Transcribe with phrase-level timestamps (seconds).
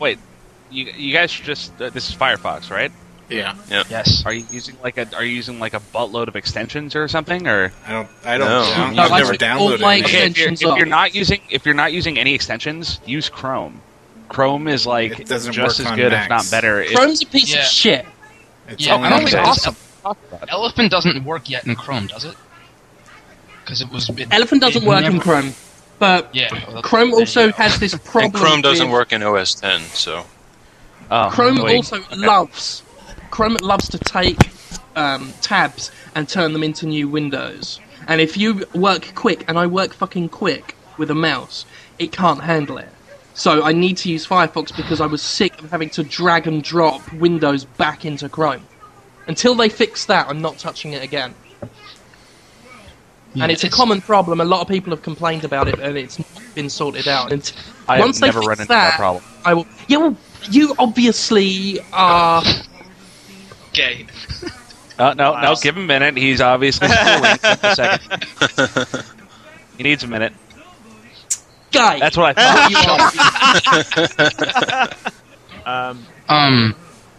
[0.00, 0.18] wait,
[0.70, 2.90] you you guys should just uh, this is Firefox, right?
[3.28, 3.54] Yeah.
[3.68, 4.24] Yes.
[4.26, 7.46] Are you using like a are you using like a buttload of extensions or something
[7.46, 7.72] or?
[7.86, 8.08] I don't.
[8.24, 8.48] I don't.
[8.48, 8.60] No.
[8.62, 10.04] I don't No, I've never took downloaded my it.
[10.04, 13.28] Okay, if you're, Extensions if you're not using if you're not using any extensions, use
[13.28, 13.80] Chrome.
[14.28, 16.24] Chrome is like doesn't just work as good, Macs.
[16.24, 16.80] if not better.
[16.82, 17.60] It- Chrome's a piece Yeah.
[17.60, 18.06] of shit.
[18.68, 19.48] It's Yeah, only I don't on think Mac.
[19.48, 19.76] it's awesome.
[20.02, 20.48] Talk about it.
[20.50, 22.34] Elephant doesn't work yet in Chrome, does it?
[23.62, 24.08] Because it was.
[24.10, 25.54] It, Elephant doesn't work never- in Chrome,
[26.00, 26.48] but Yeah.
[26.72, 27.52] well, Chrome also go.
[27.56, 28.24] has this problem.
[28.24, 30.24] And Chrome doesn't with- work in OS 10, so
[31.12, 31.76] Oh, Chrome wait.
[31.76, 32.82] also loves
[33.30, 34.50] Chrome loves to take
[34.96, 37.78] um, tabs and turn them into new windows.
[38.08, 41.64] And if you work quick, and I work fucking quick with a mouse,
[42.00, 42.88] it can't handle it.
[43.34, 46.62] So I need to use Firefox because I was sick of having to drag and
[46.62, 48.66] drop Windows back into Chrome.
[49.28, 51.34] Until they fix that, I'm not touching it again.
[53.34, 54.40] Yeah, and it's, a common problem.
[54.40, 57.32] A lot of people have complained about it, and it's not been sorted out.
[57.32, 57.52] And
[57.88, 59.22] I have once they never fix run into that, that problem.
[59.44, 59.66] I will.
[59.86, 60.16] Yeah, well,
[60.50, 62.42] you obviously are.
[63.72, 64.06] gay.
[64.98, 65.40] Uh, no, Wow.
[65.40, 66.14] no, give him a minute.
[66.18, 67.36] He's obviously schooling.
[67.42, 69.04] Just a second.
[69.78, 70.34] He needs a minute.
[71.70, 71.98] gay.
[71.98, 75.12] That's what I thought.
[75.64, 76.74] Um, Um,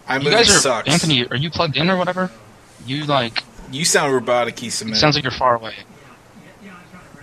[0.06, 0.88] I you guys are sucks.
[0.88, 1.26] Anthony.
[1.26, 2.30] Are you plugged in or whatever?
[2.86, 3.42] You like?
[3.72, 4.98] You sound robotic-y, Cement.
[4.98, 5.74] sounds like you're far away.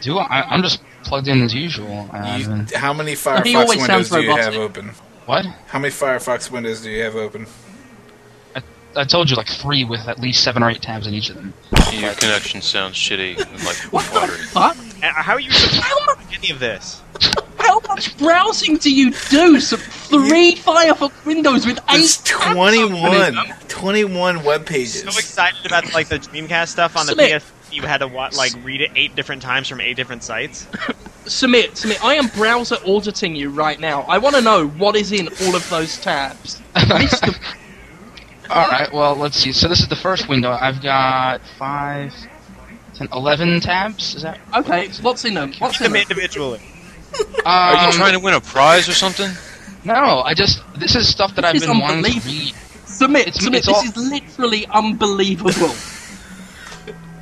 [0.02, 0.42] Do I?
[0.50, 2.10] I'm just plugged in as usual.
[2.38, 4.92] You, how many Firefox windows do you have open?
[5.26, 5.46] what?
[5.68, 7.46] How many Firefox windows do you have open?
[8.56, 8.62] I
[8.96, 11.36] I told you like three with at least seven or eight tabs in each of
[11.36, 11.54] them.
[11.92, 14.76] your connection sounds shitty and like What the fuck?
[15.02, 17.02] how are you supposed How much, any of this?
[17.60, 19.60] how much browsing do you do?
[19.60, 23.36] So three Firefox windows with eight It's tabs 21.
[23.38, 25.02] open 21 web pages.
[25.02, 27.42] So excited about like the Dreamcast stuff on the Submit.
[27.44, 27.52] PS.
[27.72, 30.68] You had to wa- like read it eight different times from eight different sites.
[31.26, 32.04] Submit, submit.
[32.04, 34.02] I am browser auditing you right now.
[34.04, 36.60] I want to know what is in all of those tabs.
[36.90, 37.24] List.
[38.50, 38.92] All right.
[38.92, 39.52] Well, let's see.
[39.52, 40.50] So this is the first window.
[40.60, 42.14] I've got five,
[42.96, 44.16] ten, eleven tabs.
[44.16, 44.40] Is that?
[44.56, 45.54] Okay, what's in them?
[45.60, 46.02] What's in them them?
[46.02, 46.62] individually.
[47.46, 49.30] Are you Um, trying to win a prize or something?
[49.84, 52.32] No, I just this is stuff that I've This been wanting to unbelievable.
[52.32, 52.54] read.
[52.86, 53.58] Submit, It's- submit.
[53.60, 55.76] it's this all- is literally unbelievable.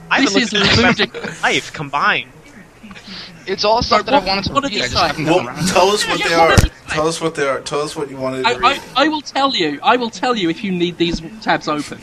[0.09, 1.43] I This haven't is looked at ludicrous.
[1.43, 2.31] life combined.
[3.45, 4.79] It's all stuff that what- I wanted to what did read.
[4.79, 5.57] it I just haven't Well, gotten around.
[5.57, 5.73] to it.
[5.73, 6.57] tell us what Yeah, they what are.
[6.57, 6.71] did?
[6.89, 7.61] Tell us what they are.
[7.61, 8.81] Tell us what you wanted to I, read.
[8.95, 9.79] I, I will tell you.
[9.83, 11.99] I will tell you if you need these tabs open.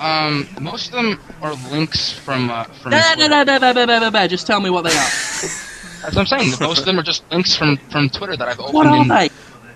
[0.00, 2.90] Um, most of them are links from uh, from.
[2.90, 3.28] No, no, Twitter.
[3.28, 4.26] no, no, no, no, no, no, no.
[4.26, 4.94] Just tell me what they are.
[6.02, 6.52] That's what I'm saying.
[6.60, 8.74] Most of them are just links from from Twitter that I've opened.
[8.74, 9.30] What are in- they?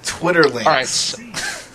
[0.04, 0.66] Twitter links.
[0.66, 0.86] All right.
[0.86, 1.22] so-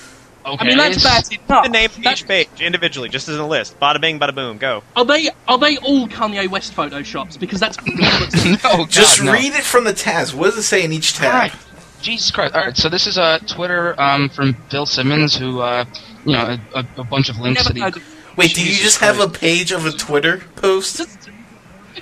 [0.45, 0.57] okay.
[0.59, 1.63] I mean, that's bad enough.
[1.63, 3.79] The name of each page individually, just as a list.
[3.79, 4.83] Bada bing, bada boom, go.
[4.95, 7.39] Are they are they all Kanye West photoshops?
[7.39, 9.31] Because that's no, God, Just no.
[9.33, 10.33] read it from the tabs.
[10.33, 11.33] What does it say in each tab?
[11.33, 11.55] All right.
[12.01, 12.55] Jesus Christ!
[12.55, 15.85] All right, so this is a uh, Twitter um, from Bill Simmons, who uh,
[16.25, 17.81] you know a, a, a bunch of links never that he.
[17.83, 18.37] heard of.
[18.37, 20.97] Wait, do you Jesus just have a page of a Twitter post?
[20.97, 21.29] Just,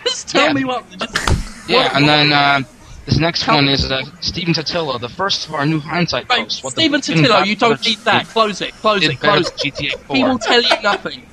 [0.06, 0.54] just tell Yeah.
[0.54, 0.90] me what.
[0.92, 2.62] Just, Yeah, what- and then uh,
[3.10, 6.30] this next Tell one me- is uh, Stephen Totilo, the first of our new hindsight
[6.30, 6.64] Right, posts.
[6.64, 8.28] What the Stephen fucking Totilo, you don't need that.
[8.28, 8.74] Close it.
[8.76, 9.20] Close it.
[9.20, 9.56] Close it.
[9.74, 10.16] GTA 4.
[10.16, 11.26] He will tell you nothing.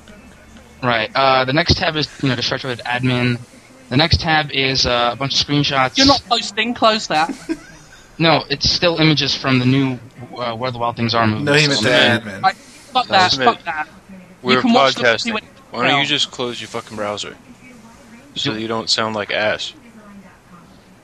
[0.81, 1.09] Right.
[1.15, 3.39] Uh, the next tab is you know the stretch with admin.
[3.89, 5.97] The next tab is uh, a bunch of screenshots.
[5.97, 6.73] You're not posting.
[6.73, 7.33] Close that.
[8.19, 9.99] No, it's still images from the new
[10.35, 11.43] uh, Where the Wild Things Are movie.
[11.43, 12.41] No, he meant So, the man, admin.
[12.41, 13.31] Right, fuck that.
[13.31, 13.47] submit.
[13.49, 13.87] Fuck that.
[14.41, 15.43] We're can watch the podcasting.
[15.69, 17.37] Why don't you just close your fucking browser?
[18.33, 19.73] So you don't sound like ass.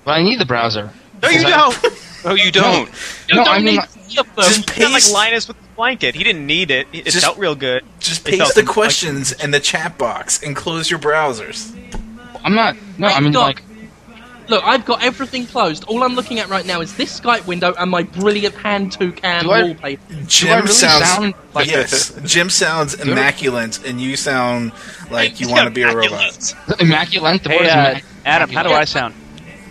[0.03, 0.90] But I need the browser.
[1.22, 1.86] No, you I- don't.
[2.25, 2.88] No, you don't.
[3.28, 4.03] You No, don't I mean, need like- any.
[4.14, 6.16] Just It's not like Linus with the blanket.
[6.16, 6.88] He didn't need it.
[6.94, 7.84] It Just- felt real good.
[8.00, 11.75] just paste felt the like- questions in the chat box and close your browsers.
[12.46, 12.78] I'm not.
[12.97, 13.63] No, I I've mean got- like.
[14.47, 15.84] Look, I've got everything closed.
[15.86, 19.12] All I'm looking at right now is this Skype window and my brilliant hand to
[19.12, 20.02] cam Do I- wallpaper.
[20.28, 22.13] Jim do I really sounds sound like yes.
[22.24, 24.72] Jim sounds immaculate, and you sound
[25.12, 26.53] like you want to be a robot.
[26.80, 27.44] immaculate?
[27.44, 28.03] The word Hey, is uh, immaculate.
[28.25, 29.13] Adam, how do I sound?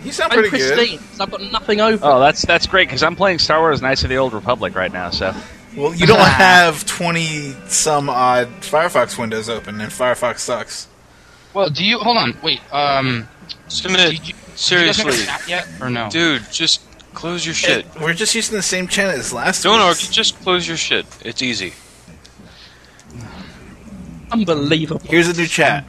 [0.03, 0.77] You sound I'm pretty good.
[0.77, 0.99] pristine.
[1.13, 1.99] So I've got nothing open.
[2.03, 4.91] Oh, that's that's great because I'm playing Star Wars: Knights of the Old Republic right
[4.91, 5.09] now.
[5.09, 5.33] So
[5.75, 10.87] Well, you don't have twenty some odd Firefox windows open, and Firefox sucks.
[11.53, 12.37] Well, do you hold on?
[12.43, 12.61] Wait.
[12.73, 13.27] Um.
[13.67, 14.11] Submit.
[14.11, 15.25] Did you, did you guys make a Seriously.
[15.47, 16.09] yet or no?
[16.09, 16.81] Dude, just
[17.13, 17.85] close your shit.
[17.99, 19.63] We're just using the same channel as last.
[19.63, 20.01] Don't week's.
[20.03, 21.05] argue, just close your shit.
[21.23, 21.73] It's easy.
[24.31, 25.01] Unbelievable.
[25.05, 25.85] Here's a new chat.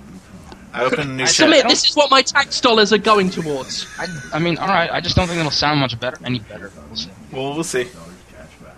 [0.75, 1.35] I open a new I chat.
[1.37, 1.69] Submit.
[1.69, 3.87] This is what my tax dollars are going towards.
[3.99, 4.91] I, I mean, all right.
[4.91, 6.71] I just don't think it'll sound much better, any better.
[6.89, 7.11] We'll see.
[7.33, 7.89] Well, we'll see.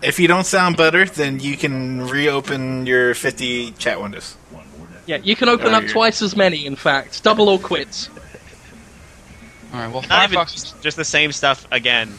[0.03, 4.37] If you don't sound better, then you can reopen your 50 chat windows.
[5.07, 6.67] Yeah, you can open Oh, up you're- twice as many.
[6.67, 8.11] In fact, double or quits.
[9.73, 9.91] All right.
[9.93, 10.53] Well, Not even Firefox.
[10.53, 12.13] just, just the same stuff again.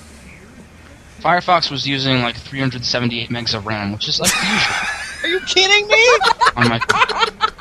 [1.22, 4.76] Firefox was using like 378 megs of RAM, which is like usual
[5.24, 6.08] Are you kidding me?
[6.56, 6.80] on my.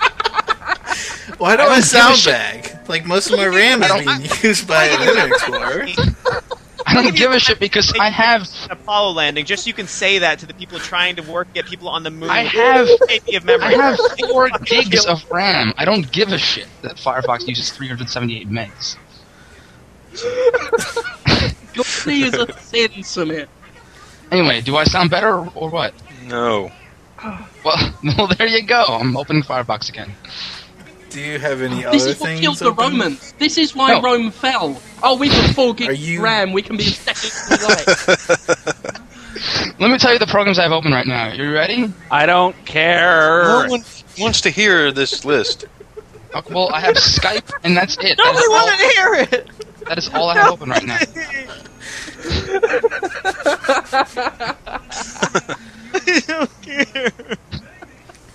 [1.39, 2.33] Why do I I, don't give a sound shit.
[2.33, 2.89] bag?
[2.89, 5.87] Like most of my RAM is being used by an Internet Explorer.
[6.89, 10.21] I don't give a shit because I have Apollo landing, just so you can say
[10.21, 12.31] that to the people trying to work, get people on the moon.
[12.31, 13.67] I have Maybe of memory.
[13.67, 13.99] I have
[14.31, 15.75] four gigs of RAM.
[15.77, 18.97] I don't give a shit that Firefox uses 378 megs.
[21.75, 23.49] Guilty is a sin, Samir.
[24.31, 25.93] Anyway, do I sound better or, or what?
[26.25, 26.71] No.
[27.65, 28.85] Well, well, there you go.
[28.85, 30.13] I'm opening Firefox again.
[31.17, 32.41] Do you have any This other is what things?
[32.41, 32.85] killed the open?
[32.91, 33.33] Romans.
[33.39, 34.03] This is why No.
[34.03, 34.79] Rome fell.
[35.03, 36.53] Oh, we got four Are gigs you- RAM.
[36.53, 39.01] We can be as technically right.
[39.81, 41.33] Let me tell you the programs I have open right now.
[41.33, 41.91] You ready?
[42.11, 43.45] I don't care.
[43.45, 43.83] No one
[44.19, 45.65] wants to hear this list.
[46.35, 48.19] Uh, well, I have Skype, and that's it.
[48.19, 49.49] That Nobody is, all, to hear it.
[49.89, 50.99] that is all I have open right now.
[55.95, 57.11] I don't care.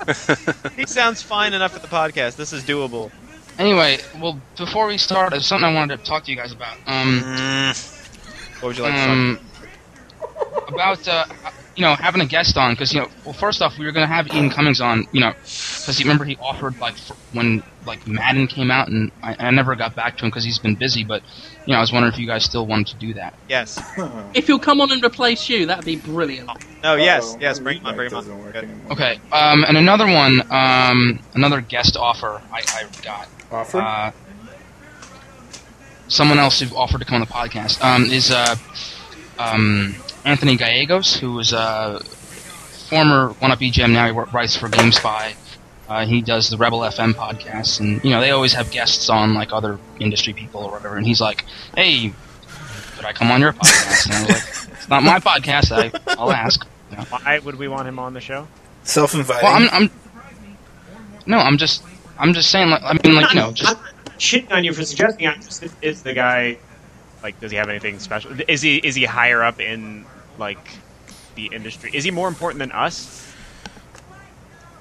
[0.75, 2.35] he sounds fine enough for the podcast.
[2.35, 3.11] This is doable.
[3.57, 6.77] Anyway, well, before we start, there's something I wanted to talk to you guys about.
[6.87, 7.73] Um, Mm,
[8.59, 9.39] What would you like to talk um,
[10.67, 11.25] about uh,
[11.75, 14.07] you know having a guest on because you know well first off we were gonna
[14.07, 18.05] have Ian Cummings on you know because you remember he offered like f when like
[18.05, 21.03] Madden came out and I, I never got back to him because he's been busy
[21.03, 21.23] but
[21.65, 23.33] you know I was wondering if you guys still wanted to do that.
[23.47, 23.79] Yes.
[24.33, 26.49] if you'll come on and replace you, that'd be brilliant.
[26.83, 28.23] No, yes, Uh-oh, yes, my bring him on, bring him on.
[28.23, 28.63] doesn't work Good.
[28.65, 28.91] anymore.
[28.93, 33.27] Okay, um, and another one, um, another guest offer I, I got.
[33.51, 33.79] Offer?
[33.81, 34.11] Uh,
[36.07, 38.55] someone else who offered to come on the podcast um, is uh,
[39.39, 39.95] um,
[40.25, 41.99] Anthony Gallegos, who is a
[42.89, 43.91] former one up EGM.
[43.91, 45.35] Now he wor- writes for GameSpy.
[45.89, 49.33] Uh, he does the Rebel FM podcast, and you know they always have guests on
[49.33, 50.95] like other industry people or whatever.
[50.95, 51.45] And he's like,
[51.75, 52.13] "Hey,
[52.95, 55.71] could I come on your podcast?" And I was like, "It's not my podcast.
[55.71, 57.03] I, I'll ask." You know?
[57.03, 58.47] Why would we want him on the show?
[58.83, 59.43] Self-inviting.
[59.43, 59.91] Well, I'm, I'm
[61.25, 61.83] no, I'm just,
[62.17, 62.69] I'm just saying.
[62.69, 63.77] Like, I mean, like you know, just
[64.17, 65.27] shitting on you for suggesting.
[65.27, 66.57] I'm just is, is the guy
[67.23, 67.39] like?
[67.39, 68.31] Does he have anything special?
[68.47, 70.05] Is he is he higher up in
[70.37, 70.77] like
[71.35, 71.91] the industry?
[71.93, 73.31] Is he more important than us?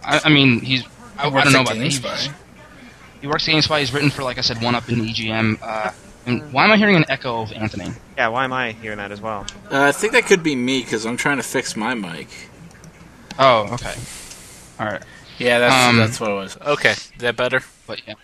[0.05, 0.85] I, I mean, he's.
[1.19, 1.81] I, I Works don't know about that.
[1.87, 2.27] GameSpy.
[2.27, 2.31] He,
[3.23, 3.81] he works at GameSpy.
[3.81, 5.59] He's written for, like I said, One Up in EGM.
[5.63, 5.91] Uh,
[6.27, 7.91] and why am I hearing an echo of Anthony?
[8.17, 8.29] Yeah.
[8.29, 9.47] Why am I hearing that as well?
[9.71, 12.29] Uh, I think that could be me because I'm trying to fix my mic.
[13.39, 13.95] Oh, okay.
[14.79, 15.03] All right,
[15.39, 16.57] Yeah, that's Um, that's what it was.
[16.59, 17.61] Okay, is that better?
[17.87, 18.15] but yeah,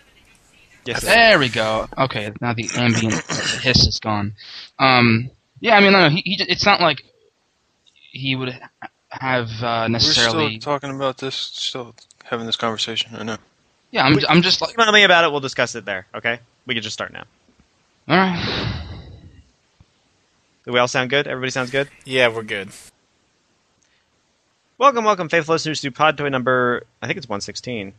[0.85, 1.01] Yes.
[1.01, 1.87] there we go.
[1.97, 3.13] Okay, now the ambient
[3.61, 4.33] hiss is gone.
[4.79, 7.03] Um, yeah, I mean, no, he, he, it's not like
[8.17, 8.59] he would
[9.09, 13.15] have uh, we're still talking about this, still having this conversation.
[13.15, 13.37] I know.
[13.91, 15.31] yeah, I'm, I'm just like, Email me about it.
[15.31, 16.07] We'll discuss it there.
[16.13, 16.39] Okay.
[16.65, 17.23] We can just start now.
[18.07, 18.83] all right.
[20.65, 21.27] Do we all sound good?
[21.27, 21.89] Everybody sounds good.
[22.03, 22.69] Yeah, we're good.
[24.77, 26.83] Welcome, welcome, faithful listeners to Podtoid number.
[27.01, 27.93] I think it's 116.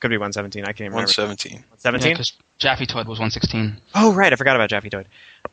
[0.00, 0.62] Could be 117.
[0.64, 1.08] I can't even remember.
[1.08, 1.64] 117.
[1.82, 2.12] 117.
[2.12, 3.80] because Jaffe Todd was 116.
[3.94, 4.32] Oh, right.
[4.32, 5.06] I forgot about Jaffy Toad.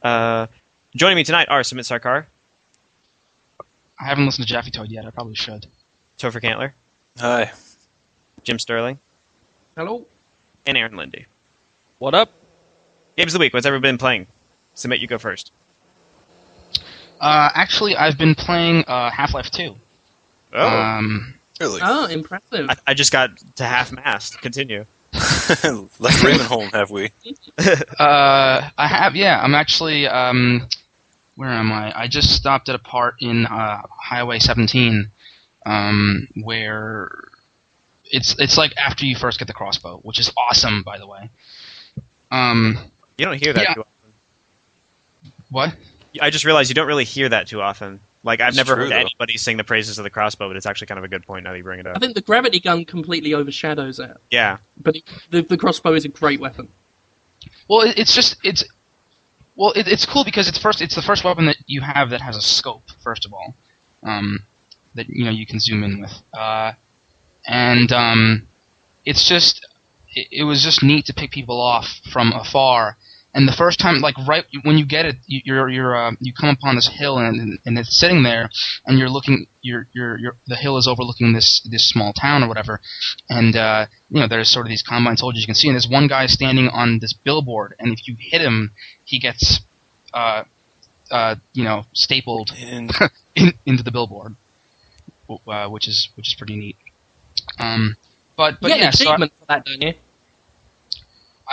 [0.04, 0.48] Uh,
[0.96, 2.26] joining me tonight are Sumit Sarkar,
[4.00, 5.06] I haven't listened to Jaffe Todd yet.
[5.06, 5.68] I probably should.
[6.18, 6.74] Topher Cantler,
[7.20, 7.52] Hi.
[8.44, 9.00] Jim Sterling,
[9.76, 10.06] Hello.
[10.66, 11.26] and Aaron Linde.
[12.00, 12.32] What up?
[13.16, 13.54] Games of the week.
[13.54, 14.28] What's everyone been playing?
[14.76, 15.52] Sumit, you go first.
[17.20, 19.76] Uh, actually, I've been playing uh, Half-Life 2.
[20.54, 21.82] Oh, Um, Really?
[21.84, 22.70] Oh, impressive.
[22.70, 24.40] I, I just got to half mast.
[24.42, 24.86] Continue.
[25.14, 27.12] Left Ravenholm, have we?
[28.00, 29.42] uh, I have, yeah.
[29.42, 30.68] I'm actually, um,
[31.38, 31.98] where am I?
[31.98, 35.12] I just stopped at a part in uh, Highway 17,
[35.66, 37.30] um, where
[38.06, 41.30] it's it's like after you first get the crossbow, which is awesome, by the way.
[42.32, 42.78] Um,
[43.18, 43.74] You don't hear that Yeah.
[43.76, 44.14] too often.
[45.50, 45.76] what?
[46.20, 48.00] I just realized you don't really hear that too often.
[48.24, 48.98] Like I've It's never true, heard though.
[48.98, 51.44] anybody sing the praises of the crossbow, but it's actually kind of a good point
[51.44, 51.96] now that you bring it up.
[51.96, 56.06] I think the gravity gun completely overshadows it, Yeah, but it, the, the crossbow is
[56.06, 56.70] a great weapon.
[57.70, 58.64] Well, it's just it's
[59.58, 62.22] well, it, it's cool because it's first it's the first weapon that you have that
[62.22, 62.84] has a scope.
[63.04, 63.56] First of all,
[64.04, 64.46] um,
[64.96, 66.74] that you know you can zoom in with, uh,
[67.46, 68.48] and um,
[69.04, 69.66] it's just
[70.14, 72.98] it, it was just neat to pick people off from afar.
[73.38, 76.34] And the first time, like right when you get it, you, you're you're uh, you
[76.34, 78.50] come upon this hill and and it's sitting there,
[78.86, 82.50] and you're looking, you're you're, you're the hill is overlooking this this small town or
[82.50, 82.82] whatever,
[83.30, 85.88] and uh, you know there's sort of these combine soldiers you can see, and there's
[85.90, 88.72] one guy standing on this billboard, and if you hit him,
[89.06, 89.62] he gets,
[90.14, 90.44] uh,
[91.12, 92.92] uh, you know, stapled And
[93.36, 94.36] in, into the billboard,
[95.48, 96.78] uh, which is which is pretty neat.
[97.60, 97.98] Um,
[98.38, 99.94] but but you get yeah, an so I, for that, don't you?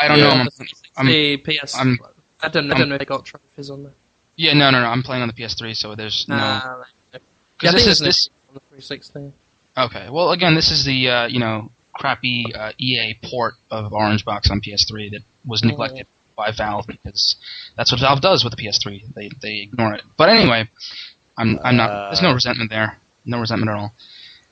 [0.00, 0.44] I don't Yeah.
[0.44, 0.48] know.
[0.96, 1.76] I'm, I'm- the PS.
[1.76, 1.98] I'm-
[2.42, 2.70] I don't.
[2.70, 3.92] I don't know if they got trophies on there.
[4.36, 4.86] Yeah, no, no, no.
[4.88, 6.34] I'm playing on the PS3, so there's no.
[6.36, 7.18] Uh, yeah,
[7.58, 8.28] Because this is this.
[8.50, 9.32] on the 360.
[9.78, 10.10] Okay.
[10.10, 14.50] Well, again, this is the uh, you know crappy uh, EA port of Orange Box
[14.50, 15.68] on PS3 that was Oh.
[15.68, 17.36] neglected by Valve because
[17.76, 19.14] that's what Valve does with the PS3.
[19.14, 20.02] They they ignore it.
[20.18, 20.68] But anyway,
[21.38, 22.10] I'm I'm not.
[22.10, 22.98] There's no resentment there.
[23.24, 23.94] No resentment at all.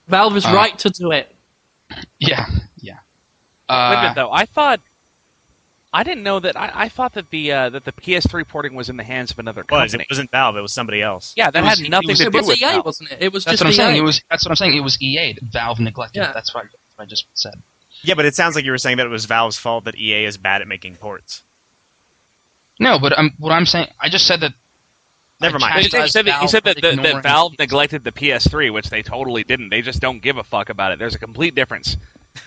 [0.08, 1.34] Valve is Uh, right to do it.
[2.18, 2.46] Yeah,
[2.78, 3.00] yeah.
[3.68, 4.32] Wait a Uh, minute, though.
[4.32, 4.80] I thought.
[5.94, 6.56] I didn't know that.
[6.56, 9.38] I, I thought that the uh, that the PS3 porting was in the hands of
[9.38, 9.90] another It was.
[9.92, 10.04] company.
[10.04, 10.56] It wasn't Valve.
[10.56, 11.34] It was somebody else.
[11.36, 12.84] yeah, that was- had nothing was- to It do was with EA, Valve.
[12.86, 13.18] wasn't it?
[13.22, 13.96] It was that's just what I'm saying.
[13.98, 14.22] It was.
[14.30, 14.76] That's what I'm saying.
[14.76, 15.36] It was EA.
[15.42, 16.20] Valve neglected.
[16.20, 16.32] Yeah.
[16.32, 17.60] That's what I, what I just said.
[18.02, 20.24] Yeah, but it sounds like you were saying that it was Valve's fault that EA
[20.24, 21.42] is bad at making ports.
[22.80, 24.52] No, but um, what I'm saying, I just said that.
[25.40, 25.84] Never mind.
[25.84, 27.58] You said that, you said that, that, that Valve PS3.
[27.58, 29.68] neglected the PS3, which they totally didn't.
[29.68, 30.98] They just don't give a fuck about it.
[30.98, 31.96] There's a complete difference.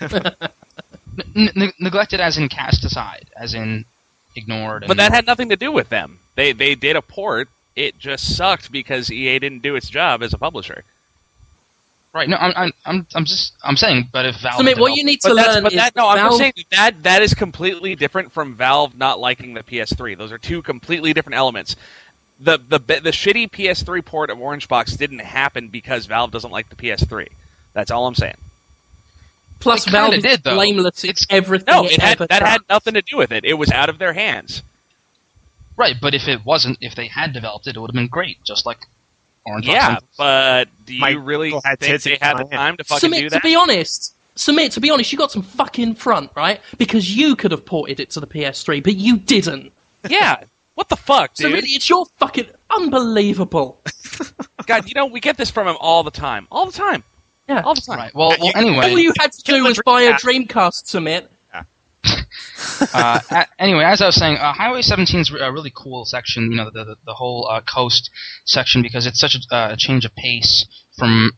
[1.34, 3.84] N- n- neglected as in cast aside, as in
[4.34, 4.82] ignored.
[4.82, 6.18] But and- that had nothing to do with them.
[6.34, 7.48] They they did a port.
[7.74, 10.82] It just sucked because EA didn't do its job as a publisher.
[12.14, 12.26] right.
[12.28, 14.08] No, I'm, I'm, I'm, I'm just, I'm saying.
[14.10, 15.78] But if Valve, So, mate, what developed- you need to But that's learn but is
[15.78, 19.52] that no, I'm Valve, just saying that that is completely different from Valve not liking
[19.54, 20.16] the PS3.
[20.16, 21.76] Those are two completely different elements.
[22.40, 26.68] The the the shitty PS3 port of Orange Box didn't happen because Valve doesn't like
[26.70, 27.28] the PS3.
[27.74, 28.36] That's all I'm saying.
[29.60, 30.54] Plus It Valve did, though.
[30.54, 31.66] blameless It's- everything.
[31.66, 33.44] No, it had ever that had nothing to do with it.
[33.44, 34.62] It was out of their hands.
[35.76, 35.96] right.
[36.00, 38.42] But if it wasn't, if they had developed it, it would have been great.
[38.44, 38.78] Just like
[39.44, 39.66] Orange.
[39.66, 42.76] Box Yeah, and- but do you Mike really Google had think they had the time
[42.76, 43.36] to fucking Sumit, do that?
[43.42, 46.60] to be honest, Sumit, to be honest, you got some fucking front, right?
[46.78, 49.72] Because you could have ported it to the PS3, but you didn't.
[50.08, 50.36] yeah.
[50.74, 51.64] What the fuck, So dude?
[51.64, 53.80] it's your fucking unbelievable.
[54.66, 57.02] God, you know we get this from him all the time, all the time,
[57.48, 57.62] Yeah.
[57.62, 57.98] all the time.
[57.98, 58.14] right.
[58.14, 58.52] Well, well.
[58.54, 58.90] Anyway.
[58.90, 60.48] All you had to do was buy a Dreamcast.
[60.48, 61.28] Dreamcast, Sumit.
[62.94, 66.50] uh, anyway, as I was saying, uh, Highway 17 is a really cool section.
[66.50, 68.10] You know, the the, the whole uh, coast
[68.44, 71.32] section because it's such a, uh, a change of pace from.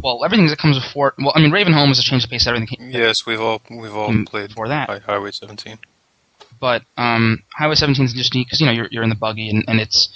[0.00, 1.14] Well, everything that comes before.
[1.18, 2.46] Well, I mean, Ravenholm is a change of pace.
[2.46, 5.02] Everything came Yes, we've all we've all played before that.
[5.02, 5.78] Highway 17.
[6.60, 9.50] but um, Highway 17 is just neat because you know you're you're in the buggy
[9.50, 10.08] and, and it's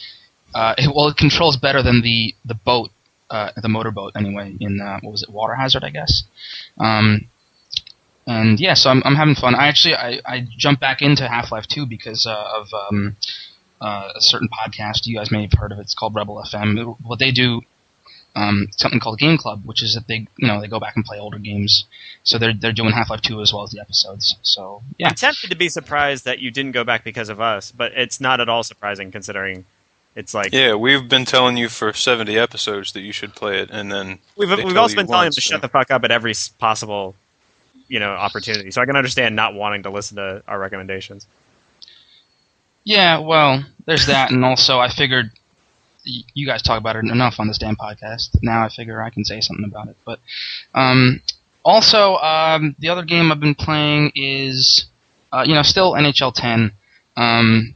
[0.54, 2.90] uh, it, well it controls better than the the boat
[3.30, 6.24] uh, the motorboat anyway in uh, what was it Water Hazard I guess.
[6.78, 7.28] Um,
[8.26, 9.54] and yeah so I'm I'm having fun.
[9.54, 13.16] I actually I, I jumped back into Half Life 2 because uh, of um,
[13.80, 15.06] uh, a certain podcast.
[15.06, 15.82] You guys may have heard of it.
[15.82, 17.62] It's called Rebel FM what they do
[18.36, 21.04] um, something called Game Club, which is that they, you know, they go back and
[21.04, 21.84] play older games.
[22.24, 24.36] So they're they're doing Half Life Two as well as the episodes.
[24.42, 27.70] So yeah, I'm tempted to be surprised that you didn't go back because of us,
[27.70, 29.64] but it's not at all surprising considering
[30.16, 33.70] it's like Yeah, we've been telling you for 70 episodes that you should play it,
[33.70, 36.10] and then we've we've also been telling him to so- shut the fuck up at
[36.10, 37.14] every possible
[37.88, 38.70] you know opportunity.
[38.70, 41.26] So I can understand not wanting to listen to our recommendations.
[42.84, 45.32] Yeah, well, there's that, and also I figured
[46.04, 48.36] you guys talk about it enough on this damn podcast.
[48.42, 49.96] Now I figure I can say something about it.
[50.04, 50.20] But
[50.74, 51.22] um,
[51.64, 54.86] also, um, the other game I've been playing is,
[55.32, 56.72] uh, you know, still NHL 10.
[57.16, 57.74] Um,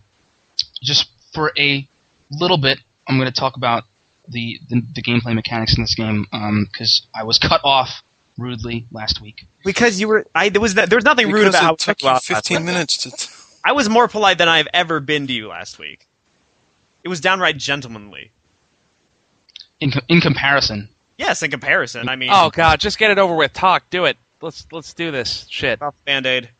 [0.82, 1.88] just for a
[2.30, 3.84] little bit, I'm going to talk about
[4.28, 8.02] the, the the gameplay mechanics in this game um, because I was cut off
[8.36, 9.46] rudely last week.
[9.64, 11.98] Because you were, I there was that, there was nothing rude about it we took
[11.98, 13.10] took you you off 15 minutes to.
[13.10, 13.28] T-
[13.64, 16.06] I was more polite than I've ever been to you last week.
[17.04, 18.30] It was downright gentlemanly.
[19.80, 22.08] In co- in comparison, Yes, in comparison.
[22.08, 23.52] I mean, Oh god, just get it over with.
[23.52, 24.16] Talk, do it.
[24.40, 25.80] Let's let's do this shit.
[26.04, 26.50] band aid.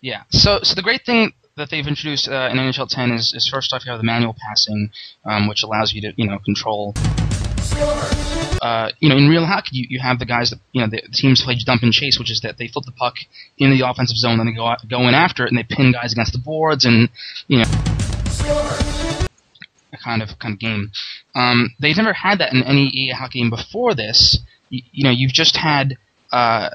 [0.00, 0.22] Yeah.
[0.30, 3.72] So, so the great thing that they've introduced uh, in NHL 10 is, is first
[3.72, 4.90] off you have the manual passing,
[5.24, 6.94] um, which allows you to you know control.
[8.62, 11.02] Uh, you know, in real hockey, you, you have the guys that you know the
[11.12, 13.16] teams play dump and chase, which is that they flip the puck
[13.58, 15.92] in the offensive zone, then they go out, go in after it, and they pin
[15.92, 17.08] guys against the boards, and
[17.48, 17.64] you know,
[19.92, 20.90] a kind of kind of game.
[21.34, 24.38] Um, they've never had that in any EA hockey game before this.
[24.70, 25.98] You, you know, you've just had
[26.32, 26.70] uh,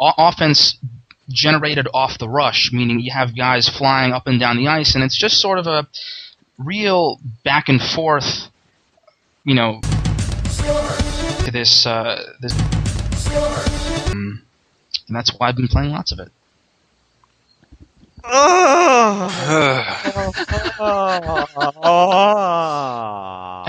[0.00, 0.76] offense
[1.28, 5.04] generated off the rush, meaning you have guys flying up and down the ice, and
[5.04, 5.86] it's just sort of a
[6.58, 8.48] real back and forth,
[9.44, 9.80] you know,
[11.44, 12.52] to this uh, this,
[14.10, 14.42] um,
[15.06, 16.30] and that's why I've been playing lots of it.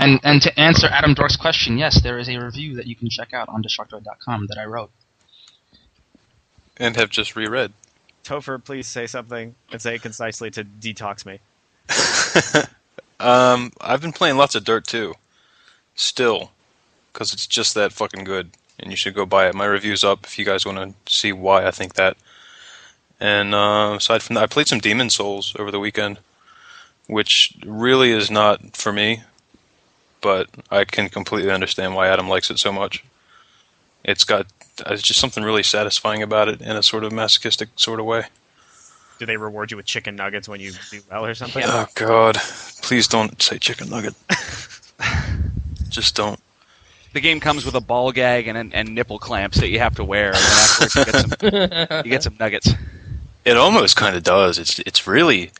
[0.00, 3.08] And and to answer Adam Dork's question, yes, there is a review that you can
[3.10, 4.90] check out on Destructoid.com that I wrote.
[6.80, 7.72] And have just reread.
[8.24, 11.38] Topher, please say something and say it concisely to detox me.
[13.20, 15.14] Um, I've been playing lots of Dirt 2.
[15.94, 16.50] Still,
[17.12, 19.54] because it's just that fucking good, and you should go buy it.
[19.54, 22.16] My review's up if you guys want to see why I think that.
[23.20, 26.18] And uh, aside from that, I played some Demon's Souls over the weekend,
[27.06, 29.22] which really is not for me.
[30.22, 33.04] But I can completely understand why Adam likes it so much.
[34.04, 34.46] It's got
[34.86, 38.24] it's just something really satisfying about it in a sort of masochistic sort of way.
[39.18, 41.62] Do they reward you with chicken nuggets when you do well or something?
[41.66, 42.36] Oh God!
[42.82, 44.14] Please don't say chicken nugget.
[45.90, 46.40] just don't.
[47.12, 50.04] The game comes with a ball gag and, and nipple clamps that you have to
[50.04, 52.70] wear, and then afterwards you get some, you get some nuggets.
[53.44, 54.58] It almost kind of does.
[54.58, 55.50] It's it's really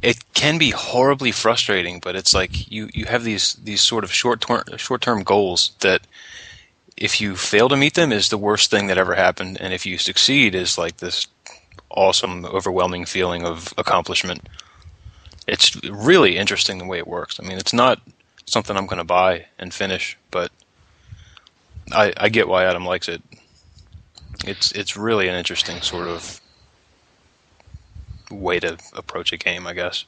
[0.00, 4.12] it can be horribly frustrating, but it's like you, you have these these sort of
[4.12, 6.02] short term short term goals that
[6.96, 9.84] if you fail to meet them is the worst thing that ever happened, and if
[9.86, 11.26] you succeed is like this
[11.94, 14.48] awesome, overwhelming feeling of accomplishment.
[15.46, 17.38] It's really interesting the way it works.
[17.40, 18.00] I mean, it's not
[18.46, 20.50] something I'm going to buy and finish, but
[21.92, 23.22] I, I get why Adam likes it.
[24.44, 26.40] It's it's really an interesting sort of
[28.30, 30.04] way to approach a game, I guess.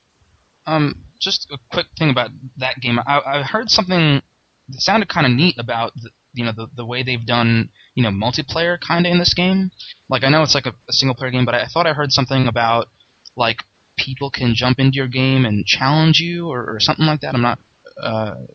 [0.67, 2.99] Um, just a quick thing about that game.
[2.99, 4.21] I, I heard something
[4.69, 8.03] that sounded kind of neat about the, you know the the way they've done you
[8.03, 9.73] know multiplayer kind of in this game.
[10.09, 11.93] Like I know it's like a, a single player game, but I, I thought I
[11.93, 12.89] heard something about
[13.35, 13.65] like
[13.97, 17.35] people can jump into your game and challenge you or, or something like that.
[17.35, 17.59] I'm not.
[17.97, 18.47] Uh,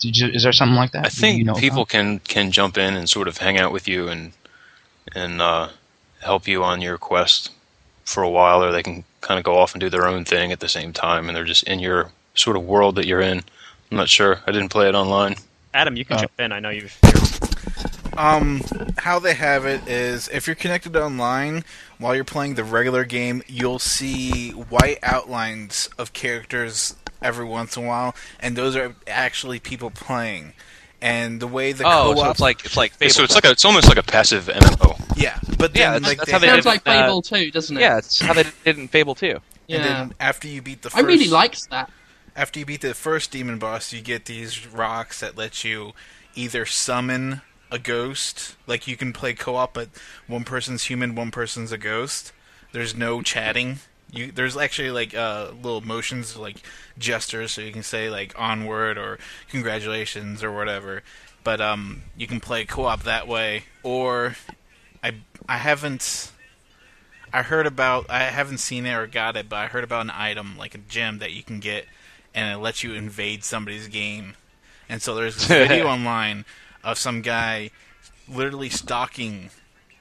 [0.00, 1.06] did you, is there something like that?
[1.06, 1.88] I think you know people about?
[1.88, 4.32] can can jump in and sort of hang out with you and
[5.14, 5.70] and uh,
[6.20, 7.50] help you on your quest
[8.04, 10.52] for a while, or they can kind of go off and do their own thing
[10.52, 13.42] at the same time, and they're just in your sort of world that you're in.
[13.90, 14.40] I'm not sure.
[14.46, 15.36] I didn't play it online.
[15.74, 16.52] Adam, you can Uh, jump in.
[16.52, 16.96] I know you've.
[18.16, 18.62] Um,
[18.98, 21.64] how they have it is if you're connected online
[21.98, 27.84] while you're playing the regular game, you'll see white outlines of characters every once in
[27.84, 30.52] a while, and those are actually people playing.
[31.00, 33.10] And the way the Oh, co-op, so it's like it's like Fable.
[33.12, 34.98] so it's like a, it's almost like a passive MMO.
[35.16, 37.02] yeah, but Yeah, then that's- like that's they how they Sounds did like it, uh,
[37.06, 37.80] Fable too, doesn't it?
[37.80, 39.38] yeah, it's how they did in Fable too.
[39.68, 39.76] Yeah.
[39.76, 41.88] and then after you beat the first, I really liked that.
[42.38, 45.92] After you beat the first demon boss, you get these rocks that let you
[46.36, 49.88] either summon a ghost, like you can play co-op, but
[50.28, 52.32] one person's human, one person's a ghost.
[52.70, 53.80] There's no chatting.
[54.12, 56.62] You there's actually like uh, little motions like
[56.96, 59.18] gestures, so you can say like onward or
[59.50, 61.02] congratulations or whatever.
[61.42, 64.36] But um, you can play co-op that way, or
[65.02, 65.14] I
[65.48, 66.30] I haven't.
[67.32, 68.08] I heard about.
[68.08, 70.78] I haven't seen it or got it, but I heard about an item like a
[70.78, 71.84] gem that you can get,
[72.34, 74.34] and it lets you invade somebody's game.
[74.88, 76.44] And so there's this video online
[76.84, 77.70] of some guy
[78.28, 79.50] literally stalking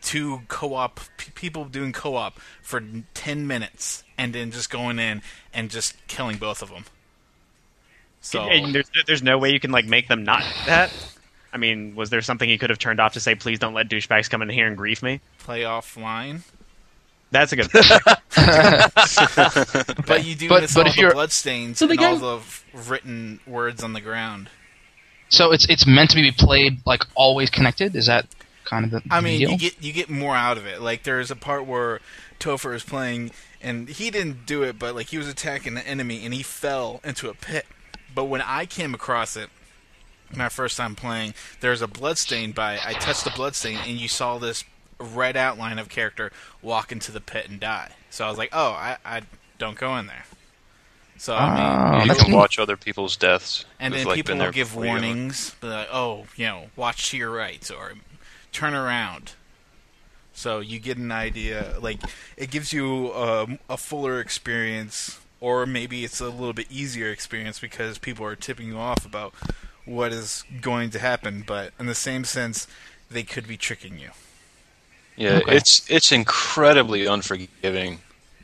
[0.02, 2.82] two co-op p- people doing co-op for
[3.14, 5.22] 10 minutes and then just going in
[5.54, 6.86] and just killing both of them.
[8.22, 10.92] So And there's, there's no way you can like make them not that.
[11.54, 13.90] I mean, was there something he could have turned off to say, "Please don't let
[13.90, 15.22] douchebags come in here and grief me"?
[15.40, 16.42] play offline.
[17.32, 17.70] That's a good.
[20.06, 22.18] But you do But- miss but all if the you're- bloodstains So the and all
[22.40, 24.50] the written words on the ground.
[25.30, 27.96] So it's it's meant to be played like always connected.
[27.96, 28.28] Is that
[28.64, 29.52] kind of the, I mean, deal?
[29.52, 30.82] you get you get more out of it.
[30.82, 32.00] Like there's a part where
[32.40, 36.24] Topher is playing, and he didn't do it, but like he was attacking the enemy,
[36.24, 37.66] and he fell into a pit.
[38.16, 39.50] But when I came across it,
[40.34, 42.80] my first time playing, there's a bloodstain by.
[42.86, 44.64] I touched the bloodstain, and you saw this
[45.00, 46.32] red outline of character
[46.62, 47.92] walk into the pit and die.
[48.10, 49.22] So I was like, oh, I, I
[49.58, 50.26] don't go in there.
[51.18, 53.66] So I mean, Oh, you can watch other people's deaths.
[53.80, 57.32] and then like, people will give warnings, be like, "Oh, you know, watch to your
[57.32, 57.94] right," or
[58.52, 59.32] "Turn around."
[60.34, 61.78] So you get an idea.
[61.82, 62.02] Like
[62.38, 67.60] it gives you um, a fuller experience, or maybe it's a little bit easier experience
[67.60, 69.34] because people are tipping you off about
[69.86, 71.44] what is going to happen.
[71.48, 72.68] But in the same sense,
[73.10, 74.12] they could be tricking you.
[75.18, 75.56] Yeah, Okay.
[75.58, 78.00] it's it's incredibly unforgiving,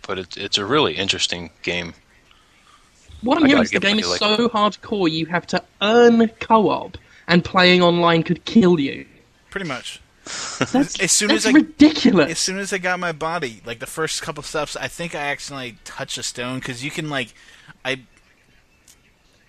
[0.08, 1.94] but it's it's a really interesting game.
[3.22, 5.64] What I'm I hearing gotta is the game is like- so hardcore you have to
[5.82, 9.06] earn co-op, and playing online could kill you.
[9.50, 10.02] Pretty much.
[10.72, 12.32] That's, As soon that's as I- ridiculous.
[12.32, 15.20] As soon as I got my body, like the first couple steps, I think I
[15.20, 17.34] accidentally touched a stone because you can like,
[17.86, 18.02] I,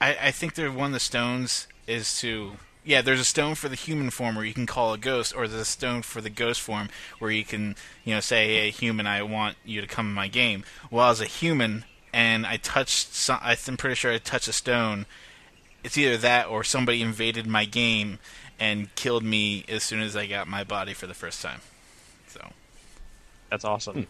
[0.01, 3.03] I, I think there one of the stones is to yeah.
[3.03, 5.63] There's a stone for the human form where you can call a ghost, or there's
[5.63, 9.23] a stone for the ghost form where you can you know say, hey human, I
[9.23, 10.65] want you to come in my game.
[10.91, 15.07] Well, as a human, and I touched, some, I'm pretty sure I touched a stone.
[15.83, 18.19] It's either that or somebody invaded my game
[18.59, 21.61] and killed me as soon as I got my body for the first time.
[22.29, 22.53] So
[23.51, 23.95] That's awesome.
[23.95, 24.03] Hmm.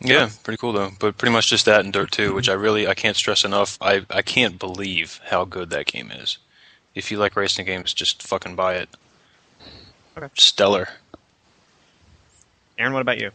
[0.00, 0.90] Yeah, pretty cool though.
[0.98, 3.78] But pretty much just that and Dirt 2, which I really I can't stress enough.
[3.80, 6.38] I I can't believe how good that game is.
[6.96, 8.88] If you like racing games, just fucking buy it.
[10.16, 10.28] Okay.
[10.34, 10.88] Stellar.
[12.78, 13.30] Aaron, what about you?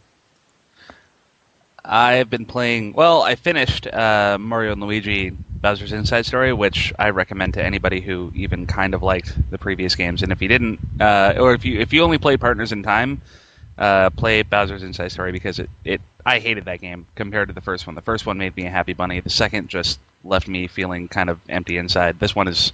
[1.84, 2.92] I've been playing.
[2.92, 8.00] Well, I finished uh, Mario and Luigi Bowser's Inside Story, which I recommend to anybody
[8.00, 10.24] who even kind of liked the previous games.
[10.24, 13.22] And if you didn't, uh, or if you if you only played Partners in Time,
[13.78, 17.60] uh, play Bowser's Inside Story because it, it I hated that game compared to the
[17.60, 17.94] first one.
[17.94, 19.20] The first one made me a happy bunny.
[19.20, 22.18] The second just left me feeling kind of empty inside.
[22.18, 22.72] This one is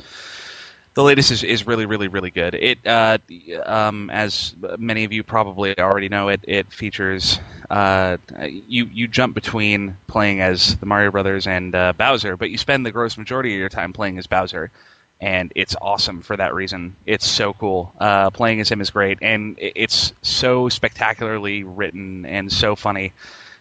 [0.99, 2.57] the latest is, is really really really good.
[2.57, 3.19] It uh,
[3.65, 7.39] um, as many of you probably already know it it features
[7.71, 12.59] uh, you you jump between playing as the Mario Brothers and uh, Bowser, but you
[12.59, 14.73] spend the gross majority of your time playing as Bowser.
[15.21, 16.97] And it's awesome for that reason.
[17.07, 17.93] It's so cool.
[18.01, 23.13] Uh, playing as him is great, and it's so spectacularly written and so funny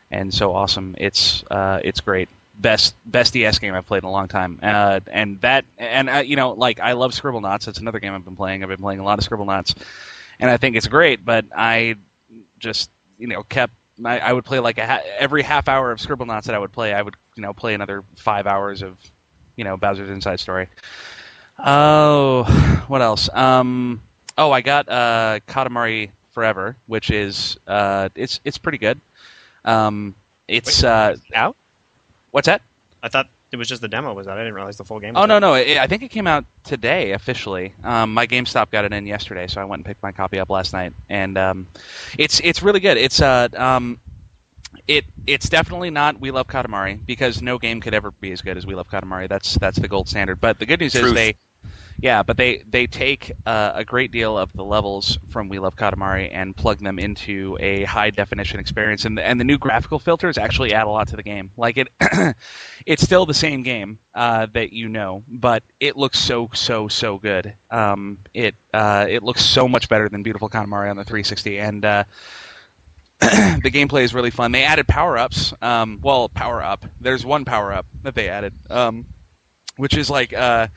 [0.09, 0.95] and so awesome.
[0.97, 2.29] It's uh, it's great.
[2.57, 4.59] Best best DS game I've played in a long time.
[4.61, 7.67] Uh, and that and uh, you know like I love Scribblenauts.
[7.67, 8.63] It's another game I've been playing.
[8.63, 9.75] I've been playing a lot of Scribblenauts,
[10.39, 11.23] and I think it's great.
[11.23, 11.95] But I
[12.59, 12.89] just
[13.19, 13.73] you know kept.
[14.03, 16.71] I, I would play like a ha- every half hour of Scribblenauts that I would
[16.71, 16.93] play.
[16.93, 18.97] I would you know play another five hours of
[19.55, 20.67] you know Bowser's Inside Story.
[21.59, 22.43] Oh,
[22.87, 23.29] what else?
[23.33, 24.01] Um,
[24.37, 29.01] oh, I got uh, Katamari Forever, which is uh, it's it's pretty good.
[29.65, 30.15] Um,
[30.47, 31.55] it's Wait, uh, out?
[32.31, 32.61] What's that?
[33.01, 34.37] I thought it was just the demo was that?
[34.37, 35.15] I didn't realize the full game.
[35.15, 35.39] Oh was no out.
[35.39, 35.53] no!
[35.53, 37.73] It, I think it came out today officially.
[37.83, 40.49] Um, my GameStop got it in yesterday, so I went and picked my copy up
[40.49, 41.67] last night, and um,
[42.17, 42.97] it's it's really good.
[42.97, 43.99] It's uh um,
[44.87, 48.57] it it's definitely not We Love Katamari because no game could ever be as good
[48.57, 49.29] as We Love Katamari.
[49.29, 50.41] That's that's the gold standard.
[50.41, 51.35] But the good news is they.
[51.99, 55.75] Yeah, but they they take uh, a great deal of the levels from We Love
[55.75, 59.97] Katamari and plug them into a high definition experience, and the, and the new graphical
[59.97, 61.51] filters actually add a lot to the game.
[61.57, 61.87] Like it,
[62.85, 67.17] it's still the same game uh, that you know, but it looks so so so
[67.17, 67.55] good.
[67.71, 71.83] Um, it uh, it looks so much better than Beautiful Katamari on the 360, and
[71.83, 72.03] uh,
[73.19, 74.51] the gameplay is really fun.
[74.51, 75.53] They added power ups.
[75.61, 76.85] Um, well, power up.
[76.99, 79.07] There's one power up that they added, um,
[79.77, 80.67] which is like uh,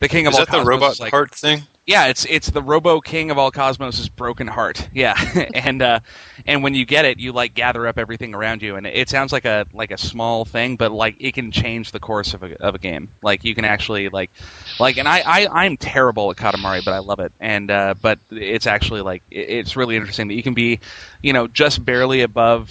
[0.00, 1.66] the king of Is all that the robot like, heart thing?
[1.86, 4.88] yeah, it's it's the Robo King of all Cosmos' broken heart.
[4.94, 5.14] Yeah,
[5.54, 6.00] and uh,
[6.46, 9.32] and when you get it, you like gather up everything around you, and it sounds
[9.32, 12.54] like a like a small thing, but like it can change the course of a
[12.62, 13.10] of a game.
[13.22, 14.30] Like you can actually like
[14.78, 18.20] like, and I I I'm terrible at Katamari, but I love it, and uh, but
[18.30, 20.80] it's actually like it, it's really interesting that you can be,
[21.22, 22.70] you know, just barely above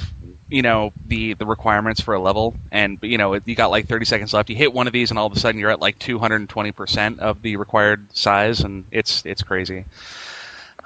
[0.49, 4.05] you know the the requirements for a level and you know you got like 30
[4.05, 5.99] seconds left you hit one of these and all of a sudden you're at like
[5.99, 9.85] 220% of the required size and it's it's crazy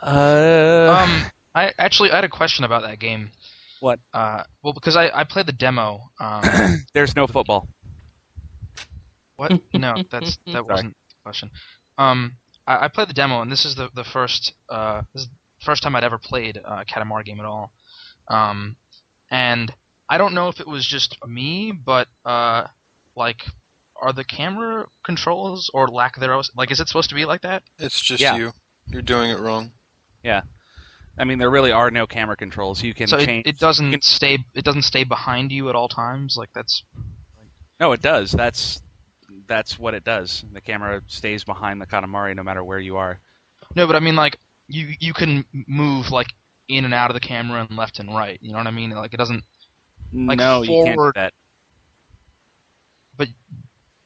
[0.02, 3.32] uh Um, I actually I had a question about that game.
[3.80, 6.12] what Uh, well, because I, I played the demo.
[6.19, 6.43] Um,
[6.93, 7.67] there's no football
[9.36, 9.62] what?
[9.73, 11.52] No, that's that wasn't the question.
[11.97, 15.28] Um, I, I played the demo, and this is the the first uh this is
[15.28, 17.71] the first time I'd ever played a Katamari game at all.
[18.28, 18.78] Um,
[19.34, 19.74] and
[20.08, 22.67] I don't know if it was just me, but uh,
[23.15, 23.41] like,
[23.96, 27.63] are the camera controls or lack thereof like is it supposed to be like that?
[27.80, 28.36] It's just Yeah.
[28.36, 28.52] you.
[28.88, 29.74] You're doing it wrong.
[30.24, 30.43] yeah
[31.17, 33.91] i mean there really are no camera controls you can so it, change it doesn't
[33.91, 36.36] can- stay it doesn't stay behind you at all times.
[36.38, 36.84] Like that's
[37.80, 38.82] no it does that's
[39.48, 43.19] that's what it does the camera stays behind the katamari no matter where you are
[43.76, 46.28] No, but I mean like you you can move like
[46.67, 48.38] in and out of the camera and left and right.
[48.41, 48.91] You know what I mean?
[48.91, 49.43] Like it doesn't,
[50.12, 51.34] Like, no you can't do forward- that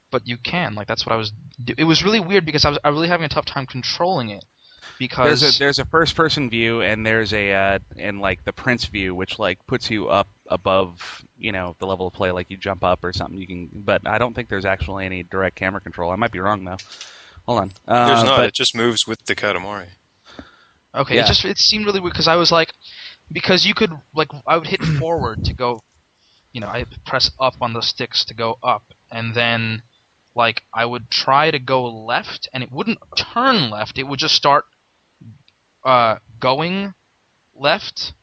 [0.10, 0.74] but you can.
[0.74, 1.34] Like that's what I was.
[1.64, 3.66] do- It was really weird because I was I was really having a tough time
[3.68, 4.46] controlling it
[4.98, 8.54] because there's a there's a first person view and there's a uh, and like the
[8.54, 12.50] prince view which like puts you up above you know the level of play like
[12.50, 15.58] you jump up or something you can but I don't think there's actually any direct
[15.58, 16.78] camera control I might be wrong though
[17.46, 18.38] hold on uh, There's not.
[18.38, 19.90] but- it just moves with the Katamari.
[20.94, 21.24] Okay, yeah.
[21.24, 22.74] it just it seemed really weird because I was like
[23.32, 25.82] because you could like I would hit forward to go,
[26.54, 29.84] you know, I press up on the sticks to go up, and then
[30.36, 33.98] like I would try to go left and it wouldn't turn left.
[33.98, 34.68] It would just start
[35.84, 36.94] uh, going
[37.56, 38.14] left.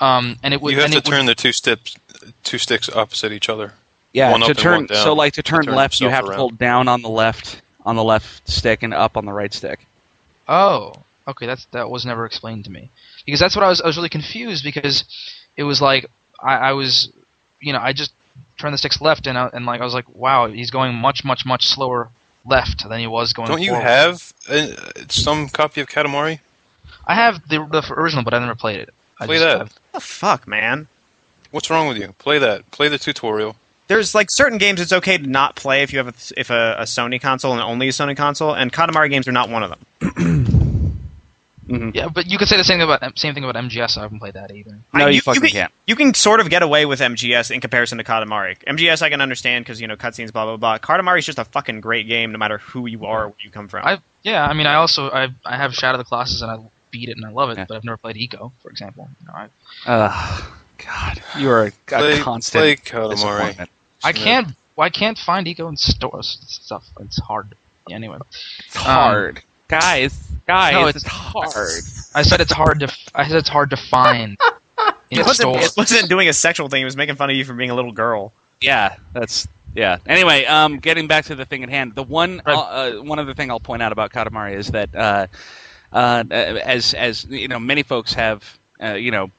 [0.00, 1.96] Um, and it would you have and to it would- turn the two sticks,
[2.44, 3.72] two sticks opposite each other.
[4.12, 6.00] yeah one to up and turn one down so like to to turn turn left
[6.00, 9.16] you yourself have to hold down on the left on the left stick and up
[9.16, 9.84] on the right stick
[10.48, 10.92] Oh,
[11.28, 11.46] okay.
[11.46, 12.90] That's that was never explained to me
[13.24, 13.80] because that's what I was.
[13.80, 15.04] I was really confused because
[15.56, 16.10] it was like
[16.40, 17.10] I, I was,
[17.60, 18.12] you know, I just
[18.58, 21.24] turned the sticks left and I, and like I was like, wow, he's going much
[21.24, 22.08] much much slower
[22.44, 23.48] left than he was going.
[23.48, 24.68] Don't you have uh,
[25.08, 26.40] some copy of Katamari?
[27.06, 28.94] I have the, the original, but I never played it.
[29.18, 29.58] I Play just that.
[29.58, 30.88] have- What the fuck, man?
[31.50, 32.14] What's wrong with you?
[32.18, 32.70] Play that.
[32.70, 33.56] Play the tutorial.
[33.88, 36.76] There's like certain games it's okay to not play if you have a, if a,
[36.80, 39.70] a Sony console and only a Sony console, and Katamari games are not one of
[39.70, 40.44] them.
[41.68, 41.90] Mm-hmm.
[41.94, 43.98] Yeah, but you could say the same thing about same thing about MGS.
[43.98, 44.78] I haven't played that either.
[44.94, 45.72] No, I- you, fucking can, can't.
[45.86, 48.56] You can sort of get away with MGS in comparison to Katamari.
[48.66, 50.78] MGS I can understand because you know cutscenes, blah blah blah.
[50.78, 53.50] Katamari is just a fucking great game, no matter who you are, or where you
[53.50, 53.84] come from.
[53.86, 56.58] I yeah, I mean, I also I I have Shadow of the Colossus and I
[56.90, 57.66] beat it and I love it, Yeah.
[57.68, 59.08] but I've never played Ico, for example.
[59.20, 59.48] You know, I,
[59.86, 60.44] Ugh,
[60.78, 63.68] God, you are a, a Play- constant play Katamari.
[64.02, 66.86] I can't I can't find Ico in stores stuff.
[67.00, 67.54] It's hard.
[67.88, 68.18] Yeah, anyway,
[68.66, 70.18] It's hard, um, guys.
[70.46, 71.84] Guys, No, it's, it's- hard.
[72.14, 74.38] I said it's hard to I said it's hard to find
[75.10, 75.64] in It wasn't, stores.
[75.66, 76.82] it wasn't doing a sexual thing.
[76.82, 78.32] It was making fun of you for being a little girl.
[78.60, 79.98] Yeah, that's yeah.
[80.06, 82.54] Anyway, um, getting back to the thing at hand, the one Right.
[82.56, 85.26] uh, uh, one other thing I'll point out about Katamari is that uh,
[85.92, 89.30] uh, as as you know, many folks have uh, you know,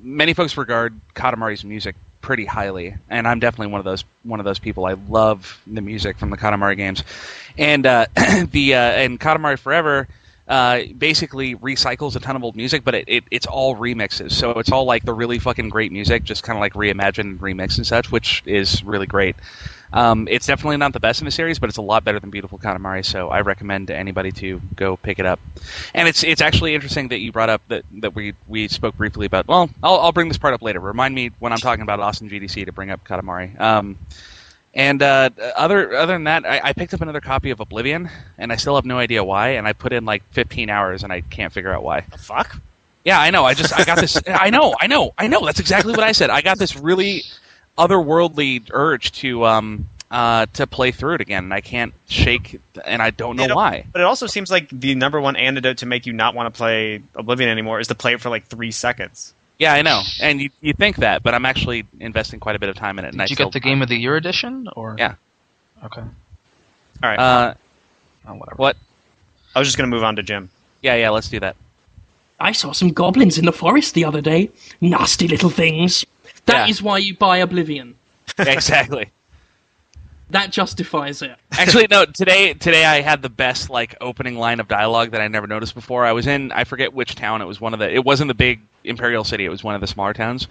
[0.00, 4.44] many folks regard Katamari's music pretty highly, and I'm definitely one of those one of
[4.44, 4.84] those people.
[4.84, 7.04] I love the music from the Katamari games,
[7.56, 8.06] and uh,
[8.50, 10.08] the uh, and Katamari Forever.
[10.48, 14.30] Uh, basically recycles a ton of old music, but it, it, it's all remixes.
[14.32, 17.40] So it's all like the really fucking great music, just kind of like reimagined and
[17.40, 19.34] remixed and such, which is really great.
[19.92, 22.30] Um, it's definitely not the best in the series, but it's a lot better than
[22.30, 23.04] Beautiful Katamari.
[23.04, 25.40] So I recommend to anybody to go pick it up.
[25.94, 29.26] And it's it's actually interesting that you brought up that, that we we spoke briefly
[29.26, 29.48] about.
[29.48, 30.80] Well, I'll I'll bring this part up later.
[30.80, 33.58] Remind me when I'm talking about Austin GDC to bring up Katamari.
[33.60, 33.98] Um,
[34.76, 38.52] and uh, other other than that, I, I picked up another copy of Oblivion, and
[38.52, 39.50] I still have no idea why.
[39.52, 42.02] And I put in like 15 hours, and I can't figure out why.
[42.02, 42.60] The fuck?
[43.02, 43.46] Yeah, I know.
[43.46, 44.20] I just I got this.
[44.26, 44.74] I know.
[44.78, 45.14] I know.
[45.16, 45.46] I know.
[45.46, 46.28] That's exactly what I said.
[46.28, 47.22] I got this really
[47.78, 53.00] otherworldly urge to um uh to play through it again, and I can't shake, and
[53.00, 53.86] I don't know It why.
[53.90, 56.56] But it also seems like the number one antidote to make you not want to
[56.58, 59.32] play Oblivion anymore is to play it for like three seconds.
[59.58, 60.02] Yeah, I know.
[60.20, 63.04] And you you think that, but I'm actually investing quite a bit of time in
[63.04, 63.08] it.
[63.08, 65.14] and Did you still- get the Game of the Year edition or Yeah.
[65.84, 66.00] Okay.
[66.02, 66.08] All
[67.02, 67.18] right.
[67.18, 67.54] Uh,
[68.28, 68.56] Oh, whatever.
[68.56, 68.76] what?
[69.54, 70.50] I was just gonna move on to Jim.
[70.82, 71.10] Yeah, yeah.
[71.10, 71.56] Let's do that.
[72.38, 74.50] I saw some goblins in the forest the other day.
[74.80, 76.04] Nasty little things.
[76.46, 76.86] That is Yeah.
[76.86, 77.94] why you buy Oblivion.
[78.38, 79.06] exactly.
[80.30, 81.36] That justifies it.
[81.52, 82.04] Actually, no.
[82.04, 85.74] Today, today I had the best like opening line of dialogue that I never noticed
[85.74, 86.04] before.
[86.04, 87.42] I was in, I forget which town.
[87.42, 87.92] It was one of the.
[87.92, 89.44] It wasn't the big imperial city.
[89.44, 90.48] It was one of the smaller towns.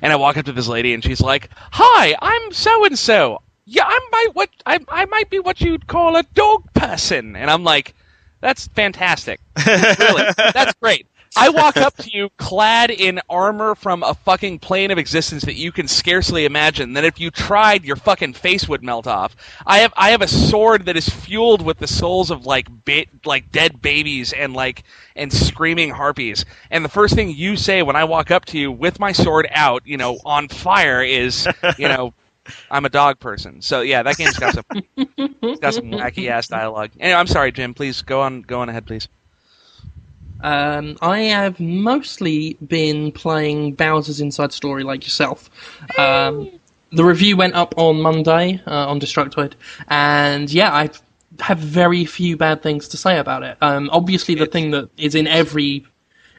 [0.00, 3.42] And I walk up to this lady, and she's like, "Hi, I'm so and so.
[3.64, 7.50] Yeah, I'm might what I I might be what you'd call a dog person." And
[7.50, 7.94] I'm like,
[8.40, 9.40] "That's fantastic.
[9.66, 14.90] really, that's great." I walk up to you clad in armor from a fucking plane
[14.90, 16.94] of existence that you can scarcely imagine.
[16.94, 19.36] That if you tried, your fucking face would melt off.
[19.66, 23.06] I have I have a sword that is fueled with the souls of like ba-
[23.24, 26.44] like dead babies and like and screaming harpies.
[26.70, 29.48] And the first thing you say when I walk up to you with my sword
[29.52, 32.14] out, you know, on fire, is you know.
[32.70, 34.64] I'm a dog person, so yeah, that game's got some
[35.60, 36.90] got some wacky ass dialogue.
[37.00, 37.74] Anyway, I'm sorry, Jim.
[37.74, 39.08] Please go on, go on ahead, please.
[40.42, 45.50] Um, I have mostly been playing Bowser's Inside Story like yourself.
[45.98, 46.50] Um,
[46.92, 49.54] the review went up on Monday uh, on Destructoid,
[49.88, 50.90] and yeah, I
[51.40, 53.56] have very few bad things to say about it.
[53.60, 55.84] Um, obviously, the thing that is in every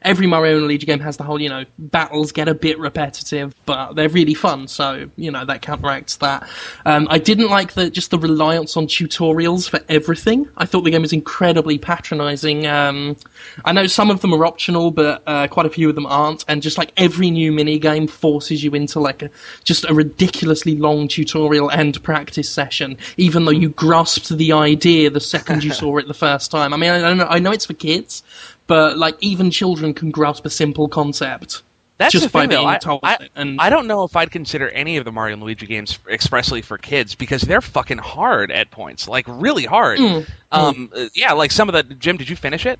[0.02, 3.54] every Mario and Luigi game has the whole, you know, battles get a bit repetitive,
[3.66, 6.48] but they're really fun, so, you know, that counteracts that.
[6.84, 10.48] Um, I didn't like the, just the reliance on tutorials for everything.
[10.56, 12.66] I thought the game was incredibly patronizing.
[12.66, 13.16] Um,
[13.64, 16.44] I know some of them are optional, but, uh, quite a few of them aren't,
[16.48, 19.30] and just like every new mini game forces you into like a,
[19.64, 25.20] just a ridiculously long tutorial and practice session, even though you grasped the idea the
[25.20, 26.72] second you saw it the first time.
[26.72, 28.22] I mean, I, don't know, I know it's for kids,
[28.68, 31.62] but like even children can grasp a simple concept.
[31.96, 32.60] That's Just the thing, by though.
[32.60, 35.10] being I, told I, it, and- I don't know if I'd consider any of the
[35.10, 39.64] Mario and Luigi games expressly for kids because they're fucking hard at points, like really
[39.64, 39.98] hard.
[39.98, 41.82] Mm, Um, uh, yeah, like some of the.
[41.96, 42.78] Jim, did you finish it?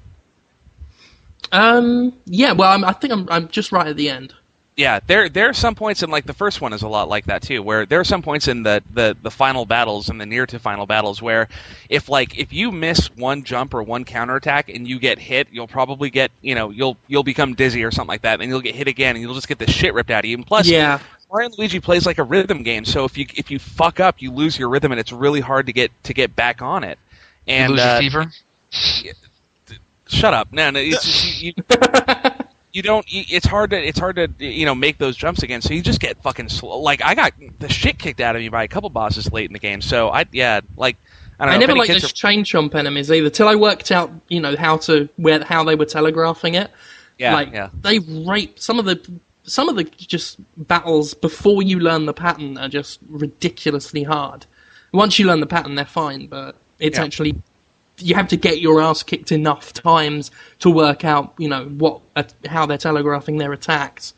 [1.50, 4.34] Um, yeah, well, I'm, I think I'm I'm just right at the end.
[4.78, 7.24] Yeah, there there are some points in like the first one is a lot like
[7.24, 10.24] that too, where there are some points in the, the, the final battles and the
[10.24, 11.48] near to final battles where
[11.88, 15.66] if like if you miss one jump or one counterattack and you get hit, you'll
[15.66, 18.76] probably get you know you'll you'll become dizzy or something like that, and you'll get
[18.76, 20.36] hit again, and you'll just get the shit ripped out of you.
[20.36, 23.50] And plus, Yeah, Mario and Luigi plays like a rhythm game, so if you if
[23.50, 26.36] you fuck up, you lose your rhythm, and it's really hard to get to get
[26.36, 27.00] back on it.
[27.48, 28.32] You And lose uh, your fever.
[30.06, 31.64] shut up, no, no, it's just, you, you,
[32.78, 33.04] you don't.
[33.08, 36.00] It's hard to it's hard to you know make those jumps again, so you just
[36.00, 36.78] get fucking slow.
[36.78, 39.52] Like I got the shit kicked out of me by a couple bosses late in
[39.52, 40.96] the game, so I yeah like
[41.40, 41.52] I know.
[41.52, 43.30] I never liked those are- chain chomp enemies either.
[43.30, 46.70] Till I worked out, you know, how to where how they were telegraphing it.
[47.18, 47.70] yeah like yeah.
[47.82, 48.96] they rape some of the
[49.42, 54.46] some of the just battles before you learn the pattern are just ridiculously hard.
[54.92, 57.04] Once you learn the pattern, they're fine, but it's Yeah.
[57.04, 57.34] actually
[57.98, 60.30] you have to get your ass kicked enough times
[60.60, 64.14] to work out, you know, what uh, how they're telegraphing their attacks.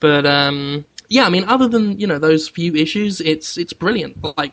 [0.00, 4.22] But um, yeah, I mean, other than you know those few issues, it's it's brilliant.
[4.36, 4.52] Like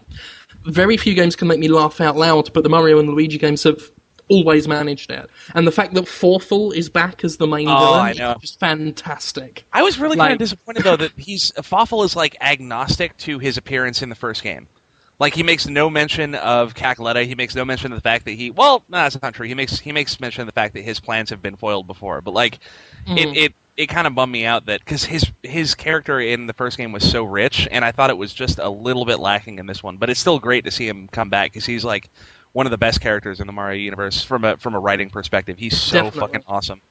[0.66, 3.64] very few games can make me laugh out loud, but the Mario and Luigi games
[3.64, 3.92] have
[4.28, 5.30] always managed it.
[5.54, 9.64] And the fact that Fawful is back as the main Oh, villain is just fantastic.
[9.72, 13.38] I was really Like- kind of disappointed though that he's Fawful is like agnostic to
[13.38, 14.68] his appearance in the first game.
[15.17, 17.25] Like he makes no mention of Cackletta.
[17.25, 19.47] He makes no mention of the fact that he well, no, that's not true.
[19.47, 22.21] He makes he makes mention of the fact that his plans have been foiled before.
[22.21, 22.60] But like
[23.08, 23.17] Mm.
[23.17, 26.54] it it, it kind of bummed me out that because his his character in the
[26.54, 29.60] first game was so rich, and I thought it was just a little bit lacking
[29.60, 29.97] in this one.
[29.97, 32.10] But it's still great to see him come back because he's like
[32.54, 35.58] one of the best characters in the Mario universe from a from a writing perspective.
[35.60, 36.19] He's so Definitely.
[36.19, 36.82] fucking awesome.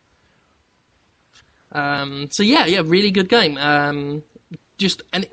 [1.72, 3.56] Um, so yeah, yeah, really good game.
[3.58, 4.22] Um,
[4.76, 5.28] just and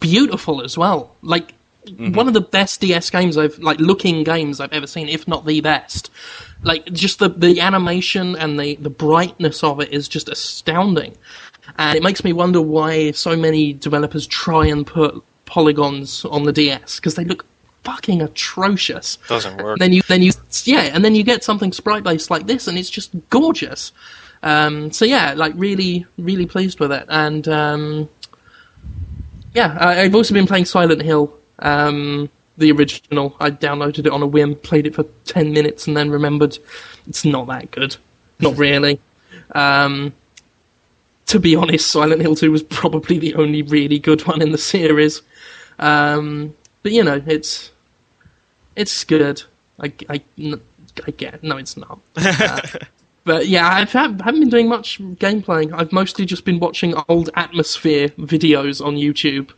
[0.00, 1.14] beautiful as well.
[1.22, 1.52] Like
[1.98, 5.46] one of the best DS games I've like looking games I've ever seen, if not
[5.46, 6.10] the best.
[6.62, 11.16] Like just the the animation and the the brightness of it is just astounding,
[11.78, 16.52] and it makes me wonder why so many developers try and put polygons on the
[16.52, 17.44] DS because they look
[17.84, 19.16] fucking atrocious.
[19.28, 19.78] Doesn't work.
[19.78, 20.32] Then you then you
[20.64, 23.92] yeah, and then you get something sprite based like this, and it's just gorgeous.
[24.42, 28.08] Um, so yeah, like really, really pleased with it, and um,
[29.54, 33.34] yeah, I, I've also been playing Silent Hill, um, the original.
[33.40, 36.58] I downloaded it on a whim, played it for ten minutes, and then remembered
[37.06, 37.96] it's not that good,
[38.40, 39.00] not really.
[39.54, 40.12] Um,
[41.26, 44.58] to be honest, Silent Hill Two was probably the only really good one in the
[44.58, 45.22] series.
[45.78, 47.70] Um, but you know, it's
[48.76, 49.42] it's good.
[49.80, 50.20] I I
[51.16, 51.98] get no, it's not.
[52.16, 52.60] Uh,
[53.24, 55.72] but yeah, I haven't been doing much game playing.
[55.72, 59.52] I've mostly just been watching old Atmosfear videos on YouTube.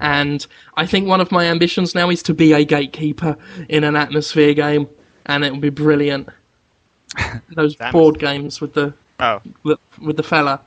[0.00, 3.36] And I think one of my ambitions now is to be a gatekeeper
[3.68, 4.88] in an Atmosfear game,
[5.26, 6.28] and it will be brilliant.
[7.54, 10.60] Those Atmos- board games with the Oh, with, with the fella.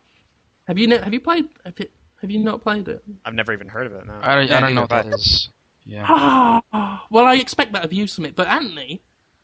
[0.67, 1.47] Have you ne- have you played?
[1.63, 1.89] Have you,
[2.21, 3.01] have you not played it?
[3.23, 4.05] I've never even heard of it.
[4.05, 4.19] No.
[4.21, 5.47] I, don't- Yeah, I don't know what that is.
[5.47, 5.53] that I.
[6.73, 7.01] Yeah.
[7.09, 8.35] well, I expect that of you, Sumit.
[8.35, 9.01] But Anthony,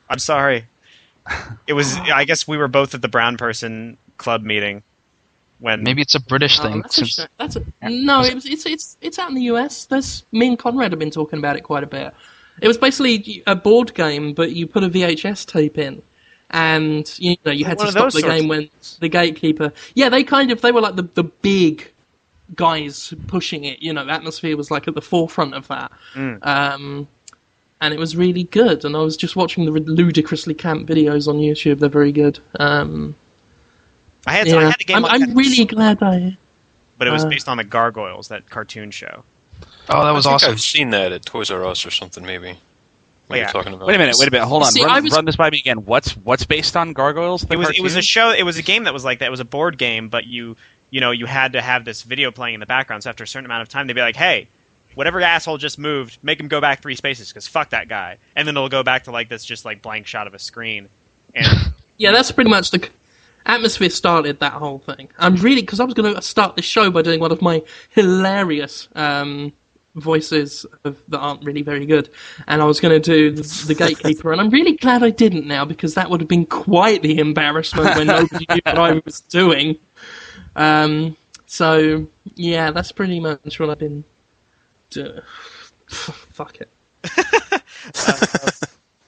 [0.10, 0.66] I'm sorry.
[1.68, 1.96] It was.
[1.98, 4.84] I guess we were both at the Brown Person Club meeting
[5.60, 6.82] when Maybe it's a British Oh, thing.
[6.82, 9.86] that's a sh- that's a, no, it was, it's it's it's out in the US.
[9.86, 12.14] There's me and Conrad have been talking about it quite a bit.
[12.62, 16.02] It was basically a board game, but you put a VHS tape in,
[16.52, 19.72] and you know you had One to stop the game when the gatekeeper.
[19.96, 21.92] Yeah, they kind of they were like the the big
[22.56, 23.82] guys pushing it.
[23.82, 25.92] You know, Atmosfear was like at the forefront of that.
[26.14, 26.46] Mm.
[26.46, 27.08] Um,
[27.82, 28.86] and it was really good.
[28.86, 31.80] And I was just watching the ludicrously camp videos on YouTube.
[31.80, 32.40] They're very good.
[32.60, 33.16] Um,
[34.28, 34.98] I had I had a game.
[34.98, 36.38] I'm, I'm really glad I.
[36.98, 39.24] but it was uh, based on the Gargoyles, that cartoon show.
[39.90, 40.52] oh, that was I think awesome.
[40.52, 42.58] I've seen that at Toys R Us or something, maybe.
[43.28, 43.48] What Yeah.
[43.52, 43.88] talking about.
[43.88, 44.72] Wait a minute, wait a minute, hold on.
[44.72, 45.86] See, run, was- run this by me again.
[45.86, 47.42] What's what's based on Gargoyles?
[47.42, 48.32] the It was it was a show.
[48.32, 49.26] It was a game that was like that.
[49.28, 50.56] It was a board game, but you
[50.92, 53.04] you know you had to have this video playing in the background.
[53.04, 54.48] So after a certain amount of time, they'd be like, "Hey,
[54.96, 58.48] whatever asshole just moved, make him go back three spaces because fuck that guy." And
[58.48, 60.88] then it'll go back to like this just like blank shot of a screen.
[61.36, 61.48] And
[61.98, 62.90] Yeah, that's pretty much the
[63.48, 65.10] Atmosfear started that whole thing.
[65.18, 67.64] I'm really because I was going to start this show by doing one of my
[67.90, 69.54] hilarious um,
[69.96, 72.10] voices of, that aren't really very good,
[72.48, 75.48] and I was going to do the, the gatekeeper, and I'm really glad I didn't
[75.48, 79.22] now because that would have been quite the embarrassment when nobody knew what I was
[79.22, 79.78] doing.
[80.56, 82.06] Um, so
[82.36, 84.04] yeah, that's pretty much what I've been.
[84.90, 85.22] doing.
[85.88, 86.70] Fuck it.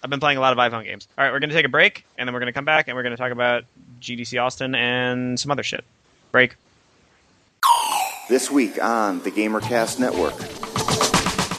[0.01, 1.07] I've been playing a lot of iPhone games.
[1.17, 3.03] All right, we're gonna take a break, and then we're gonna come back, and we're
[3.03, 3.65] gonna talk about
[3.99, 5.83] GDC Austin and some other shit.
[6.31, 6.55] Break.
[8.29, 10.35] This week on the GamerCast Network.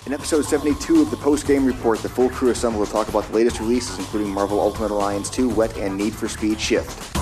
[0.06, 3.24] In episode 72 of the post game report, the full crew assembled to talk about
[3.24, 7.16] the latest releases, including Marvel Ultimate Alliance 2, Wet, and Need for Speed Shift.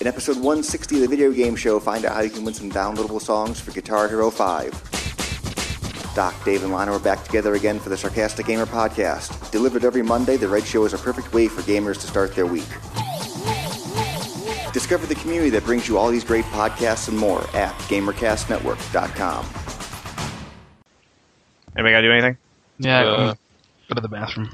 [0.00, 2.70] In episode 160 of the video game show, find out how you can win some
[2.70, 6.14] downloadable songs for Guitar Hero 5.
[6.14, 9.50] Doc, Dave, and Lana are back together again for the Sarcastic Gamer podcast.
[9.50, 12.46] Delivered every Monday, the Red Show is a perfect way for gamers to start their
[12.46, 12.64] week.
[14.76, 19.46] Discover the community that brings you all these great podcasts and more at GamerCastNetwork.com.
[21.74, 22.36] Anybody gotta do anything?
[22.78, 23.34] Yeah, Uh,
[23.88, 24.50] go to the bathroom.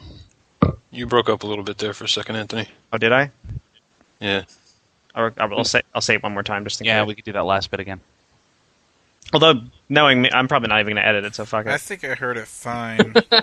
[0.92, 2.68] You broke up a little bit there for a second, Anthony.
[2.92, 3.32] Oh, did I?
[4.20, 4.44] Yeah.
[5.16, 7.08] I'll, I'll say I'll say it one more time just in Yeah, case.
[7.08, 8.00] we could do that last bit again.
[9.32, 11.72] Although knowing me, I'm probably not even gonna edit it, so fuck it.
[11.72, 13.12] I think I heard it fine.
[13.32, 13.40] All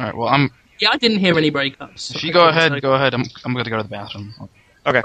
[0.00, 0.16] right.
[0.16, 0.50] Well, I'm.
[0.80, 2.14] Yeah, I didn't hear any breakups.
[2.16, 3.12] If you go ahead, go ahead.
[3.12, 3.24] I'm.
[3.44, 4.32] I'm going to go to the bathroom.
[4.86, 5.02] Okay.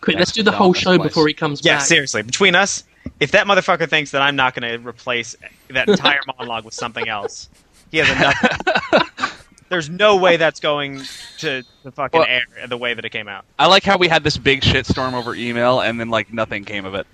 [0.00, 1.08] Quick, let's do the whole show place.
[1.08, 1.80] before he comes Yeah, back.
[1.80, 2.22] Yeah, seriously.
[2.22, 2.84] Between us,
[3.18, 5.36] if that motherfucker thinks that I'm not gonna replace
[5.68, 7.48] that entire monologue with something else,
[7.90, 9.46] he has enough.
[9.68, 11.02] There's no way that's going
[11.38, 13.44] to the fucking Well- air the way that it came out.
[13.58, 16.84] I like how we had this big shitstorm over email, and then like nothing came
[16.84, 17.06] of it.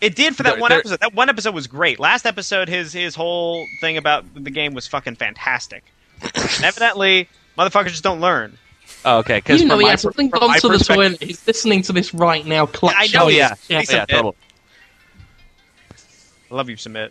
[0.00, 1.00] It did for that There- one there- episode.
[1.00, 1.98] That one episode was great.
[1.98, 5.84] Last episode, his his whole thing about the game was fucking fantastic.
[6.62, 8.56] Evidently, motherfuckers just don't learn.
[9.04, 10.86] Oh, okay, because You know from he my, hasn't from gone to the perspective-
[11.18, 11.22] toilet.
[11.22, 12.66] He's listening to this right now.
[12.66, 12.94] Clutch.
[12.96, 14.34] I know Oh yeah, yeah, yeah, a- totally.
[16.50, 17.10] I love you, Sumit.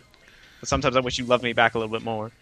[0.60, 2.30] But sometimes I wish you loved me back a little bit more.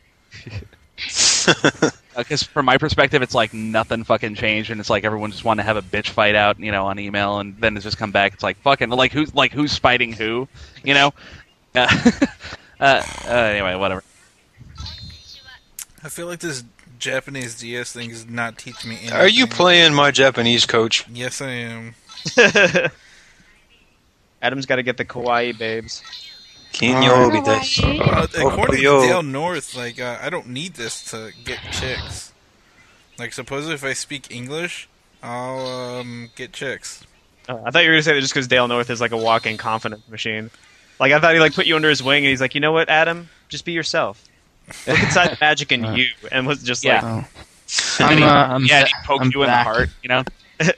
[2.16, 5.60] Because from my perspective, it's like nothing fucking changed, and it's like everyone just want
[5.60, 8.10] to have a bitch fight out, you know, on email, and then it's just come
[8.10, 8.34] back.
[8.34, 10.48] It's like fucking like who's like who's fighting who,
[10.82, 11.14] you know?
[11.76, 11.86] Uh,
[12.80, 14.02] uh, uh, anyway, whatever.
[16.02, 16.64] I feel like this
[16.98, 19.16] Japanese DS thing is not teaching me anything.
[19.16, 21.06] Are you playing my Japanese coach?
[21.08, 21.94] Yes, I am.
[24.42, 26.02] Adam's got to get the kawaii babes.
[26.72, 28.00] Kinyo desu.
[28.00, 28.82] Uh, according to.
[28.82, 32.32] Dale North, like uh, I don't need this to get chicks.
[33.18, 34.88] Like, supposedly if I speak English,
[35.22, 35.66] I'll
[36.00, 37.04] um, get chicks.
[37.48, 39.16] Oh, I thought you were gonna say that just because Dale North is like a
[39.16, 40.50] walking confidence machine.
[41.00, 42.72] Like I thought he like put you under his wing and he's like, you know
[42.72, 44.22] what, Adam, just be yourself.
[44.86, 47.02] Look inside the magic in Uh, you, and was just Yeah.
[47.02, 47.26] like, Oh.
[48.06, 50.24] I'm, uh, I'm yeah, ba- he poked I'm you in the heart, you know.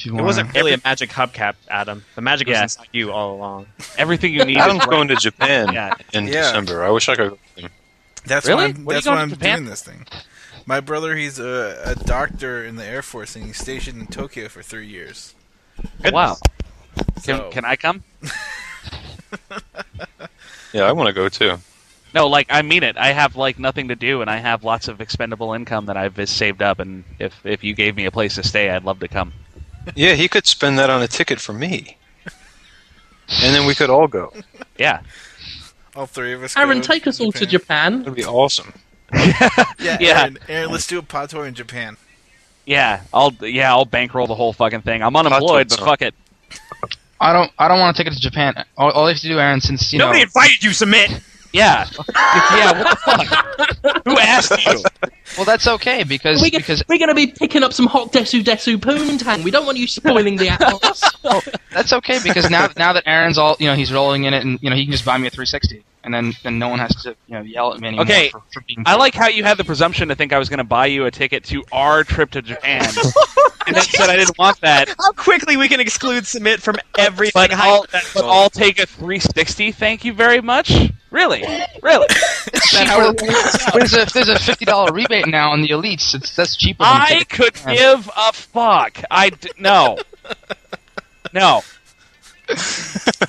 [0.00, 2.04] You it wasn't really a magic hubcap, Adam.
[2.16, 3.66] The magic was inside you all along.
[3.96, 4.56] Everything you need.
[4.56, 5.94] Adam's is going to Japan Yeah.
[6.12, 6.32] in Yeah.
[6.42, 6.84] December.
[6.84, 7.30] I wish I could.
[7.30, 7.70] go with him.
[8.24, 8.64] That's Really?
[8.64, 10.04] why I'm, What that's why I'm doing this thing.
[10.66, 14.48] My brother, he's a, a doctor in the Air Force, and he's stationed in Tokyo
[14.48, 15.36] for three years.
[16.10, 16.38] Wow.
[17.22, 18.02] Can, can I come?
[20.72, 21.58] Yeah, I want to go too.
[22.16, 22.96] No, like I mean it.
[22.96, 26.16] I have like nothing to do, and I have lots of expendable income that I've
[26.30, 26.78] saved up.
[26.78, 29.34] And if if you gave me a place to stay, I'd love to come.
[29.94, 34.06] Yeah, he could spend that on a ticket for me, and then we could all
[34.08, 34.32] go.
[34.78, 35.00] Yeah.
[35.94, 36.56] All three of us.
[36.56, 37.98] Aaron, go take us all to Japan.
[37.98, 38.72] That'd be awesome.
[39.12, 40.20] Yeah, Yeah.
[40.22, 41.98] Aaron, Aaron, let's do a pod tour in Japan.
[42.64, 45.02] Yeah, I'll yeah I'll bankroll the whole fucking thing.
[45.02, 46.14] I'm unemployed, but fuck it.
[47.20, 47.52] I don't.
[47.58, 48.64] I don't want to take it to Japan.
[48.78, 50.22] All, all you have to do, Aaron, since you Nobody know.
[50.24, 51.22] invited you, Sumit.
[51.56, 51.88] Yeah,
[52.54, 52.82] yeah.
[52.82, 54.04] What the fuck?
[54.06, 54.82] Who asked you?
[55.36, 58.42] Well, that's okay because We're, because we're going to be picking up some hot Desu
[58.42, 59.42] Desu Poontang.
[59.42, 61.02] We don't want you spoiling the apples.
[61.72, 64.58] that's okay because now now that Aaron's all you know he's rolling in it and
[64.62, 66.94] you know he can just buy me a 360 and then then no one has
[67.02, 68.82] to you know yell at me anymore Okay, for, for being.
[68.86, 71.04] I like how you had the presumption to think I was going to buy you
[71.06, 72.84] a ticket to our trip to Japan,
[73.66, 74.88] and then said I didn't want that.
[74.88, 77.32] How quickly we can exclude Sumit from everything.
[77.34, 78.24] But I'll, but.
[78.24, 79.72] I'll take a 360.
[79.72, 80.92] Thank you very much.
[81.16, 81.42] Really,
[81.82, 82.06] really.
[82.52, 83.72] It's that how it cheaper.
[83.78, 86.14] there's a there's a fifty dollar rebate now on the elites.
[86.14, 86.84] It's that's cheaper.
[86.84, 89.02] Than I ticket- could give a fuck.
[89.10, 89.98] I d- no,
[91.32, 91.62] no.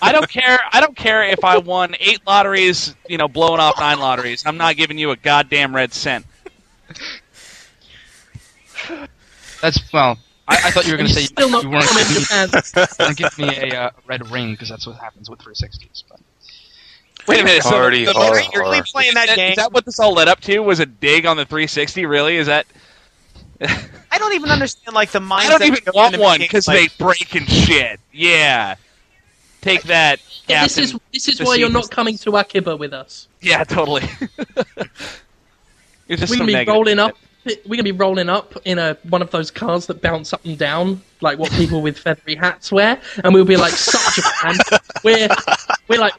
[0.02, 0.60] I don't care.
[0.72, 4.44] I don't care if I won eight lotteries, you know, blowing off nine lotteries.
[4.46, 6.26] I'm not giving you a goddamn red cent.
[9.62, 10.18] That's well.
[10.48, 12.14] I, I thought you were going and to you're say still you weren't coming to
[12.14, 13.08] going Japan.
[13.08, 16.04] to give me a uh, red ring because that's what happens with 360s.
[16.10, 16.20] But
[17.28, 17.64] Wait a minute.
[17.64, 18.86] So Party the- the- hard, You're really hard.
[18.88, 19.52] playing that is game.
[19.52, 20.60] Is that what this all led up to?
[20.60, 22.06] Was a dig on the 360?
[22.06, 22.38] Really?
[22.38, 22.66] Is that?
[23.62, 25.32] I don't even understand like the mindset.
[25.32, 28.00] I don't even want one because like, they break and shit.
[28.14, 28.76] Yeah.
[29.62, 30.20] Take that.
[30.48, 33.28] Yeah, this is this is why you're not coming to Akiba with us.
[33.42, 34.04] Yeah, totally.
[36.10, 37.18] It's just We're gonna be rolling up.
[37.46, 40.58] We're gonna be rolling up in a one of those cars that bounce up and
[40.58, 44.56] down, like what people with feathery hats wear, and we'll be like, "Sup, Japan."
[45.04, 45.28] We're
[45.88, 46.14] we're like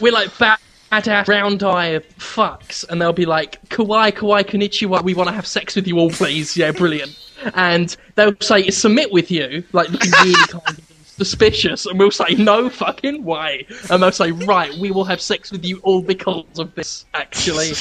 [0.00, 0.58] we're like bad
[0.90, 5.02] badass round eye fucks, and they'll be like, "Kawaii, kawaii, konnichiwa.
[5.02, 7.16] We want to have sex with you all, please." Yeah, brilliant.
[7.54, 12.34] And they'll say, "Sumit with you," like looking really kind of suspicious, and we'll say,
[12.34, 16.58] "No, fucking way." And they'll say, "Right, we will have sex with you all because
[16.58, 17.72] of this." Actually.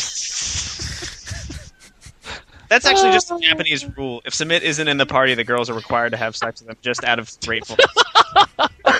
[2.70, 3.40] That's actually just a oh.
[3.40, 4.22] Japanese rule.
[4.26, 6.78] If Sumit isn't in the party, the girls are required to have sex with them
[6.82, 7.88] just out of gratefulness.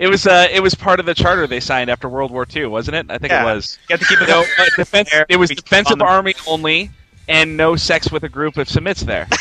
[0.00, 2.66] It was uh, it was part of the charter they signed after World War II,
[2.66, 3.06] wasn't it?
[3.10, 3.42] I think Yeah.
[3.42, 3.78] it was.
[3.88, 6.90] You have to keep it No, uh, defense, There, it was defensive the- army only,
[7.28, 9.28] and no sex with a group of Sumits there.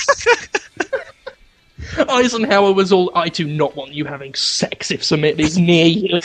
[2.09, 6.19] Eisenhower was all, I do not want you having sex if Sumit is near you.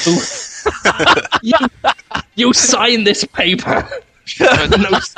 [1.42, 1.56] you.
[2.34, 3.88] You sign this paper.
[4.40, 5.14] no but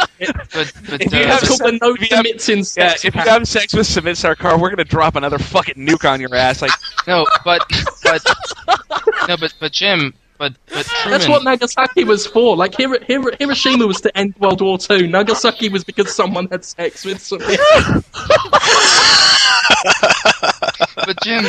[0.53, 3.21] but If you uh, have It's the no if you have- yeah, sex if you
[3.21, 6.61] have sex with Sumits our car, we're gonna drop another fucking nuke on your ass.
[6.63, 6.73] Like,
[7.07, 7.63] no, but
[8.03, 8.23] but
[9.29, 11.11] no, but but Jim, but but Truman.
[11.13, 12.57] That's what Nagasaki was for.
[12.57, 15.07] Like Hiro- Hiro- Hiroshima was to end World War Two.
[15.07, 17.59] Nagasaki was because someone had sex with Sumit.
[20.97, 21.45] but Jim,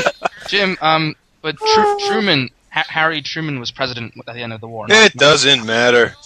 [0.47, 4.68] Jim, um, but Tru- Truman, ha- Harry Truman was president at the end of the
[4.68, 4.86] war.
[4.89, 6.14] It doesn't matter.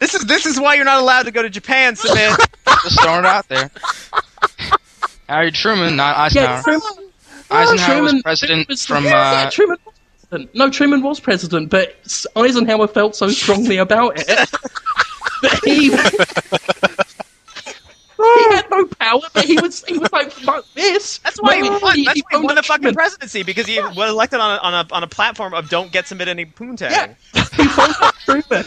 [0.00, 2.36] This is this is why you're not allowed to go to Japan, Sumit.
[2.82, 3.70] Just throwing it out there.
[5.28, 6.56] Harry Truman, not Eisenhower.
[6.56, 7.10] Yeah, Truman,
[7.50, 9.04] Eisenhower was Truman- president was- from.
[9.04, 9.76] yeah, Uh, Truman
[10.30, 10.54] president.
[10.54, 11.96] No, Truman was president, but
[12.36, 14.26] Eisenhower felt so strongly about it
[15.42, 16.89] that he he had
[18.80, 22.02] no power, but he was he was like, "Fuck this." That's why he No, won.
[22.04, 24.94] That's why he won the fucking presidency because he was elected on a, on a
[24.94, 26.90] on a platform of don't get Sumit any poontang.
[26.90, 27.14] Yeah,
[27.56, 28.64] he phoned up Truman.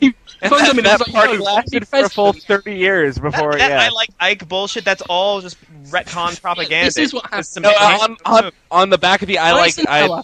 [0.00, 0.14] He
[0.48, 3.52] phoned him and he that was like, party lasted for a full 30 years before,
[3.52, 3.80] That, that yeah.
[3.80, 4.84] I like Ike bullshit.
[4.84, 5.56] That's all just
[5.90, 6.86] retcon propaganda.
[6.86, 7.64] This is what Just happened.
[7.64, 10.22] No, Sumit- on, on, on the back of the I like Eisenhower,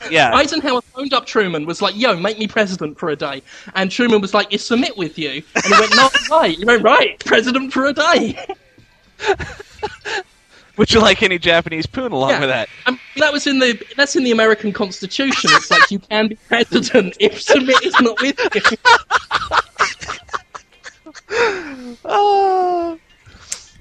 [0.00, 3.42] I yeah Eisenhower phoned up Truman, was like, "Yo, make me president for a day,"
[3.74, 6.84] and Truman was like, "You Sumit with you," and he went, "No, right." He went,
[6.84, 8.38] "Right, president for a day."
[10.76, 12.40] would you like any Japanese poon along Yeah.
[12.40, 15.50] with that I mean, that was in the that's in the American Constitution.
[15.54, 18.76] It's like you can be president if Sumit is not with you.
[22.04, 22.98] oh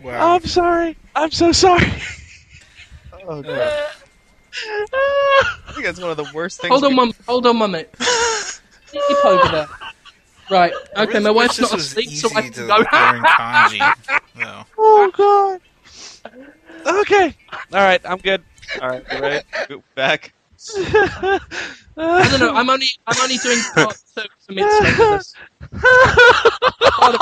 [0.04, 0.36] Wow.
[0.36, 1.92] I'm sorry I'm so sorry
[3.30, 3.86] Oh, God.
[5.68, 6.72] I think that's one of the worst things.
[6.72, 7.12] Hold on, we- one.
[7.28, 7.94] Hold on, one minute.
[8.92, 9.68] Keep over there.
[10.50, 10.72] Right.
[10.96, 12.76] Okay, my wife's not asleep, so I to can go.
[12.78, 13.94] learn kanji.
[14.38, 14.66] No.
[14.78, 15.60] oh god
[16.86, 17.34] okay
[17.74, 18.44] all right I'm good
[18.80, 19.44] All right, you ready?
[19.68, 20.32] Go Back.
[20.78, 21.40] I
[22.30, 22.54] don't know.
[22.54, 25.34] I'm only I'm only doing part two of Sumit's members.
[27.00, 27.16] Part.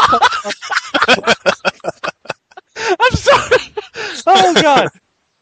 [2.99, 3.73] I'm sorry
[4.27, 4.89] oh god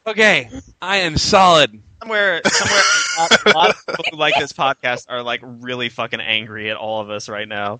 [0.08, 0.50] okay
[0.82, 5.06] I am solid Somewhere, somewhere, a lot, a lot of people who like this podcast
[5.08, 7.80] are like really fucking angry at all of us right now.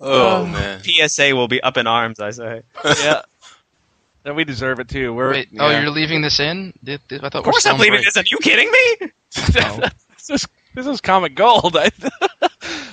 [0.00, 0.46] Oh, oh.
[0.46, 0.82] man.
[0.82, 2.18] PSA will be up in arms.
[2.18, 2.62] I say.
[2.84, 3.22] yeah
[4.24, 6.72] and we deserve it too we're wait, oh, you're leaving this in?
[6.82, 8.16] Did, did, I thought Of course, I'm leaving this.
[8.16, 9.12] Are you kidding me?
[9.30, 11.76] this is this is comic gold.
[11.80, 11.90] I,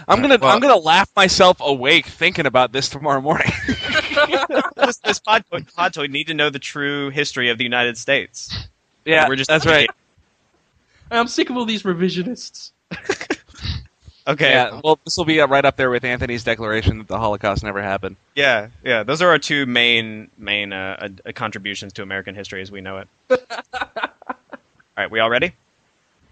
[0.07, 3.51] I'm gonna Well- I'm gonna laugh myself awake thinking about this tomorrow morning.
[4.76, 8.55] this this pod, podtoid need to know the true history of the United States.
[9.05, 9.89] yeah, We're just that's right.
[11.12, 12.72] I'm sick of all these revisionists.
[14.30, 14.51] Okay.
[14.51, 17.64] Yeah, well, this will be uh, right up there with Anthony's declaration that the Holocaust
[17.64, 18.16] never happened.
[18.36, 19.01] Yeah, yeah.
[19.01, 22.99] Those are our two main main uh, uh, contributions to American history as we know
[22.99, 23.07] it.
[23.32, 24.10] all
[24.95, 25.53] right, we all ready?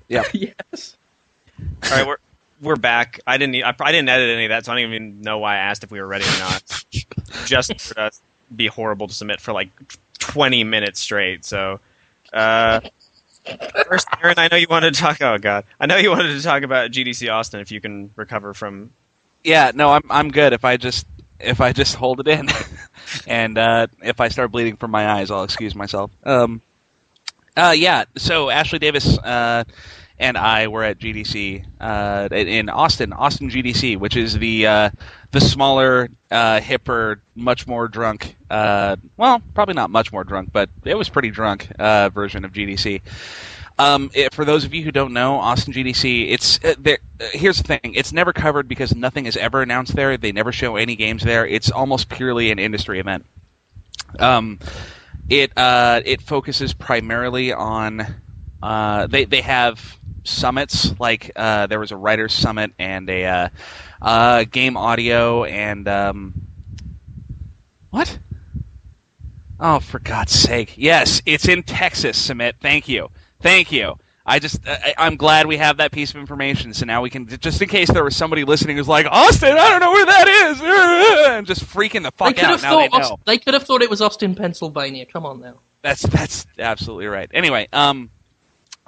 [0.09, 0.25] Yeah.
[0.34, 0.95] yes.
[1.86, 2.17] All right, we're
[2.61, 3.19] we're back.
[3.25, 5.55] I didn't I, I didn't edit any of that, so I don't even know why
[5.55, 6.86] I asked if we were ready or not.
[7.45, 8.21] Just for us
[8.55, 9.69] be horrible to Sumit for like
[10.19, 11.45] twenty minutes straight.
[11.45, 11.80] So,
[12.32, 12.82] uh,
[13.87, 15.21] first, Aaron, I know you wanted to talk.
[15.21, 17.59] Oh God, I know you wanted to talk about GDC Austin.
[17.59, 18.91] If you can recover from
[19.43, 20.53] Yeah, no, I'm I'm good.
[20.53, 21.07] If I just
[21.39, 22.47] if I just hold it in,
[23.27, 26.11] and uh, if I start bleeding from my eyes, I'll excuse myself.
[26.23, 26.61] Um,
[27.55, 28.05] uh, yeah.
[28.17, 29.63] So Ashley Davis uh,
[30.19, 34.89] and I were at GDC uh, in Austin, Austin GDC, which is the uh,
[35.32, 38.36] the smaller, uh, hipper, much more drunk.
[38.49, 42.53] Uh, well, probably not much more drunk, but it was pretty drunk uh, version of
[42.53, 43.01] GDC.
[43.80, 46.73] Um, it, for those of you who don't know, Austin GDC, it's uh.
[46.86, 46.95] Uh,
[47.32, 50.17] here's the thing: it's never covered because nothing is ever announced there.
[50.17, 51.45] They never show any games there.
[51.45, 53.25] It's almost purely an industry event.
[54.19, 54.59] Um,
[55.30, 58.05] it uh, it focuses primarily on
[58.63, 59.96] uh, they they have
[60.28, 63.49] summits like uh, there was a writers summit and a uh,
[64.01, 66.34] uh, game audio and um,
[67.89, 68.17] what?
[69.59, 70.73] Oh, for God's sake!
[70.78, 72.28] Yes, it's in Texas.
[72.28, 72.53] Sumit.
[72.61, 73.09] Thank you.
[73.41, 73.97] Thank you.
[74.28, 76.73] I just, I, I'm glad we have that piece of information.
[76.73, 79.69] So now we can, just in case there was somebody listening who's like, Austin, I
[79.69, 80.61] don't know where that is,
[81.30, 82.61] and just freaking the fuck could out.
[82.61, 83.19] Now they know.
[83.25, 85.05] They could have thought it was Austin, Pennsylvania.
[85.05, 85.55] Come on now.
[85.82, 87.30] That's that's absolutely right.
[87.34, 88.09] Anyway, um,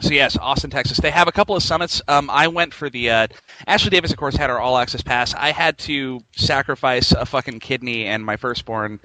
[0.01, 0.97] so yes, Austin, Texas.
[0.97, 2.01] They have a couple of summits.
[2.07, 3.27] Um, I went for the uh,
[3.67, 5.33] Ashley Davis, of course, had our all access pass.
[5.33, 8.99] I had to sacrifice a fucking kidney and my firstborn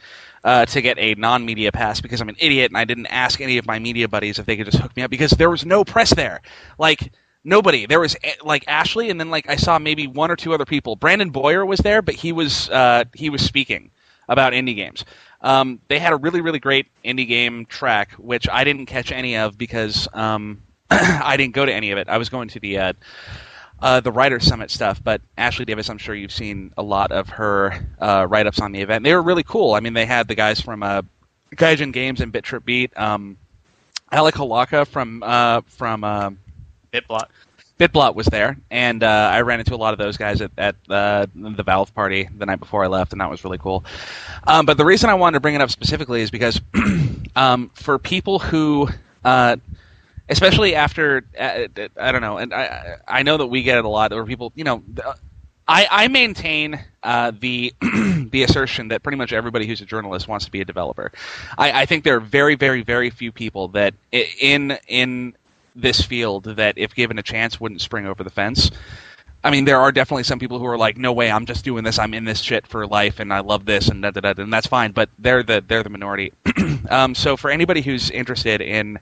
[0.45, 3.41] uh, to get a non media pass because I'm an idiot and I didn't ask
[3.41, 5.65] any of my media buddies if they could just hook me up because there was
[5.65, 6.43] no press there.
[6.79, 7.13] Like
[7.45, 7.87] nobody.
[7.87, 10.65] There was eh, like Ashley, and then like I saw maybe one or two other
[10.65, 10.97] people.
[10.97, 13.91] Brandon Boyer was there, but he was uh, he was speaking
[14.29, 15.05] about indie games.
[15.41, 19.37] Um, they had a really really great indie game track, which I didn't catch any
[19.37, 22.09] of because um, I didn't go to any of it.
[22.09, 22.93] I was going to the uh,
[23.81, 27.29] uh, the Writer Summit stuff, but Ashley Davis, I'm sure you've seen a lot of
[27.31, 29.05] her uh, write ups on the event.
[29.05, 29.75] They were really cool.
[29.75, 31.03] I mean, they had the guys from uh,
[31.55, 33.37] Gaijin Games and Bit Trip Beat, um,
[34.11, 36.31] Alec Holowka from uh, from uh,
[36.93, 37.29] Bitblot.
[37.79, 40.77] Bitblot was there, and uh, I ran into a lot of those guys at, at
[40.89, 43.85] uh, the Valve party the night before I left, and that was really cool.
[44.47, 46.61] Um, but the reason I wanted to bring it up specifically is because
[47.37, 48.89] um, for people who,
[49.25, 49.57] uh,
[50.29, 51.67] especially after, uh,
[51.97, 54.53] I don't know, and I I know that we get it a lot where people,
[54.55, 54.83] you know.
[55.67, 60.45] I, I maintain uh, the the assertion that pretty much everybody who's a journalist wants
[60.45, 61.11] to be a developer.
[61.57, 65.35] I, I think there are very, very, very few people that in in
[65.75, 68.71] this field that, if given a chance, wouldn't spring over the fence.
[69.43, 71.85] I mean, there are definitely some people who are like, "No way, I'm just doing
[71.85, 71.99] this.
[71.99, 74.53] I'm in this shit for life, and I love this, and da da da," and
[74.53, 74.93] that's fine.
[74.93, 76.33] But they're the they're the minority.
[76.91, 78.99] um, so for anybody who's interested in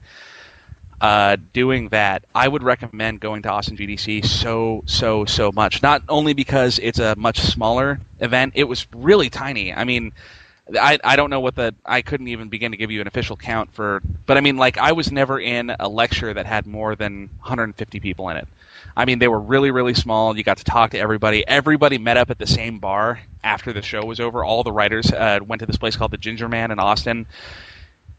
[1.01, 5.81] uh, doing that, I would recommend going to Austin GDC so so so much.
[5.81, 9.73] Not only because it's a much smaller event, it was really tiny.
[9.73, 10.13] I mean.
[10.79, 13.35] I, I don't know what the I couldn't even begin to give you an official
[13.35, 16.95] count for but I mean like I was never in a lecture that had more
[16.95, 18.47] than 150 people in it.
[18.95, 20.37] I mean they were really really small.
[20.37, 21.45] You got to talk to everybody.
[21.45, 24.43] Everybody met up at the same bar after the show was over.
[24.43, 27.27] All the writers uh, went to this place called the Ginger Man in Austin,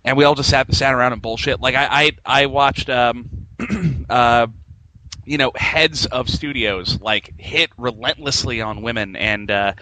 [0.05, 1.61] and we all just sat sat around and bullshit.
[1.61, 3.47] Like I I, I watched um
[4.09, 4.47] uh
[5.25, 9.73] you know heads of studios like hit relentlessly on women and uh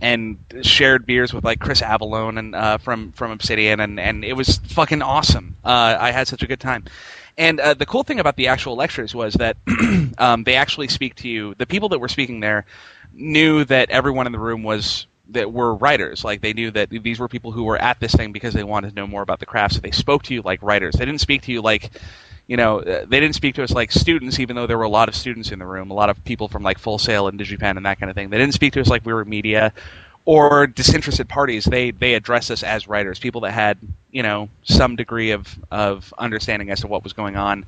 [0.00, 4.32] and shared beers with like Chris Avellone and uh, from from Obsidian, and and it
[4.32, 5.56] was fucking awesome.
[5.64, 6.84] Uh, I had such a good time.
[7.36, 9.56] And uh, the cool thing about the actual lectures was that
[10.18, 11.54] um, they actually speak to you.
[11.54, 12.66] The people that were speaking there
[13.12, 16.24] knew that everyone in the room was that were writers.
[16.24, 18.90] Like they knew that these were people who were at this thing because they wanted
[18.90, 19.74] to know more about the craft.
[19.74, 20.94] So they spoke to you like writers.
[20.96, 21.90] They didn't speak to you like
[22.48, 24.88] you know, uh, they didn't speak to us like students, even though there were a
[24.90, 27.38] lot of students in the room, a lot of people from like Full Sail and
[27.38, 28.28] DigiPen and that kind of thing.
[28.30, 29.72] They didn't speak to us like we were media
[30.24, 31.64] or disinterested parties.
[31.64, 33.78] They they addressed us as writers, people that had
[34.10, 37.66] you know some degree of of understanding as to what was going on.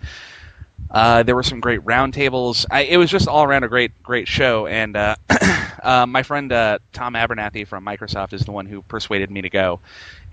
[0.92, 2.66] Uh, there were some great roundtables.
[2.86, 4.66] It was just all around a great great show.
[4.66, 5.16] And uh,
[5.82, 9.50] uh, my friend uh, Tom Abernathy from Microsoft is the one who persuaded me to
[9.50, 9.80] go.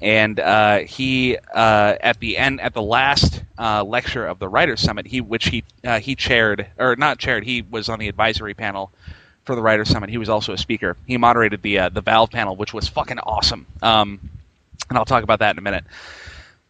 [0.02, 5.22] And uh, he at the end at the last lecture of the Writers Summit, he
[5.22, 5.64] which he
[6.02, 8.92] he chaired or not chaired, he was on the advisory panel
[9.46, 10.10] for the Writers Summit.
[10.10, 10.98] He was also a speaker.
[11.08, 13.66] He moderated the the Valve panel, which was fucking awesome.
[13.82, 14.20] Um,
[14.90, 15.86] and I'll talk about that in a minute.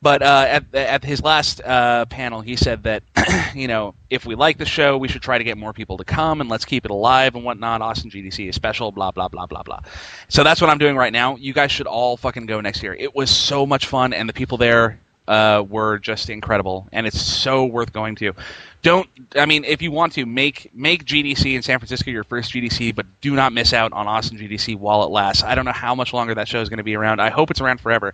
[0.01, 3.03] But uh, at at his last uh, panel, he said that
[3.55, 6.05] you know if we like the show, we should try to get more people to
[6.05, 7.81] come and let's keep it alive and whatnot.
[7.81, 9.81] Austin GDC is special, blah blah blah blah blah.
[10.29, 11.35] So that's what I'm doing right now.
[11.35, 12.93] You guys should all fucking go next year.
[12.93, 17.21] It was so much fun, and the people there uh, were just incredible, and it's
[17.21, 18.33] so worth going to.
[18.81, 22.53] Don't I mean if you want to make make GDC in San Francisco your first
[22.53, 25.43] GDC, but do not miss out on Austin GDC while it lasts.
[25.43, 27.19] I don't know how much longer that show is going to be around.
[27.19, 28.13] I hope it's around forever.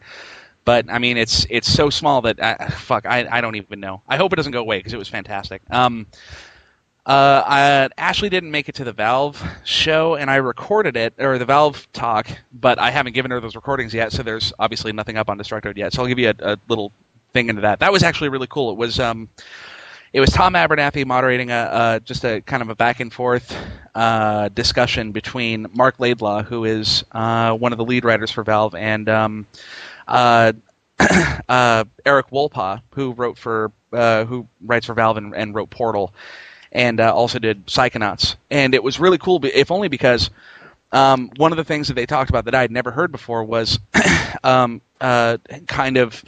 [0.66, 4.01] But I mean, it's it's so small that uh, fuck, I, I don't even know.
[4.07, 5.61] I hope it doesn't go away because it was fantastic.
[5.70, 6.07] Um,
[7.05, 11.38] uh, I, Ashley didn't make it to the Valve show, and I recorded it or
[11.38, 14.11] the Valve talk, but I haven't given her those recordings yet.
[14.11, 15.93] So there's obviously nothing up on Destructoid yet.
[15.93, 16.91] So I'll give you a, a little
[17.32, 17.80] thing into that.
[17.80, 18.72] That was actually really cool.
[18.72, 19.30] It was um,
[20.13, 23.55] it was Tom Abernathy moderating a, a just a kind of a back and forth
[23.93, 28.74] uh, discussion between Marc Laidlaw, who is uh, one of the lead writers for Valve,
[28.74, 29.45] and um,
[30.08, 30.53] uh,
[31.49, 36.14] uh, Erik Wolpaw, who wrote for uh, who writes for Valve and, and wrote Portal,
[36.72, 38.36] and uh, also did Psychonauts.
[38.49, 40.30] And it was really cool, if only because
[40.91, 43.43] um, one of the things that they talked about that I had never heard before
[43.43, 43.80] was
[44.43, 45.38] um, uh,
[45.68, 46.24] kind of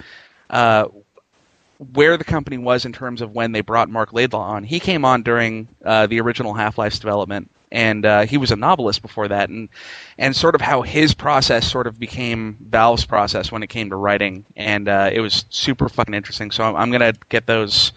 [0.50, 0.88] uh,
[1.94, 4.64] where the company was in terms of when they brought Marc Laidlaw on.
[4.64, 9.02] He came on during the original Half Life's development, and uh, he was a novelist
[9.02, 9.70] before that, and
[10.18, 13.96] and sort of how his process sort of became Valve's process when it came to
[13.96, 16.52] writing, and uh, it was super fucking interesting.
[16.52, 17.92] So I'm, I'm gonna get those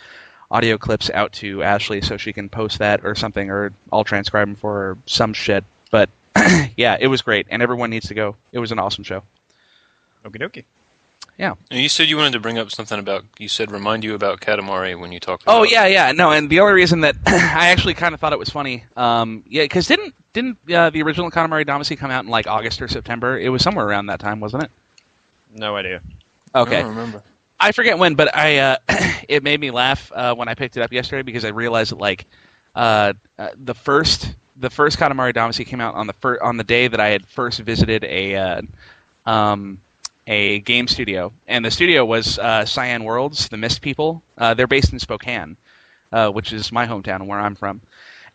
[0.51, 4.49] audio clips out to Ashley so she can post that or something, or I'll transcribe
[4.49, 5.65] them for her, some shit.
[5.91, 6.11] But
[6.77, 8.37] yeah, it was great, and everyone needs to go.
[8.53, 9.23] It was an awesome show.
[10.25, 10.65] Okie dokie.
[11.71, 13.25] And you said you wanted to bring up something about.
[13.39, 15.45] You said remind you about Katamari when you talked.
[15.47, 18.39] Oh yeah, yeah, no, and the only reason that I actually kind of thought it
[18.39, 22.31] was funny, um, yeah, because didn't didn't uh, the original Katamari Damacy come out in
[22.31, 23.39] like August or September?
[23.39, 24.71] It was somewhere around that time, wasn't it?
[25.55, 26.03] No idea.
[26.55, 27.23] Okay, I don't remember.
[27.59, 28.77] I forget when, but I uh,
[29.29, 31.99] it made me laugh uh, when I picked it up yesterday because I realized that
[31.99, 32.27] like
[32.75, 36.65] uh, uh, the first the first Katamari Damacy came out on the fir- on the
[36.65, 38.63] day that I had first visited a uh,
[39.25, 39.81] um,
[40.31, 44.23] a game studio, and the studio was uh, Cyan Worlds, the Myst People.
[44.39, 45.57] Uh, they're based in Spokane,
[46.13, 47.81] uh, which is my hometown and where I'm from.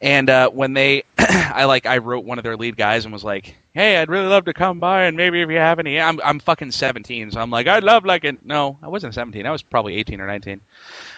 [0.01, 3.23] And uh, when they, I like, I wrote one of their lead guys and was
[3.23, 6.19] like, "Hey, I'd really love to come by, and maybe if you have any, I'm
[6.21, 9.51] I'm fucking 17, so I'm like, I'd love like an no, I wasn't 17, I
[9.51, 10.59] was probably 18 or 19.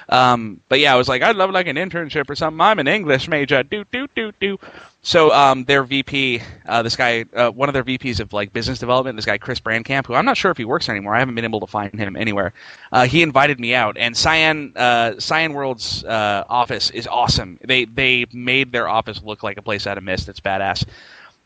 [0.10, 2.62] Um, but yeah, I was like, I'd love like an internship or something.
[2.62, 3.64] I'm an English major.
[3.64, 4.58] Do do do do.
[5.02, 8.80] So um, their VP, uh, this guy, uh, one of their VPs of like business
[8.80, 11.16] development, this guy Chris Brandkamp, who I'm not sure if he works anymore.
[11.16, 12.54] I haven't been able to find him anywhere.
[12.92, 17.60] Uh, he invited me out, and Cyan uh, Cyan World's uh, office is awesome.
[17.64, 20.30] They they made their office look like a place out of Myst.
[20.30, 20.86] It's badass.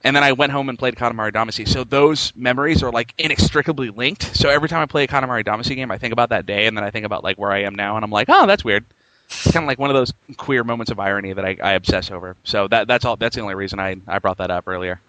[0.03, 1.67] And then I went home and played Katamari Damacy.
[1.67, 4.35] So those memories are like inextricably linked.
[4.35, 6.75] So every time I play a Katamari Damacy game, I think about that day, and
[6.75, 8.83] then I think about like where I am now, and I'm like, oh, that's weird.
[9.27, 12.11] It's kind of like one of those queer moments of irony that I, I obsess
[12.11, 12.35] over.
[12.43, 13.15] So that that's all.
[13.15, 14.99] That's the only reason I I brought that up earlier.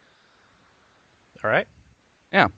[1.43, 1.67] All right.
[2.33, 2.49] Yeah.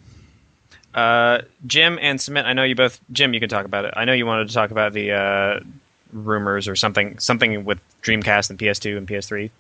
[0.95, 2.45] Uh, Jim and Sumit.
[2.45, 3.01] I know you both.
[3.13, 3.95] Jim, you can talk about it.
[3.97, 5.61] I know you wanted to talk about the uh,
[6.13, 7.19] rumors or something.
[7.19, 9.51] Something with Dreamcast and PS2 and PS3.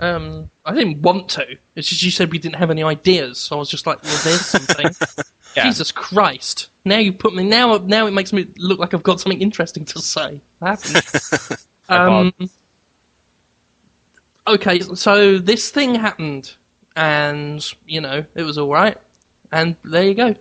[0.00, 1.56] Um, I didn't want to.
[1.76, 4.20] It's just you said we didn't have any ideas, so I was just like, "Well,
[4.24, 4.90] there's something."
[5.56, 5.66] Yeah.
[5.66, 6.70] Jesus Christ!
[6.84, 7.76] Now you put me now.
[7.76, 10.40] Now it makes me look like I've got something interesting to say.
[11.88, 12.32] Um,
[14.46, 16.56] okay, so this thing happened,
[16.96, 18.98] and you know it was all right,
[19.52, 20.34] and there you go.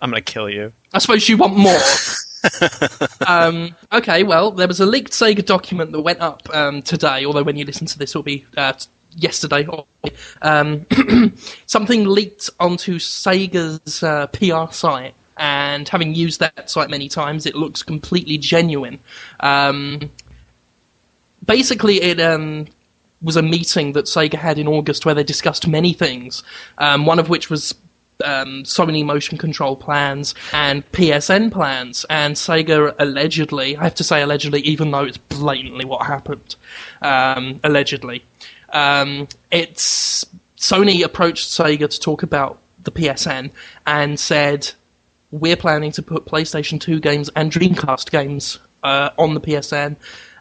[0.00, 0.72] I'm gonna kill you.
[0.94, 1.78] I suppose you want more.
[3.26, 7.42] um, okay, well, there was a leaked Sega document that went up um, today, although
[7.42, 8.72] when you listen to this, it'll be uh,
[9.16, 9.66] yesterday.
[10.42, 10.86] Um,
[11.66, 17.54] something leaked onto Sega's uh, PR site, and having used that site many times, it
[17.54, 18.98] looks completely genuine.
[19.40, 20.10] Um,
[21.44, 22.68] basically, it um,
[23.22, 26.42] was a meeting that Sega had in August where they discussed many things,
[26.78, 27.74] um, one of which was
[28.24, 32.04] um, Sony motion control plans and PSN plans.
[32.10, 36.56] And Sega allegedly, I have to say allegedly, even though it's blatantly what happened,
[37.00, 38.24] um, allegedly,
[38.72, 40.24] um, it's
[40.56, 43.50] Sony approached Sega to talk about the PSN
[43.86, 44.70] and said,
[45.30, 49.96] "We're planning to put PlayStation 2 games and Dreamcast games uh, on the PSN."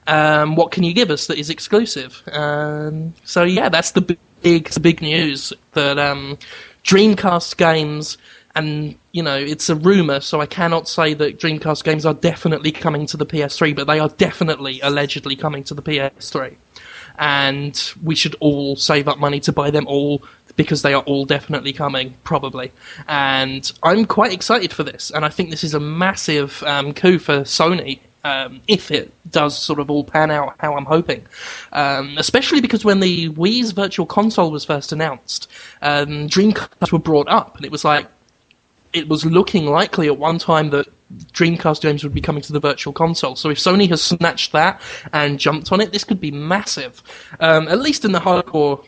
[0.08, 2.24] Um, what can you give us that is exclusive?
[2.32, 4.02] Um, so yeah, that's the
[4.42, 6.38] big, the big news that um,
[6.84, 8.18] Dreamcast games,
[8.56, 12.72] and you know, it's a rumor, so I cannot say that Dreamcast games are definitely
[12.72, 16.56] coming to the PS3, but they are definitely, allegedly coming to the PS3.
[17.18, 20.24] And we should all save up money to buy them all
[20.56, 22.72] because they are all definitely coming, probably.
[23.08, 27.20] And I'm quite excited for this, and I think this is a massive um, coup
[27.20, 31.26] for Sony um, if it does sort of all pan out how I'm hoping.
[31.72, 35.50] Um, especially because when the Wii's Virtual Console was first announced,
[35.82, 38.08] um, Dreamcast were brought up, and it was like
[38.94, 40.88] it was looking likely at one time that
[41.34, 43.36] Dreamcast games would be coming to the Virtual Console.
[43.36, 44.82] So if Sony has snatched that
[45.14, 47.02] and jumped on it, this could be massive.
[47.40, 48.86] Um, at least in the hardcore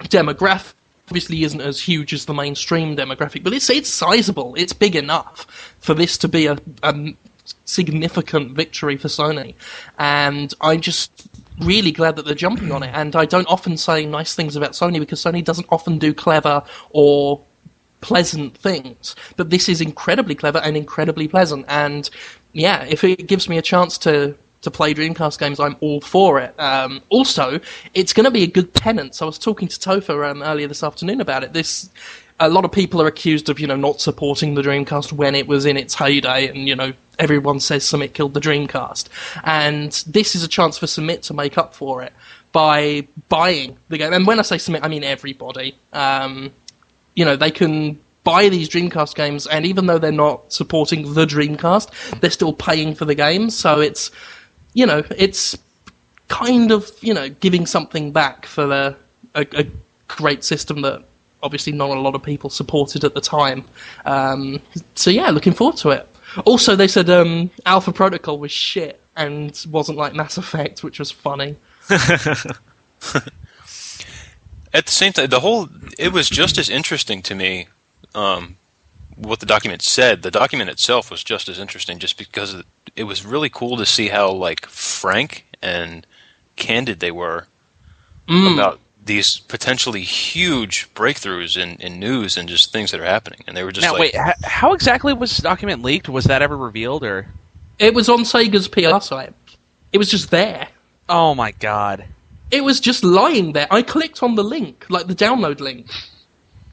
[0.00, 0.74] demographic.
[1.08, 4.54] Obviously, isn't as huge as the mainstream demographic, but it's it's sizable.
[4.54, 7.14] It's big enough for this to be a, a
[7.64, 9.54] significant victory for Sony,
[9.98, 11.28] and I'm just
[11.60, 12.90] really glad that they're jumping on it.
[12.94, 16.62] And I don't often say nice things about Sony because Sony doesn't often do clever
[16.90, 17.40] or
[18.00, 21.64] pleasant things, but this is incredibly clever and incredibly pleasant.
[21.68, 22.10] And
[22.52, 26.40] yeah, if it gives me a chance to to play Dreamcast games, I'm all for
[26.40, 26.58] it.
[26.58, 27.60] Um, also,
[27.92, 29.20] it's going to be a good penance.
[29.20, 31.52] I was talking to Topher um, earlier this afternoon about it.
[31.52, 31.90] This
[32.40, 35.46] a lot of people are accused of you know not supporting the Dreamcast when it
[35.46, 39.08] was in its heyday, and you know everyone says Sumit killed the Dreamcast,
[39.44, 42.12] and this is a chance for Sumit to make up for it
[42.52, 44.12] by buying the game.
[44.12, 45.76] And when I say Sumit, I mean everybody.
[45.92, 46.52] Um,
[47.14, 51.26] you know they can buy these Dreamcast games, and even though they're not supporting the
[51.26, 53.56] Dreamcast, they're still paying for the games.
[53.56, 54.10] So it's
[54.72, 55.56] you know it's
[56.28, 58.96] kind of you know giving something back for the
[59.34, 59.66] a, a
[60.08, 61.04] great system that
[61.44, 63.64] obviously not a lot of people supported at the time.
[64.06, 64.60] Um,
[64.96, 66.08] so yeah, looking forward to it.
[66.46, 71.12] Also, they said um, Alpha Protocol was shit and wasn't like Mass Effect, which was
[71.12, 71.56] funny.
[74.72, 75.68] At the same time, the whole
[75.98, 77.68] it was just as interesting to me.
[78.16, 78.56] Um,
[79.16, 82.62] what the document said, the document itself was just as interesting, just because
[82.96, 86.04] it, was really cool to see how like frank and
[86.56, 87.46] candid they were
[88.28, 88.54] Mm.
[88.54, 93.40] about these potentially huge breakthroughs in, in news and just things that are happening.
[93.46, 96.08] And they were just now, like, wait, h- how exactly was this document leaked?
[96.08, 97.26] Was that ever revealed, or?
[97.78, 99.34] It was on Sega's PR site.
[99.92, 100.68] It was just there.
[101.08, 102.06] Oh my god!
[102.50, 103.66] It was just lying there.
[103.70, 105.90] I clicked on the link, like the download link,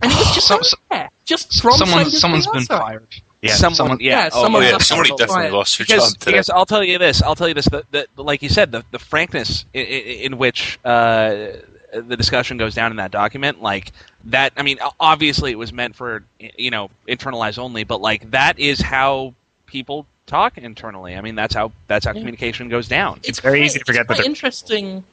[0.02, 2.80] and it was just Some- there, just from Someone, Sega's someo's PR been site.
[2.80, 3.08] fired.
[3.42, 5.52] Yeah, someone, someone- yeah, yeah, oh, someone oh yeah, somebody definitely Right.
[5.52, 6.32] lost their because, job today.
[6.34, 8.86] because I'll tell you this, I'll tell you this, that, that like you said, the,
[8.92, 11.48] the frankness in, in which uh,
[11.94, 13.92] the discussion goes down in that document, like
[14.26, 14.54] that.
[14.58, 18.80] I mean, obviously it was meant for you know internalized only, but like that is
[18.82, 19.34] how
[19.66, 21.16] people talk internally.
[21.16, 23.20] I mean, that's how that's how communication goes down.
[23.24, 25.04] It's very quite- easy to forget it's that quite they're- interesting.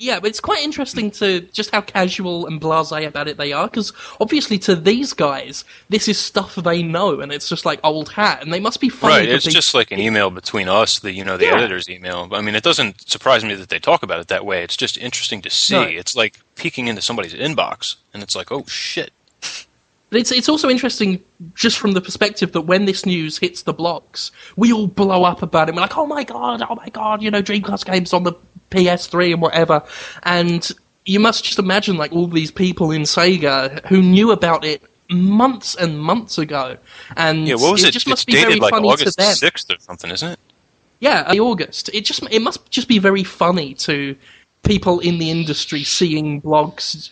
[0.00, 3.66] Yeah, but it's quite interesting to just how casual and blasé about it they are,
[3.68, 8.08] because obviously to these guys, this is stuff they know, and it's just like old
[8.08, 9.12] hat, and they must be funny.
[9.14, 11.56] Right, it's be- just like an email between us, the you know the Yeah.
[11.56, 12.28] editor's email.
[12.32, 14.64] I mean, it doesn't surprise me that they talk about it that way.
[14.64, 15.74] It's just interesting to see.
[15.74, 15.82] No.
[15.82, 19.12] It's like peeking into somebody's inbox, and it's like, oh shit.
[20.08, 21.22] But it's it's also interesting
[21.54, 25.40] just from the perspective that when this news hits the blogs, we all blow up
[25.42, 25.74] about it.
[25.74, 28.32] We're like, oh my god, oh my god, you know, Dreamcast games on the
[28.70, 29.82] PS3 and whatever.
[30.22, 30.68] And
[31.04, 35.74] you must just imagine like all these people in Sega who knew about it months
[35.74, 36.76] and months ago.
[37.16, 37.92] And Yeah, what was it?
[37.92, 39.34] just it's must be dated very like funny August to them.
[39.34, 40.38] sixth or something, isn't it?
[41.00, 41.90] Yeah, early August.
[41.92, 44.14] It just it must just be very funny to
[44.62, 47.10] people in the industry seeing blogs,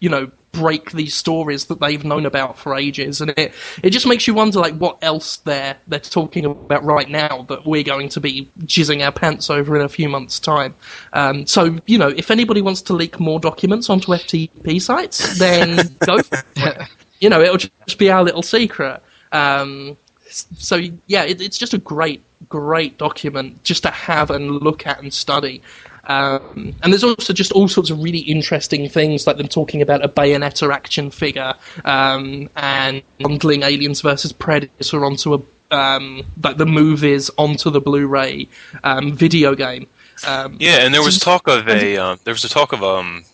[0.00, 4.06] you know, break these stories that they've known about for ages, and it it just
[4.06, 8.08] makes you wonder like what else they're they're talking about right now that we're going
[8.10, 10.74] to be jizzing our pants over in a few months' time.
[11.12, 15.96] Um, so you know, if anybody wants to leak more documents onto FTP sites, then
[16.06, 16.88] go for it.
[17.20, 19.02] You know, it'll just be our little secret.
[19.32, 19.96] Um,
[20.30, 25.02] so yeah, it, it's just a great, great document just to have and look at
[25.02, 25.62] and study.
[26.10, 30.04] Um, and there's also just all sorts of really interesting things, like them talking about
[30.04, 31.54] a Bayonetta action figure
[31.84, 35.40] um, and bundling Aliens versus Predator onto a
[35.70, 38.48] um, like the movies onto the Blu-ray
[38.82, 39.86] um, video game.
[40.26, 43.24] Um, Yeah, and there was talk of a uh, there was a talk of um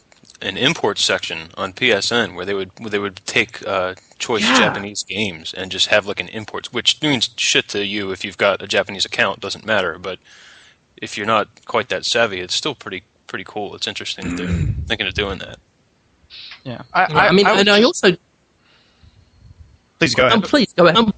[0.43, 4.59] an import section on PSN where they would where they would take uh, choice Yeah.
[4.59, 8.37] Japanese games and just have like an import, which means shit to you if you've
[8.37, 9.41] got a Japanese account.
[9.41, 10.19] Doesn't matter, but
[11.03, 13.75] if you're not quite that savvy, it's still pretty pretty cool.
[13.75, 15.59] It's interesting that they're thinking of doing that.
[16.65, 18.17] Yeah, I, I, mean, would and I also
[19.99, 20.45] Please go um, ahead.
[20.45, 20.97] please go ahead.
[20.97, 21.15] Um,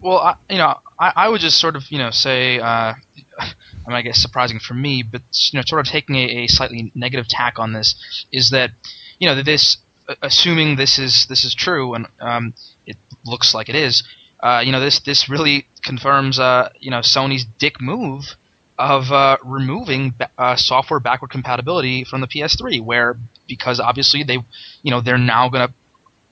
[0.00, 2.94] Well, I, you know, I, I would just sort of, you know, say, uh,
[3.38, 3.54] I
[3.86, 6.92] mean, I guess surprising for me, but you know, sort of taking a, a slightly
[6.94, 8.72] negative tack on this is that,
[9.18, 9.78] you know, that this,
[10.20, 12.54] assuming this is this is true, and um,
[12.86, 14.02] it looks like it is,
[14.40, 18.36] uh, you know, this this really confirms, uh, you know, Sony's dick move
[18.78, 23.16] of uh, removing ba- uh, software backward compatibility from the PS3, where
[23.46, 24.38] because obviously they,
[24.82, 25.74] you know, they're now going to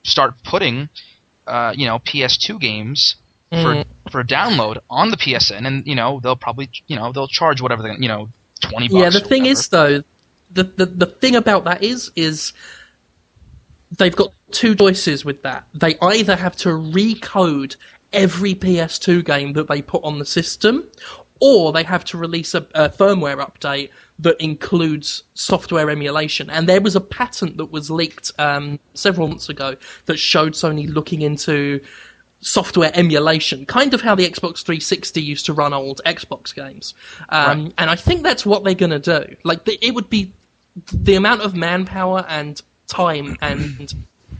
[0.09, 0.89] start putting,
[1.47, 3.15] uh, you know, PS2 games
[3.61, 7.61] for for download on the PSN, and you know they'll probably you know they'll charge
[7.61, 8.29] whatever they you know
[8.61, 8.99] twenty bucks.
[8.99, 9.59] Yeah, the thing whatever.
[9.59, 10.03] is though,
[10.51, 12.53] the, the the thing about that is is
[13.91, 15.67] they've got two choices with that.
[15.73, 17.75] They either have to recode
[18.11, 20.89] every PS2 game that they put on the system,
[21.45, 26.49] or they have to release a, a firmware update that includes software emulation.
[26.49, 29.75] And there was a patent that was leaked um, several months ago
[30.05, 31.83] that showed Sony looking into
[32.39, 36.93] software emulation, kind of how the Xbox 360 used to run old Xbox games.
[37.27, 39.35] Um, And I think that's what they're going to do.
[39.43, 40.31] Like, the, it would be
[40.93, 43.93] the amount of manpower and time and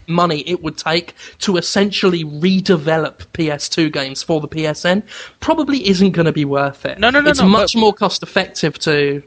[0.08, 5.04] money it would take to essentially redevelop PS2 games for the PSN
[5.40, 7.00] probably isn't going to be worth it.
[7.00, 9.24] No, no, no, It's no, much but- more cost effective to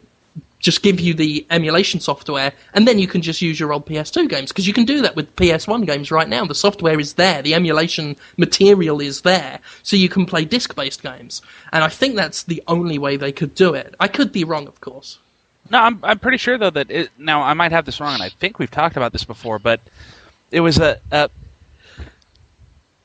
[0.58, 4.26] just give you the emulation software and then you can just use your old PS2
[4.28, 6.44] games because you can do that with PS1 games right now.
[6.46, 11.02] The software is there, the emulation material is there, so you can play disc based
[11.02, 11.42] games.
[11.72, 13.94] And I think that's the only way they could do it.
[14.00, 15.18] I could be wrong, of course.
[15.70, 18.22] No, I'm I'm pretty sure though that it, now I might have this wrong, and
[18.22, 19.80] I think we've talked about this before, but
[20.56, 20.98] it was a.
[21.12, 21.28] a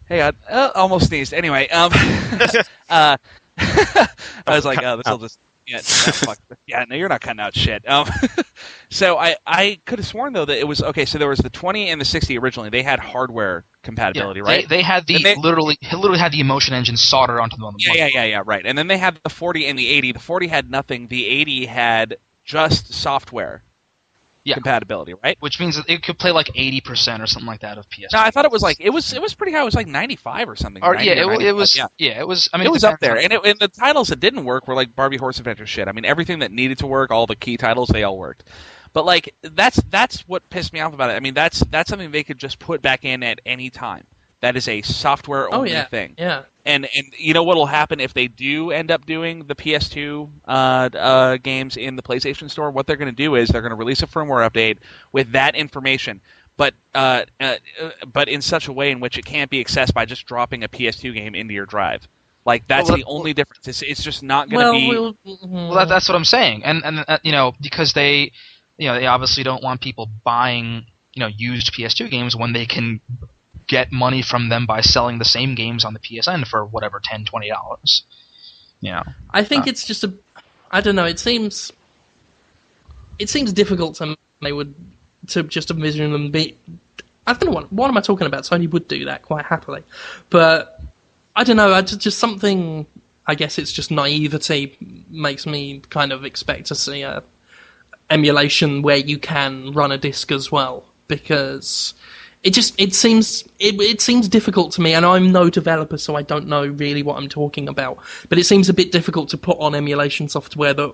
[0.08, 1.34] hey, I uh, almost sneezed.
[1.34, 1.92] Anyway, um,
[2.90, 3.18] uh,
[3.58, 4.08] I
[4.48, 5.38] was like, oh, this will just.
[5.68, 6.40] Yeah, no, fuck.
[6.66, 7.88] yeah, no, you're not cutting out shit.
[7.88, 8.08] Um,
[8.90, 11.06] so I, I could have sworn though that it was okay.
[11.06, 12.70] So there was the 20 and the 60 originally.
[12.70, 14.68] They had hardware compatibility, Yeah, right?
[14.68, 17.76] They, they had the they- literally literally had the emotion engine soldered onto them.
[17.78, 18.66] Yeah, yeah, yeah, yeah, right.
[18.66, 20.14] And then they had the 40 and the 80.
[20.14, 21.08] The 40 had nothing.
[21.08, 23.62] The 80 had just software
[24.44, 24.56] Yeah.
[24.56, 25.38] compatibility, right?
[25.40, 28.12] Which means that it could play like eighty percent or something like that of PS.
[28.14, 29.62] No, I thought it was like it was it was pretty high.
[29.62, 30.84] It was like 95 or something.
[30.84, 31.76] Or yeah, it, or wa- it was.
[31.76, 31.88] Yeah.
[31.98, 32.20] Yeah.
[32.20, 32.50] it was.
[32.54, 34.74] I mean, it was up there, and, it, and the titles that didn't work were
[34.76, 35.88] like Barbie Horse Adventure shit.
[35.88, 38.44] I mean, everything that needed to work, all the key titles, they all worked.
[38.94, 41.14] But like that's that's what pissed me off about it.
[41.14, 44.06] I mean, that's that's something they could just put back in at any time.
[44.42, 46.16] That is a software Oh only yeah, thing.
[46.18, 46.46] yeah.
[46.66, 50.52] And and you know what'll happen if they do end up doing the PS2 uh,
[50.52, 52.70] uh, games in the PlayStation Store?
[52.72, 54.78] What they're going to do is they're going to release a firmware update
[55.12, 56.22] with that information,
[56.58, 59.94] but uh, uh, uh, but in such a way in which it can't be accessed
[59.94, 62.08] by just dropping a PS2 game into your drive.
[62.46, 63.68] Like that's Well, the well- only difference.
[63.68, 64.90] It's, it's just not going to Well, be.
[64.90, 68.32] we'll, Well, that, that's what I'm saying, and and uh, you know because they,
[68.78, 72.66] you know, they obviously don't want people buying you know used PS2 games when they
[72.66, 73.02] can
[73.68, 77.26] get money from them by selling the same games on the PSN for whatever 10
[77.26, 78.04] 20 dollars.
[78.82, 79.04] You know.
[79.30, 79.70] I think Uh.
[79.72, 80.14] it's just a.
[80.72, 81.06] I don't know.
[81.06, 81.72] It seems.
[83.20, 84.74] It seems difficult to they would
[85.28, 86.56] to just envision them be.
[87.28, 88.44] I don't know what what am I talking about.
[88.44, 89.84] Sony would do that quite happily,
[90.30, 90.82] but
[91.36, 91.74] I don't know.
[91.74, 92.86] I just, just something.
[93.28, 94.76] I guess it's just naivety
[95.10, 97.24] makes me kind of expect to see a
[98.10, 101.94] emulation where you can run a disc as well because
[102.44, 106.16] it just it seems it, it seems difficult to me and i'm no developer so
[106.16, 108.00] i don't know really what i'm talking about.
[108.30, 110.94] But it seems a bit difficult to put on emulation software that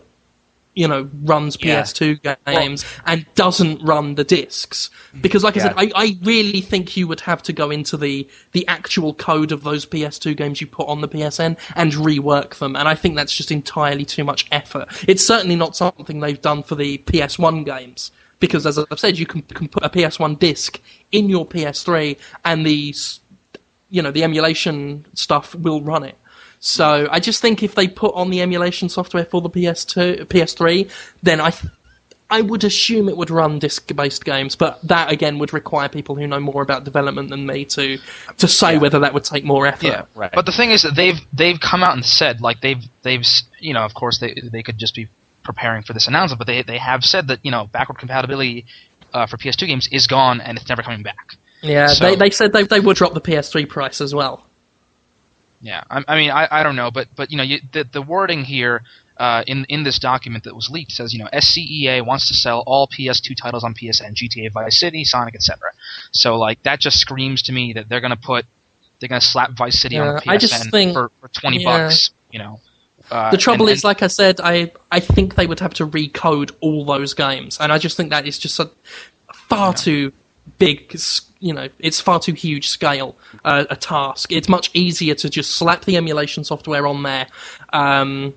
[0.76, 1.82] you know runs Yeah.
[1.82, 4.90] ps2 games and doesn't run the discs.
[5.16, 5.22] Mm.
[5.22, 8.28] Because like i said I, I really think you would have to go into the
[8.52, 12.76] the actual code of those ps2 games you put on the psn and rework them
[12.76, 14.88] and i think that's just entirely too much effort.
[15.08, 19.26] It's certainly not something they've done for the ps1 games because as I've said, you
[19.26, 20.80] can, can put a PS1 disc
[21.12, 22.94] in your PS3, and the
[23.90, 26.18] you know the emulation stuff will run it.
[26.60, 30.90] So I just think if they put on the emulation software for the PS2, PS3,
[31.24, 31.52] then I.
[31.52, 31.72] th-
[32.30, 36.28] I would assume it would run disc-based games, but that again would require people who
[36.28, 37.98] know more about development than me to
[38.40, 39.86] to say whether that would take more effort.
[39.86, 40.32] Yeah, Right.
[40.34, 43.26] But the thing is that they've they've come out and said like they've they've
[43.60, 45.08] you know of course they they could just be
[45.48, 48.66] preparing for this announcement, but they they have said that you know backward compatibility
[49.14, 51.36] uh, for PS2 games is gone and it's never coming back.
[51.64, 54.46] Yeah, So- they, they said they, they would drop the PS3 price as well.
[55.62, 58.02] Yeah, I, I mean I, I don't know, but but you know you, the the
[58.02, 58.84] wording here.
[59.20, 62.64] Uh, in in this document that was leaked says you know SCEA wants to sell
[62.68, 65.72] all PS2 titles on PSN, GTA Vice City, Sonic, etc.
[66.12, 68.46] So like that just screams to me that they're gonna put
[69.00, 71.86] they're gonna slap Vice City on Yeah, the PSN think- for, for twenty yeah.
[71.86, 72.12] bucks.
[72.30, 72.60] You know,
[73.12, 75.88] uh, The trouble and- is, like I said, I I think they would have to
[75.88, 78.70] recode all those games, and I just think that is just a
[79.34, 80.12] far too
[80.58, 80.96] big.
[81.40, 84.32] You know, it's far too huge scale uh, a task.
[84.32, 87.28] It's much easier to just slap the emulation software on there,
[87.74, 88.34] um,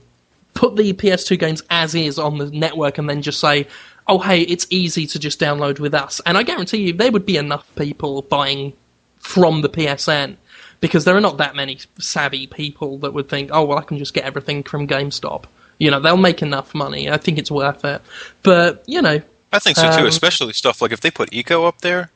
[0.54, 3.66] put the PS2 games as is on the network, and then just say.
[4.08, 6.20] Oh, hey, it's easy to just download with us.
[6.26, 8.72] And I guarantee you, there would be enough people buying
[9.18, 10.36] from the PSN
[10.80, 13.98] because there are not that many savvy people that would think, oh, well, I can
[13.98, 15.44] just get everything from GameStop.
[15.78, 17.10] You know, they'll make enough money.
[17.10, 18.02] I think it's worth it.
[18.42, 19.20] But, you know,
[19.52, 22.10] I think so too, Um, especially stuff like if they put Ico up there,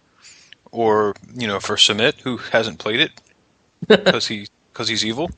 [0.70, 3.12] or you know, for Sumit who hasn't played it
[3.88, 5.30] because he because he's evil.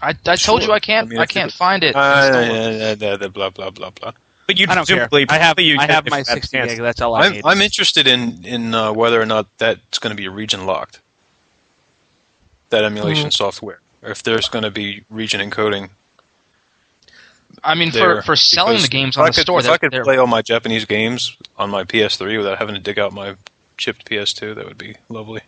[0.00, 1.94] I, I told you I can't I mean, I can't it- find it.
[1.94, 4.12] Uh, blah blah blah blah.
[4.46, 5.08] But you I don't care.
[5.08, 6.72] presumably- I have you I have if my you had a 60 chance.
[6.72, 6.80] gig.
[6.80, 7.42] That's all I I'm, need.
[7.44, 11.00] I'm interested in in uh, whether or not that's going to be region locked.
[12.70, 13.34] That emulation Mm.
[13.34, 15.90] software, or if there's going to be region encoding
[17.62, 18.22] I mean, for, there.
[18.22, 20.26] for selling Because the games on I the could, store, if I could play all
[20.26, 23.36] my Japanese games on my PS3 without having to dig out my
[23.76, 25.42] chipped PS2, that would be lovely.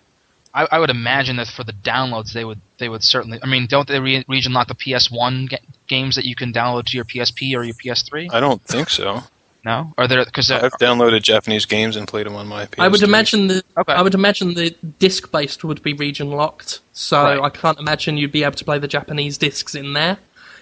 [0.55, 3.39] I, I would imagine that for the downloads, they would they would certainly.
[3.43, 6.85] I mean, don't they re- region lock the PS1 ga- games that you can download
[6.87, 8.33] to your PSP or your PS3?
[8.33, 9.23] I don't think so.
[9.65, 12.83] No, are there because uh, I've downloaded Japanese games and played them on my PS2.
[12.85, 13.93] I would imagine the Okay.
[13.95, 16.81] I would imagine the disc based would be region locked.
[16.93, 17.41] So Right.
[17.41, 20.19] I can't imagine you'd be able to play the Japanese discs in there,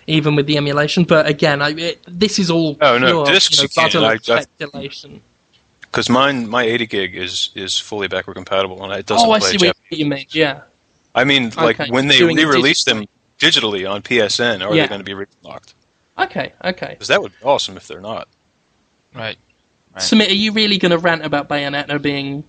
[0.07, 1.03] even with the emulation.
[1.05, 4.05] But again, I, it, this is all Oh, no, pure, discs you know, can.
[4.05, 5.21] I- of I- speculation.
[5.93, 9.39] Because mine my 80 gig is is fully backward compatible and it doesn't Oh, I
[9.41, 9.75] play see Japanese.
[9.91, 10.27] what you mean.
[10.31, 10.63] Yeah.
[11.15, 13.05] I mean, like Okay, when they doing re-release them
[13.39, 14.83] digitally on PSN, are Yeah.
[14.85, 15.75] they going to be region locked?
[16.19, 16.53] Okay.
[16.65, 16.89] Okay.
[16.91, 18.27] Because that would be awesome if they're not.
[19.15, 19.37] right.
[19.95, 20.03] Right.
[20.03, 20.31] Sumit.
[20.31, 22.45] Are you really going to rant about Bayonetta being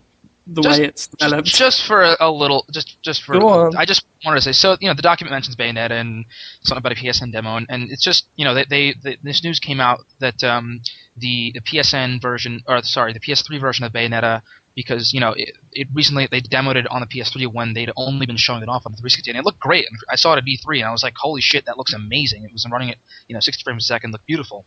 [0.45, 1.47] the Just- way it's developed?
[1.47, 3.35] Just for a, a little, just just for.
[3.77, 6.25] I just wanted to say, so you know, the document mentions Bayonetta and
[6.61, 9.43] something about a PSN demo, and, and it's just you know, they, they, they this
[9.43, 10.81] news came out that um,
[11.15, 14.41] the the PSN version, or sorry, the PS3 version of Bayonetta,
[14.75, 18.25] because you know, it, it recently they demoed it on the PS3 when they'd only
[18.25, 19.85] been showing it off on the 360, and it looked great.
[19.89, 22.43] And I saw it at E3, and I was like, holy shit, that looks amazing.
[22.43, 22.97] It was running at
[23.27, 24.65] you know 60 frames a second, looked beautiful.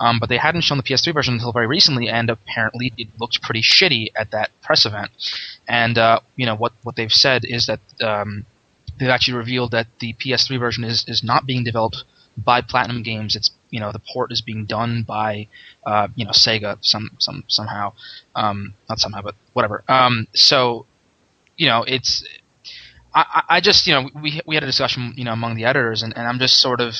[0.00, 3.42] Um, but they hadn't shown the PS3 version until very recently, and apparently it looked
[3.42, 5.10] pretty shitty at that press event.
[5.68, 8.46] And uh, you know what what they've said is that um,
[8.98, 12.04] they've actually revealed that the PS3 version is is not being developed
[12.36, 13.36] by Platinum Games.
[13.36, 15.48] It's you know the port is being done by
[15.84, 17.92] uh, you know Sega some some somehow,
[18.36, 19.82] um, not somehow but whatever.
[19.88, 20.86] Um, so
[21.56, 22.24] you know it's.
[23.12, 26.02] I, I just you know we we had a discussion you know among the editors
[26.04, 26.94] and, and I'm just sort of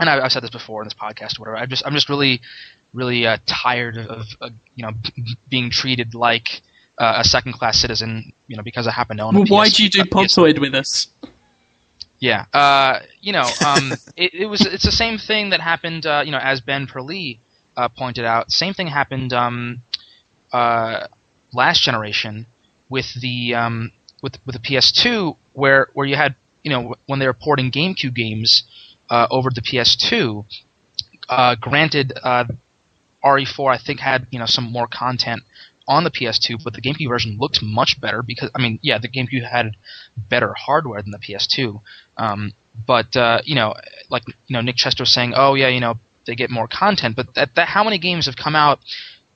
[0.00, 2.08] and I, I've said this before in this podcast or whatever I'm just I'm just
[2.08, 2.40] really
[2.92, 6.62] really uh, tired of, uh, you know b- being treated like
[6.98, 9.68] uh, a second class citizen you know because I happen to own a well, why
[9.68, 11.08] do you do Podtoid with us?
[12.18, 16.06] Yeah, uh, you know, um, it, it was it's the same thing that happened.
[16.06, 17.38] Uh, you know, as Ben Perlee
[17.76, 19.82] uh, pointed out, same thing happened um,
[20.52, 21.06] uh,
[21.52, 22.46] last generation
[22.88, 23.92] with the um,
[24.22, 28.14] with with the PS2, where where you had you know when they were porting GameCube
[28.14, 28.64] games
[29.10, 30.44] uh, over to PS2.
[31.28, 32.44] Uh, granted, uh,
[33.24, 35.42] RE4 I think had you know some more content
[35.88, 39.08] on the PS2, but the GameCube version looked much better because I mean, yeah, the
[39.08, 39.76] GameCube had
[40.16, 41.80] better hardware than the PS2.
[42.16, 42.52] Um,
[42.86, 43.74] but uh, you know,
[44.10, 47.16] like you know, Nick Chester was saying, oh yeah, you know, they get more content.
[47.16, 48.80] But that, that how many games have come out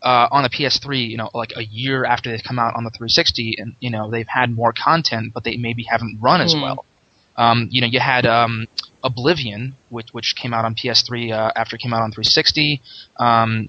[0.03, 1.09] uh, on the PS3?
[1.09, 4.11] You know, like a year after they've come out on the 360, and you know
[4.11, 6.63] they've had more content, but they maybe haven't run as Hmm.
[6.63, 6.85] well.
[7.37, 8.67] Um, you know, you had um,
[9.03, 12.83] Oblivion, which which came out on PS3 uh, after it came out on 360.
[13.19, 13.69] Um,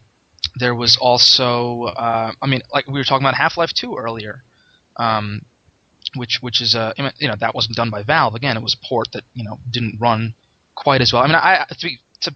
[0.55, 4.43] there was also, uh, I mean, like we were talking about Half Life 2 earlier,
[4.97, 5.45] um,
[6.15, 8.35] which which is uh, you know that wasn't done by Valve.
[8.35, 10.35] Again, it was a port that you know didn't run
[10.75, 11.23] quite as well.
[11.23, 12.35] I mean, I to, be- to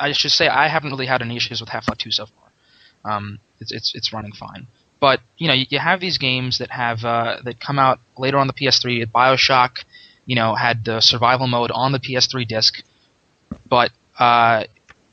[0.00, 3.16] I should say I haven't really had any issues with Half Life 2 so far.
[3.16, 4.66] Um, it's it's it's running fine.
[5.00, 8.38] But you know, you, you have these games that have uh, that come out later
[8.38, 9.04] on the PS3.
[9.06, 9.84] Bioshock,
[10.26, 12.82] you know, had the survival mode on the PS3 disc,
[13.68, 14.64] but uh,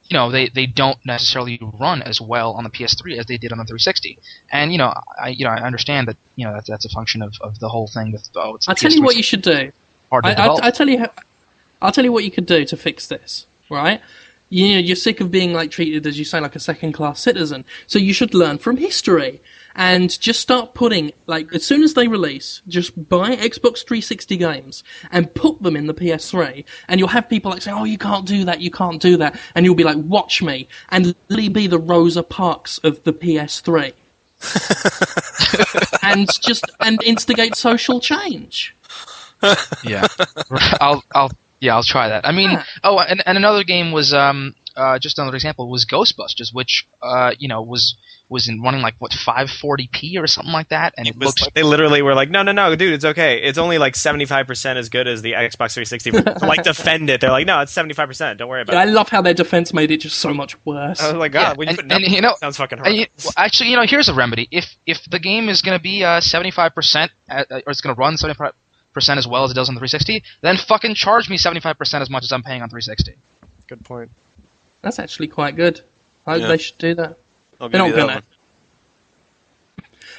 [0.09, 3.51] you know they, they don't necessarily run as well on the PS3 as they did
[3.51, 4.17] on the 360.
[4.51, 7.21] And you know, I you know I understand that you know that's that's a function
[7.21, 9.43] of, of the whole thing with oh it's I'll tell you PS3 what you should
[9.43, 9.71] do.
[10.09, 11.11] hard I, I, I, tell you how,
[11.81, 13.45] I'll tell you what you could do to fix this.
[13.69, 14.01] Right?
[14.49, 17.19] You know, you're sick of being like treated as you say like a second class
[17.19, 17.65] citizen.
[17.85, 19.41] So you should learn from history
[19.79, 24.83] and just start putting like as soon as they release, just buy Xbox 360 games
[25.09, 28.27] and put them in the PS3, and you'll have people like saying, "Oh, you can't
[28.27, 31.67] do that, you can't do that," and you'll be like, "Watch me," and literally be
[31.67, 33.93] the Rosa Parks of the PS3.
[36.03, 38.75] and just and instigate social change.
[39.83, 40.07] yeah,
[40.81, 42.25] I'll I'll yeah I'll try that.
[42.25, 42.63] I mean, Yeah.
[42.83, 47.31] oh, and, and another game was um uh just another example was Ghostbusters, which uh
[47.37, 47.95] you know was
[48.29, 51.41] was in running like what 540p or something like that, and it, It was looks
[51.41, 53.41] like, they literally were like, no, no, no, dude, it's okay.
[53.41, 56.11] It's only like seventy five percent as good as the Xbox 360.
[56.11, 58.37] To, like defend it, they're like, no, it's seventy five percent.
[58.39, 58.89] Don't worry about I it.
[58.89, 60.99] I love how their defense made it just so much worse.
[61.01, 63.33] Oh my God, Yeah, you and- put and, you know- sounds fucking And you, well,
[63.37, 64.47] actually, you know, here's a remedy.
[64.51, 67.99] If if the game is going to be uh, 75%, uh, or it's going to
[67.99, 68.53] run 75%
[69.17, 72.23] as well as it does on the 360, then fucking charge me 75% as much
[72.23, 73.15] as I'm paying on 360.
[73.67, 74.11] Good point.
[74.81, 75.81] That's actually quite good.
[76.27, 76.47] I, Yeah.
[76.47, 77.17] They should do that.
[77.59, 78.23] I'll They're not gonna.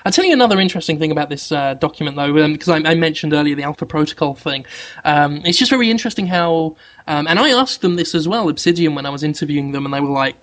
[0.05, 3.35] I'll tell you another interesting thing about this uh, document, though, because I, I mentioned
[3.35, 4.65] earlier the Alpha Protocol thing.
[5.05, 6.77] Um, it's just very interesting how,
[7.07, 9.93] um, and I asked them this as well, Obsidian, when I was interviewing them, and
[9.93, 10.37] they were like,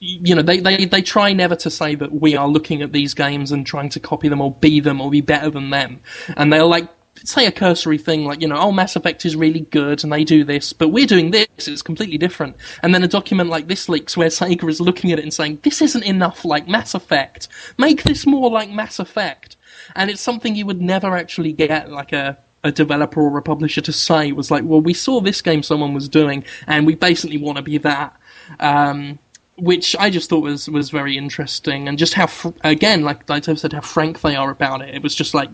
[0.00, 3.14] you know, they, they, they try never to say that we are looking at these
[3.14, 6.00] games and trying to copy them or be them or be better than them.
[6.36, 6.88] And they'll like
[7.22, 10.24] say a cursory thing like, you know, oh, Mass Effect is really good and they
[10.24, 12.56] do this, but we're doing this, it's completely different.
[12.82, 15.60] And then a document like this leaks where Sega is looking at it and saying,
[15.62, 17.48] this isn't enough like Mass Effect.
[17.78, 19.56] Make this more like Mass Effect.
[19.94, 23.80] And it's something you would never actually get like a, a developer or a publisher
[23.82, 27.38] to say was like, well, we saw this game someone was doing and we basically
[27.38, 28.16] want to be that.
[28.60, 29.18] Um,
[29.56, 32.28] which I just thought was, was very interesting, and just how
[32.64, 34.94] again, like I said, how frank they are about it.
[34.94, 35.48] It was just like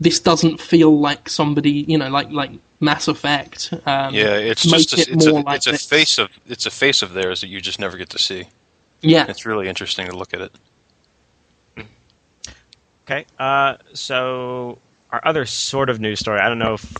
[0.00, 3.72] this doesn't feel like somebody, you know, like like Mass Effect.
[3.86, 5.86] Um, Yeah, it's just a, it it's a, like it's a this.
[5.86, 8.46] face of it's a face of theirs that you just never get to see.
[9.02, 10.52] Yeah, It's really interesting to look at it.
[13.06, 13.24] Okay.
[13.38, 14.78] Uh, so
[15.10, 16.40] our other sort of news story.
[16.40, 16.96] I don't know if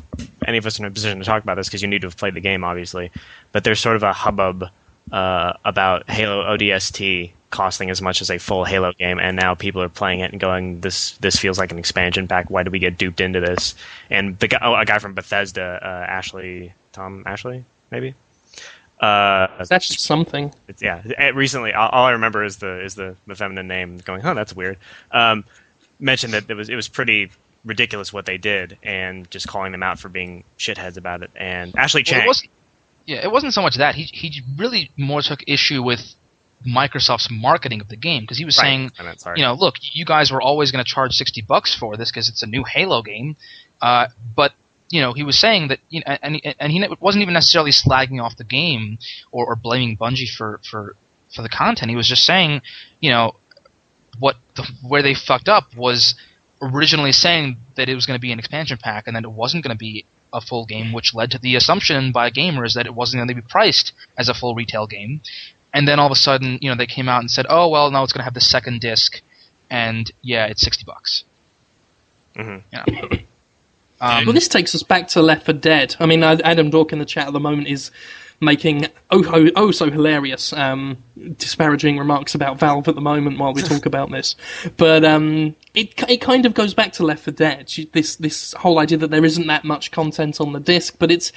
[0.46, 2.06] any of us are in a position to talk about this because you need to
[2.06, 3.10] have played the game, obviously.
[3.52, 4.64] But there's sort of a hubbub
[5.10, 9.82] uh, about Halo ODST costing as much as a full Halo game, and now people
[9.82, 12.50] are playing it and going, "This this feels like an expansion pack.
[12.50, 13.74] Why did we get duped into this?"
[14.10, 18.14] And the guy, oh, a guy from Bethesda, uh, Ashley, Tom Ashley, maybe.
[19.00, 20.52] Uh, that's just something.
[20.68, 21.02] it's, yeah.
[21.34, 23.98] Recently, all, all I remember is the is the, the feminine name.
[23.98, 24.78] Going, oh, that's weird.
[25.12, 25.44] Um,
[26.00, 27.30] mentioned that it was it was pretty
[27.64, 31.30] ridiculous what they did, and just calling them out for being shitheads about it.
[31.36, 32.50] And Ashley Well, it wasn't,
[33.04, 33.94] yeah, it wasn't so much that.
[33.94, 36.14] He, he really more took issue with
[36.66, 38.64] Microsoft's marketing of the game because he was Right.
[38.64, 39.38] saying, I meant, sorry.
[39.40, 42.28] you know, look, you guys were always going to charge 60 bucks for this because
[42.28, 43.36] it's a new Halo game.
[43.80, 44.52] Uh, but,
[44.90, 48.22] you know, he was saying that, you know, and, and he wasn't even necessarily slagging
[48.22, 48.98] off the game
[49.30, 50.96] or, or blaming Bungie for, for,
[51.34, 51.90] for the content.
[51.90, 52.62] He was just saying,
[53.00, 53.36] you know,
[54.18, 56.14] what the, where they fucked up was
[56.62, 59.62] originally saying that it was going to be an expansion pack and that it wasn't
[59.62, 62.94] going to be a full game, which led to the assumption by gamers that it
[62.94, 65.20] wasn't going to be priced as a full retail game.
[65.72, 67.90] And then all of a sudden, you know, they came out and said, "Oh well,
[67.90, 69.20] now it's going to have the second disc,
[69.70, 71.24] and yeah, it's sixty bucks."
[72.36, 72.62] Mhm.
[72.72, 73.08] You know.
[74.00, 75.96] Um, Well, this takes us back to Left 4 Dead.
[75.98, 77.90] I mean, Adam Dork in the chat at the moment is
[78.38, 80.98] making oh oh, oh so hilarious um,
[81.38, 84.36] disparaging remarks about Valve at the moment while we talk about this.
[84.76, 87.72] But um, it it kind of goes back to Left 4 Dead.
[87.92, 91.32] This this whole idea that there isn't that much content on the disc, but it's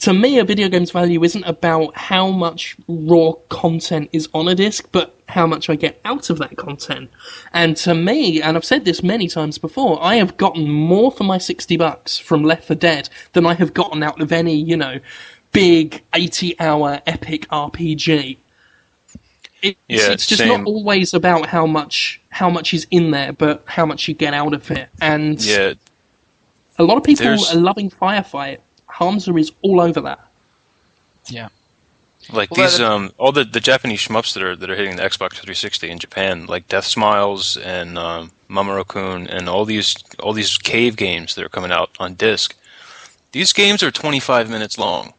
[0.00, 4.54] to me a video game's value isn't about how much raw content is on a
[4.54, 7.10] disc, but how much I get out of that content.
[7.52, 11.24] And to me, and I've said this many times before, I have gotten more for
[11.24, 14.76] my sixty bucks from Left 4 Dead than I have gotten out of any you
[14.76, 15.00] know
[15.52, 18.36] big eighty-hour epic RPG.
[19.60, 20.48] It's, Yeah, it's just same.
[20.48, 24.32] not always about how much how much is in there, but how much you get
[24.32, 24.88] out of it.
[25.00, 25.74] And Yeah,
[26.78, 28.58] a lot of people There's- are loving Firefight.
[28.88, 30.20] Hamza is all over that.
[31.28, 31.48] Yeah.
[32.32, 35.02] like Well, these um all the the Japanese shmups that are that are hitting the
[35.02, 40.56] Xbox 360 in Japan, like Death Smiles and um, Mamoru-kun and all these all these
[40.58, 42.56] cave games that are coming out on disc.
[43.32, 45.12] These games are 25 minutes long.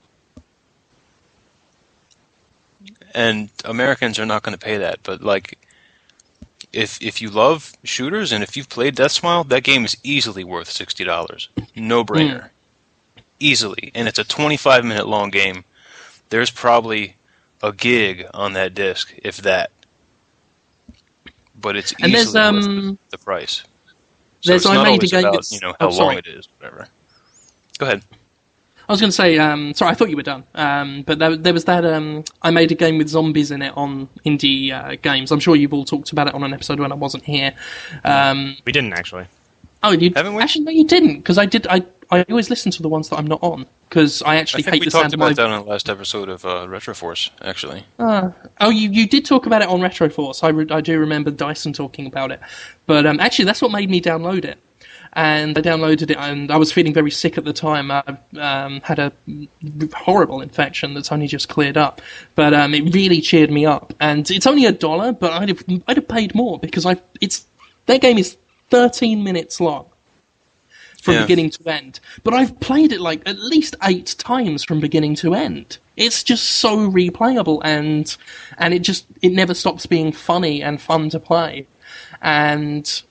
[3.13, 5.57] And Americans are not going to pay that, but like
[6.73, 10.43] if if you love shooters and if you've played Death Smile, that game is easily
[10.43, 11.47] worth $60.
[11.75, 12.49] No brainer.
[13.39, 13.91] Easily.
[13.95, 15.63] And it's a 25 minute long game
[16.29, 17.15] there's probably
[17.61, 19.71] a gig on that disc, if that.
[21.59, 23.63] But it's And there's, easily worth um, the, the price.
[24.41, 26.17] So there's it's I not made a always game about you know oh, how long
[26.17, 26.87] it is, whatever.
[27.77, 28.03] Go ahead.
[28.87, 30.43] I was going to say, um, sorry, I thought you were done.
[30.55, 31.85] Um, but there, there was that.
[31.85, 35.31] Um, I made a game with zombies in it on indie uh, games.
[35.31, 37.53] I'm sure you've all talked about it on an episode when I wasn't here.
[38.03, 39.27] Um, We didn't actually.
[39.83, 40.41] oh, you Haven't we?
[40.41, 41.67] actually no, you didn't because I did.
[41.67, 44.63] I I always listen to the ones that I'm not on because I I actually
[44.63, 46.43] think hate we the talked sound of my about that on the last episode of
[46.43, 47.85] uh, Retroforce, actually.
[47.99, 48.31] Uh,
[48.61, 50.43] oh, you, you did talk about it on Retroforce.
[50.43, 52.39] I, re- I do remember Dyson talking about it.
[52.87, 54.57] But um, actually, that's what made me download it.
[55.13, 57.91] And I downloaded it, and I was feeling very sick at the time.
[57.91, 58.03] I
[58.37, 59.11] um, had a
[59.95, 62.01] horrible infection that's only just cleared up.
[62.35, 63.93] But um, it really cheered me up.
[63.99, 67.45] And it's only a dollar, but I'd have, I'd have paid more because I it's
[67.87, 68.37] their game is
[68.69, 69.89] 13 minutes long
[71.01, 71.21] from Yeah.
[71.21, 71.99] beginning to end.
[72.23, 75.77] But I've played it like at least eight times from beginning to end.
[75.97, 78.15] It's just so replayable and
[78.57, 81.67] and it just it never stops being funny and fun to play.
[82.21, 83.01] And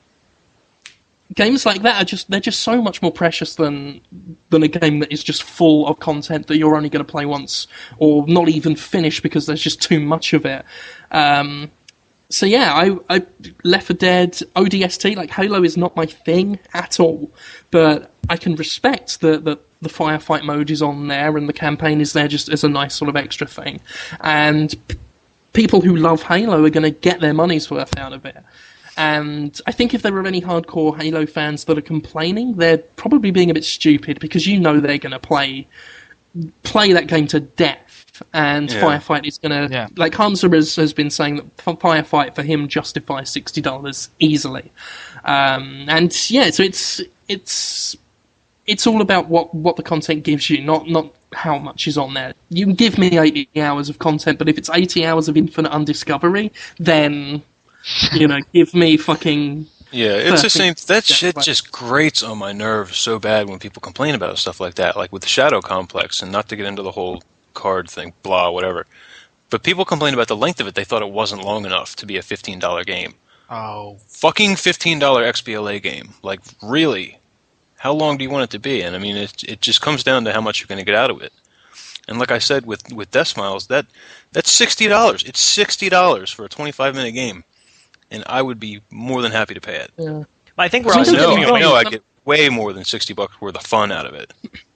[1.34, 4.00] games like that are just they're just so much more precious than
[4.50, 7.26] than a game that is just full of content that you're only going to play
[7.26, 7.66] once
[7.98, 10.64] or not even finish because there's just too much of it.
[11.10, 11.70] Um,
[12.30, 13.26] so yeah, I, I
[13.64, 17.30] Left 4 Dead, ODST, like Halo is not my thing at all,
[17.70, 22.00] but I can respect that the, the firefight mode is on there and the campaign
[22.00, 23.80] is there just as a nice sort of extra thing,
[24.20, 24.96] and p-
[25.54, 28.36] people who love Halo are going to get their money's worth out of it.
[28.98, 33.30] And I think if there are any hardcore Halo fans that are complaining, they're probably
[33.30, 35.68] being a bit stupid because you know they're going to play
[36.62, 37.78] play that game to death,
[38.32, 38.80] and Yeah.
[38.80, 39.88] Firefight is going to Yeah.
[39.96, 44.70] like Hamza has, has been saying that Firefight for him justifies sixty dollars easily,
[45.24, 47.96] um, and yeah, so it's it's
[48.66, 52.14] it's all about what what the content gives you, not not how much is on
[52.14, 52.34] there.
[52.50, 55.72] You can give me eighty hours of content, but if it's eighty hours of infinite
[55.72, 57.42] undiscovery, then
[58.12, 60.50] you know, give me fucking Yeah, it's the Perfect.
[60.50, 60.74] same.
[60.86, 61.44] That Yeah, shit right.
[61.44, 65.12] just grates on my nerves so bad when people complain about stuff like that, like
[65.12, 67.22] with the Shadow Complex, and not to get into the whole
[67.58, 68.86] card thing, blah, whatever.
[69.50, 70.74] But people complain about the length of it.
[70.74, 73.14] They thought it wasn't long enough to be a fifteen dollar game.
[73.50, 76.10] Oh, Fucking fifteen dollar XBLA game.
[76.22, 77.18] Like really,
[77.76, 78.82] how long do you want it to be?
[78.82, 80.94] And I mean, it it just comes down to how much you're going to get
[80.94, 81.32] out of it.
[82.08, 83.86] And like I said with with Death Smiles, that
[84.32, 85.22] that's sixty dollars.
[85.24, 87.42] It's sixty dollars for a twenty five minute game,
[88.10, 89.90] and I would be more than happy to pay it.
[89.98, 90.24] yeah.
[90.56, 91.50] But I think we're So also No, me moving wrong.
[91.52, 91.60] away.
[91.60, 94.32] no, I get way more than sixty bucks worth of fun out of it.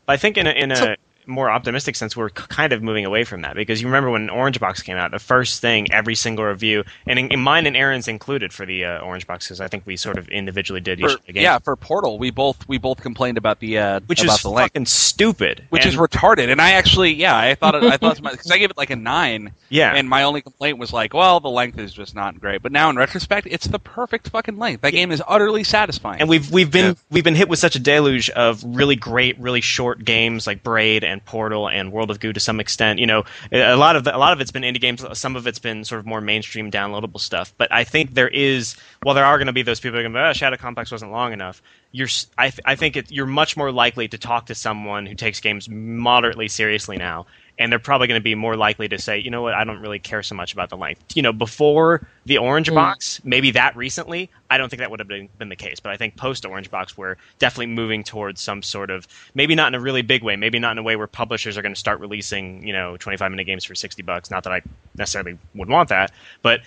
[0.08, 0.96] I think in a, in a
[1.26, 4.58] more optimistic sense, we're kind of moving away from that because you remember when Orange
[4.60, 8.08] Box came out, the first thing every single review, and in, in mine and Aaron's
[8.08, 11.06] included for the uh, Orange Box, because I think we sort of individually did For,
[11.10, 14.22] of the games, yeah, for Portal, we both we both complained about the uh, which
[14.22, 15.64] about is the length, fucking stupid.
[15.70, 16.50] which is retarded.
[16.50, 18.96] And I actually, yeah, I thought it, I thought because I gave it like a
[18.96, 19.94] nine, yeah.
[19.94, 22.62] and my only complaint was like, well, the length is just not great.
[22.62, 24.82] But now in retrospect, it's the perfect fucking length.
[24.82, 26.20] That game is utterly satisfying.
[26.20, 26.94] and we've we've been Yeah.
[27.10, 31.04] we've been hit with such a deluge of really great, really short games like Braid
[31.04, 32.98] and Portal and World of Goo to some extent.
[32.98, 35.04] You know, a lot of a lot of it's been indie games.
[35.18, 37.52] Some of it's been sort of more mainstream downloadable stuff.
[37.58, 40.02] But I think there is, while there are going to be those people who are
[40.08, 41.62] going to be, oh, Shadow Complex wasn't long enough.
[41.90, 42.08] You're,
[42.38, 45.68] I, I think it, you're much more likely to talk to someone who takes games
[45.68, 47.26] moderately seriously now
[47.58, 49.80] and they're probably going to be more likely to say, you know what, I don't
[49.80, 51.04] really care so much about the length.
[51.14, 52.74] You know, before the Orange Mm.
[52.74, 55.80] Box, maybe that recently, I don't think that would have been, been the case.
[55.80, 59.68] But I think post Orange Box, we're definitely moving towards some sort of maybe not
[59.68, 61.78] in a really big way, maybe not in a way where publishers are going to
[61.78, 64.30] start releasing, you know, 25 minute games for 60 bucks.
[64.30, 64.62] Not that I
[64.96, 66.12] necessarily would want that,
[66.42, 66.60] but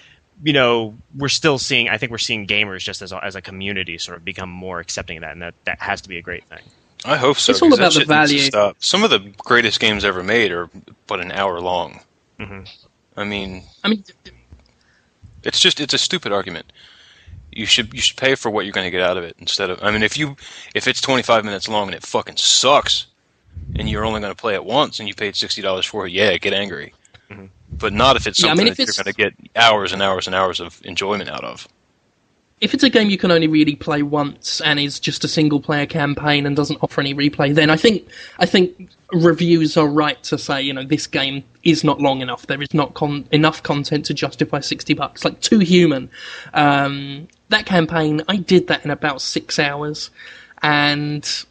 [0.43, 1.89] you know, we're still seeing.
[1.89, 4.79] I think we're seeing gamers just as a, as a community sort of become more
[4.79, 6.59] accepting of that, and that that has to be a great thing.
[7.05, 7.51] I hope so.
[7.51, 8.73] It's all 'cause that about the shit needs to value.
[8.79, 10.69] Some of the greatest games ever made are
[11.07, 12.01] but an hour long.
[12.39, 12.67] Mhm.
[13.15, 14.03] I mean, I mean,
[15.43, 16.71] it's just it's a stupid argument.
[17.51, 19.69] You should you should pay for what you're going to get out of it instead
[19.69, 19.81] of.
[19.83, 20.35] I mean, if you
[20.73, 23.05] if it's 25 minutes long and it fucking sucks,
[23.77, 26.11] and you're only going to play it once and you paid sixty dollars for it,
[26.11, 26.93] yeah, get angry.
[27.31, 27.49] Mhm.
[27.71, 29.93] But not if it's Yeah, I something mean, if that you're going to get hours
[29.93, 31.67] and hours and hours of enjoyment out of.
[32.61, 35.59] If it's a game you can only really play once and is just a single
[35.59, 38.07] player campaign and doesn't offer any replay, then I think
[38.39, 42.47] I think reviews are right to say you know this game is not long enough.
[42.47, 45.25] There is not con- enough content to justify sixty bucks.
[45.25, 46.09] Like Too Human,
[46.53, 50.09] um, that campaign I did that in about six hours,
[50.63, 51.45] and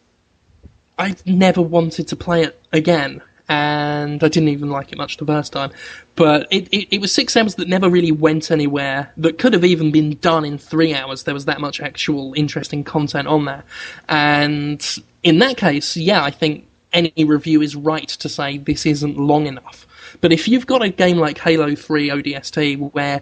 [0.98, 3.20] I never wanted to play it again.
[3.48, 5.70] And I didn't even like it much the first time.
[6.16, 9.64] But it, it, it was six hours that never really went anywhere, that could have
[9.64, 11.24] even been done in three hours.
[11.24, 13.64] There was that much actual interesting content on there.
[14.08, 14.84] And
[15.22, 19.46] in that case, yeah, I think any review is right to say this isn't long
[19.46, 19.86] enough.
[20.20, 23.20] But if you've got a game like Halo 3 ODST where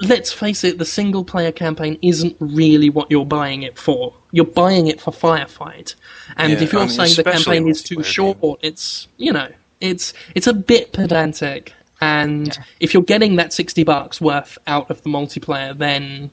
[0.00, 4.12] let's face it, the single player campaign isn't really what you're buying it for.
[4.32, 5.94] You're buying it for Firefight.
[6.36, 8.56] And Yeah, if you're I mean, saying the campaign is too short, game.
[8.62, 9.48] it's, you know,
[9.80, 11.74] it's it's a bit pedantic.
[12.00, 12.62] And Yeah.
[12.80, 16.30] if you're getting that 60 bucks worth out of the multiplayer, then,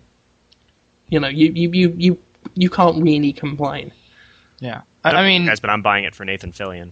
[1.09, 2.17] you know, you, you, you, you,
[2.55, 3.91] you can't really complain.
[4.59, 6.91] Yeah, I, I mean, guys, but I'm buying it for Nathan Fillion.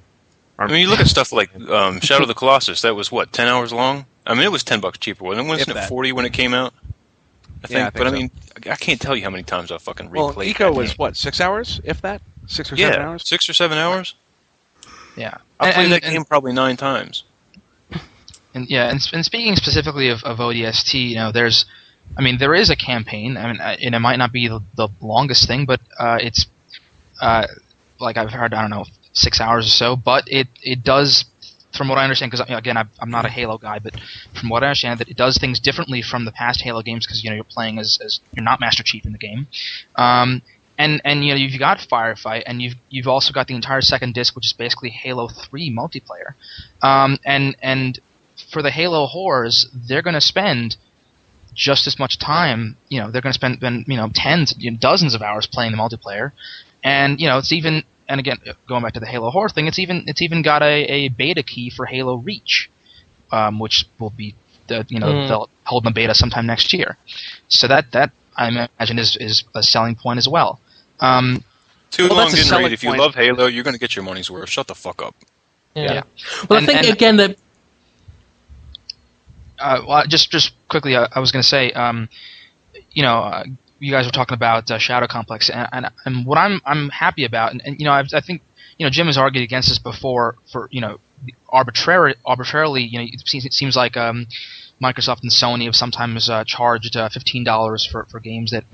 [0.58, 2.82] I mean, you look at stuff like um, Shadow of the Colossus.
[2.82, 4.06] That was what ten hours long.
[4.26, 5.24] I mean, it was ten bucks cheaper.
[5.24, 5.50] Wasn't it?
[5.50, 6.74] Wasn't it forty when it came out?
[7.64, 7.78] I think.
[7.78, 8.32] Yeah, I think but I mean,
[8.70, 10.16] I can't tell you how many times I fucking replayed.
[10.16, 10.56] Well, replayed.
[10.56, 13.28] Ico was what six hours, if that, six or seven hours.
[13.28, 14.16] six or seven hours.
[15.16, 17.24] yeah, I played and, that and- game probably nine times.
[18.54, 21.66] And yeah, and, and speaking specifically of, of ODST, you know, there's,
[22.18, 23.36] I mean, there is a campaign.
[23.36, 26.48] I mean, and it might not be the, the longest thing, but uh, it's,
[27.20, 27.48] uh,
[28.00, 28.86] like I've heard, I don't know,
[29.16, 29.96] six hours or so.
[29.96, 31.26] But it it does,
[31.76, 33.96] from what I understand, because again, I, I'm not a Halo guy, but
[34.40, 37.24] from what I understand, that it does things differently from the past Halo games because
[37.24, 39.48] you know you're playing as, as you're not Master Chief in the game.
[39.96, 40.42] Um,
[40.78, 44.14] and and you know you've got Firefight, and you've you've also got the entire second
[44.14, 46.34] disc, which is basically Halo Three multiplayer.
[46.82, 48.00] Um, and and
[48.52, 50.78] for the Halo whores, they're going to spend
[51.54, 52.78] just as much time.
[52.90, 55.48] You know, they're going to spend spend, you know tens, you know, dozens of hours
[55.48, 56.32] playing the multiplayer,
[56.84, 57.84] and you know it's even.
[58.08, 58.38] And again,
[58.68, 61.42] going back to the Halo horror thing, it's even it's even got a, a beta
[61.44, 62.70] key for Halo Reach,
[63.32, 64.36] um, which will be
[64.68, 65.28] the, you know Mm.
[65.28, 66.98] they'll hold the beta sometime next year.
[67.48, 70.60] So that that I imagine is is a selling point as well.
[71.00, 71.44] Um,
[71.92, 72.74] Too Well, long that's didn't read.
[72.74, 73.00] If you point.
[73.02, 74.50] love Halo, you're going to get your money's worth.
[74.50, 75.16] Shut the fuck up.
[75.76, 76.04] Yeah.
[76.50, 77.38] Well, And- I think and- again that
[79.60, 82.10] uh, well, just just quickly, uh, I was going to say, um,
[82.92, 83.44] you know, uh,
[83.80, 87.26] you guys were talking about uh, Shadow Complex, and, and and what I'm I'm happy
[87.26, 88.42] about, and, and you know, I, I think
[88.78, 91.00] you know Jim has argued against this before for you know
[91.50, 94.28] arbitrary arbitrarily, you know, it seems, it seems like um,
[94.82, 98.66] Microsoft and Sony have sometimes uh, charged uh, fifteen dollars for for games that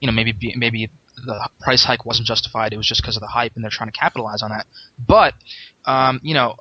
[0.00, 2.72] you know maybe be, maybe the price hike wasn't justified.
[2.72, 4.66] It was just because of the hype, and they're trying to capitalize on that.
[4.98, 5.34] But
[5.84, 6.56] um, you know,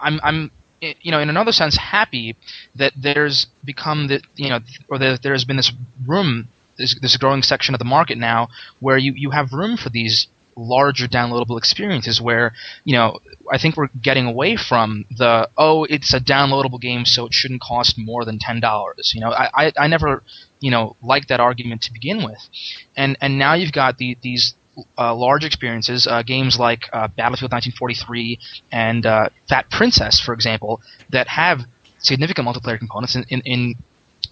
[0.00, 0.50] I'm I'm
[0.80, 2.36] you know in another sense happy
[2.74, 5.72] that there's become the you know or that there's been this
[6.06, 8.48] room this this growing section of the market now
[8.80, 12.54] where you you have room for these larger downloadable experiences where
[12.84, 13.18] you know
[13.50, 17.62] I think we're getting away from the oh it's a downloadable game so it shouldn't
[17.62, 19.12] cost more than ten dollars.
[19.14, 20.22] You know I, I I never
[20.60, 22.48] you know liked that argument to begin with.
[22.96, 24.54] And and now you've got the, these
[24.98, 28.38] uh, large experiences uh, games like uh, Battlefield 1943
[28.70, 30.80] and uh, Fat Princess for example
[31.10, 31.60] that have
[31.98, 33.74] significant multiplayer components in, in, in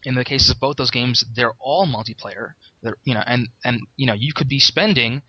[0.04, 2.54] in the cases of both those games, they're all multiplayer.
[2.82, 5.22] They're, you know, and and you know, you could be spending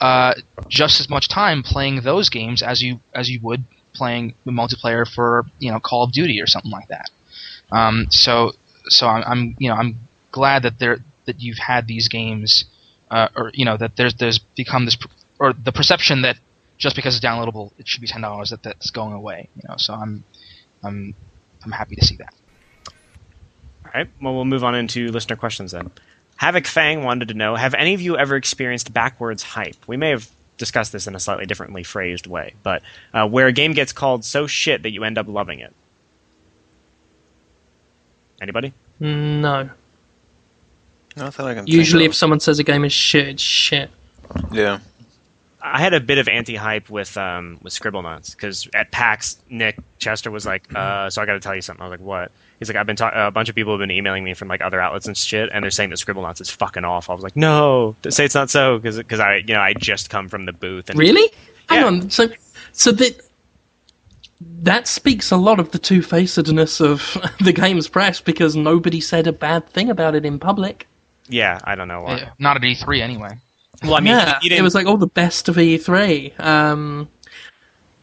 [0.00, 0.34] uh,
[0.68, 3.64] just as much time playing those games as you as you would
[3.94, 7.10] playing the multiplayer for you know Call of Duty or something like that.
[7.72, 8.52] Um, so
[8.86, 9.98] so I'm, I'm you know I'm
[10.30, 12.64] glad that there that you've had these games,
[13.10, 14.98] uh, or you know that there's there's become this
[15.38, 16.38] or the perception that
[16.76, 19.48] just because it's downloadable it should be ten dollars that that's going away.
[19.56, 20.24] You know, so I'm
[20.82, 21.14] I'm
[21.64, 22.34] I'm happy to see that.
[23.84, 24.08] All right.
[24.20, 25.90] Well, we'll move on into listener questions then.
[26.36, 29.76] Havoc Fang wanted to know: Have any of you ever experienced backwards hype?
[29.86, 32.82] We may have discussed this in a slightly differently phrased way, but
[33.12, 35.72] uh, where a game gets called so shit that you end up loving it.
[38.40, 38.72] Anybody?
[39.00, 39.70] No.
[41.16, 41.66] Nothing I can.
[41.66, 43.90] Usually, think if someone says a game is shit, it's shit.
[44.52, 44.80] yeah,
[45.62, 50.30] I had a bit of anti-hype with um, with Scribblenauts because at PAX, Nick Chester
[50.30, 52.68] was like, uh, "So I got to tell you something." I was like, "What?" He's
[52.68, 53.18] like, "I've been talking.
[53.18, 55.62] a bunch of people have been emailing me from like other outlets and shit, and
[55.62, 58.50] they're saying that Scribble Scribblenauts is fucking off." I was like, "No, say it's not
[58.50, 61.30] so," because I you know I just come from the booth and Really?
[61.68, 61.86] Hang Yeah.
[61.86, 62.10] on.
[62.10, 62.28] So,
[62.72, 63.20] so that
[64.40, 69.32] that speaks a lot of the two-facedness of the game's press because nobody said a
[69.32, 70.86] bad thing about it in public.
[71.28, 72.18] yeah, I don't know why.
[72.18, 73.38] Yeah, not at E3 anyway.
[73.82, 76.38] Well, I mean, yeah, it was like all the best of E3.
[76.40, 77.08] Um,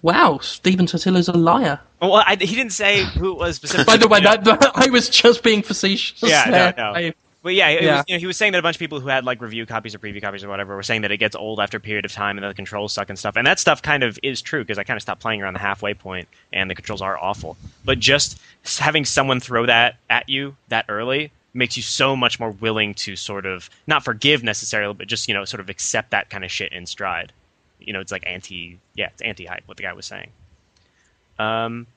[0.01, 1.79] wow, Stephen Totilo's a liar.
[2.01, 3.85] Oh, well, I, he didn't say who it was specifically.
[3.93, 4.35] By the way, know.
[4.35, 6.21] that, I was just being facetious.
[6.23, 6.73] Yeah, no, there.
[6.77, 6.83] no.
[6.93, 7.13] I-
[7.43, 7.95] But yeah, it Yeah.
[7.97, 9.65] Was, you know, he was saying that a bunch of people who had like review
[9.65, 12.05] copies or preview copies or whatever were saying that it gets old after a period
[12.05, 13.35] of time and the controls suck and stuff.
[13.35, 15.59] And that stuff kind of is true because I kind of stopped playing around the
[15.59, 17.57] halfway point and the controls are awful.
[17.83, 22.51] But just having someone throw that at you that early makes you so much more
[22.51, 26.29] willing to sort of not forgive necessarily, but just you know sort of accept that
[26.29, 27.33] kind of shit in stride.
[27.81, 29.63] You know, it's like anti, yeah, it's anti hype.
[29.65, 30.29] What the guy was saying.
[31.39, 31.87] Um,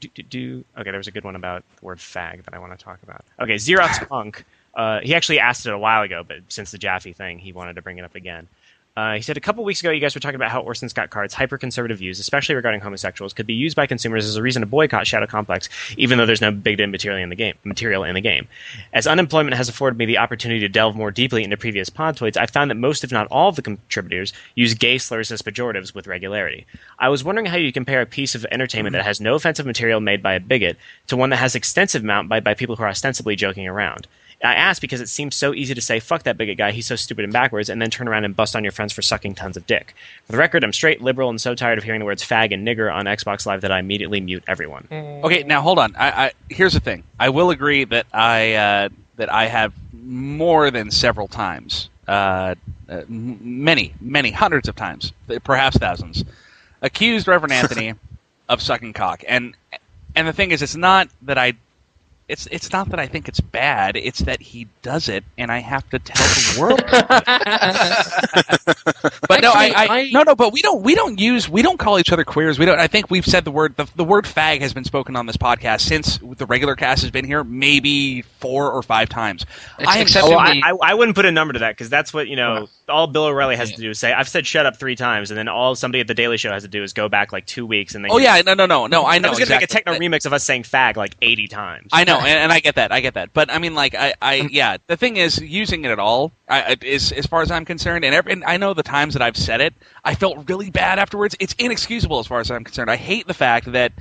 [0.00, 0.64] do, do, do.
[0.78, 3.02] Okay, there was a good one about the word fag that I want to talk
[3.02, 3.24] about.
[3.40, 4.44] Okay, Xerox Punk.
[4.74, 7.74] Uh, he actually asked it a while ago, but since the Jaffe thing, he wanted
[7.76, 8.48] to bring it up again.
[8.96, 11.10] Uh, he said a couple weeks ago, you guys were talking about how Orson Scott
[11.10, 14.66] Card's hyper-conservative views, especially regarding homosexuals, could be used by consumers as a reason to
[14.66, 17.56] boycott Shadow Complex, even though there's no big material in the game.
[17.64, 18.46] Material in the game.
[18.92, 22.46] As unemployment has afforded me the opportunity to delve more deeply into previous podtoids, I
[22.46, 26.06] found that most, if not all, of the contributors use gay slurs as pejoratives with
[26.06, 26.64] regularity.
[27.00, 29.98] I was wondering how you compare a piece of entertainment that has no offensive material
[29.98, 30.76] made by a bigot
[31.08, 34.06] to one that has extensive amount by, by people who are ostensibly joking around.
[34.44, 36.96] I asked because it seems so easy to say, fuck that bigot guy, he's so
[36.96, 39.56] stupid and backwards, and then turn around and bust on your friends for sucking tons
[39.56, 39.94] of dick.
[40.26, 42.66] For the record, I'm straight, liberal, and so tired of hearing the words fag and
[42.66, 44.86] nigger on Xbox Live that I immediately mute everyone.
[45.24, 45.94] Okay, now hold on.
[45.96, 47.04] I, I here's the thing.
[47.18, 52.54] I will agree that I uh, that I have more than several times, uh,
[52.88, 55.12] uh, many, many hundreds of times,
[55.44, 56.24] perhaps thousands,
[56.82, 57.94] accused Reverend Anthony
[58.48, 59.24] of sucking cock.
[59.26, 59.56] And
[60.14, 61.54] and the thing is, it's not that I.
[62.26, 63.96] It's it's not that I think it's bad.
[63.96, 66.80] It's that he does it, and I have to tell the world.
[69.28, 70.34] but no, I, I, I- no, no.
[70.34, 72.58] But we don't we don't use we don't call each other queers.
[72.58, 72.78] We don't.
[72.78, 75.36] I think we've said the word the, the word fag has been spoken on this
[75.36, 79.44] podcast since the regular cast has been here, maybe four or five times.
[79.78, 81.52] Ex- I am except so- Well, in oh, I, I, I wouldn't put a number
[81.52, 82.68] to that because that's what you know.
[82.88, 85.38] All Bill O'Reilly has to do is say, "I've said shut up three times," and
[85.38, 87.66] then all somebody at the Daily Show has to do is go back like two
[87.66, 88.12] weeks and then.
[88.12, 89.06] oh yeah, no, no, no, no.
[89.06, 89.28] I know.
[89.28, 89.56] I was going to exactly.
[89.56, 91.90] make a techno remix of us saying "fag" like eighty times.
[91.92, 92.92] I know, and, and I get that.
[92.92, 93.32] I get that.
[93.32, 94.48] But I mean, like, I, I, mm-hmm.
[94.50, 94.76] yeah.
[94.86, 98.14] The thing is, using it at all I, is, as far as I'm concerned, and,
[98.14, 99.74] every, and I know the times that I've said it,
[100.04, 101.34] I felt really bad afterwards.
[101.40, 102.90] It's inexcusable as far as I'm concerned.
[102.90, 103.92] I hate the fact that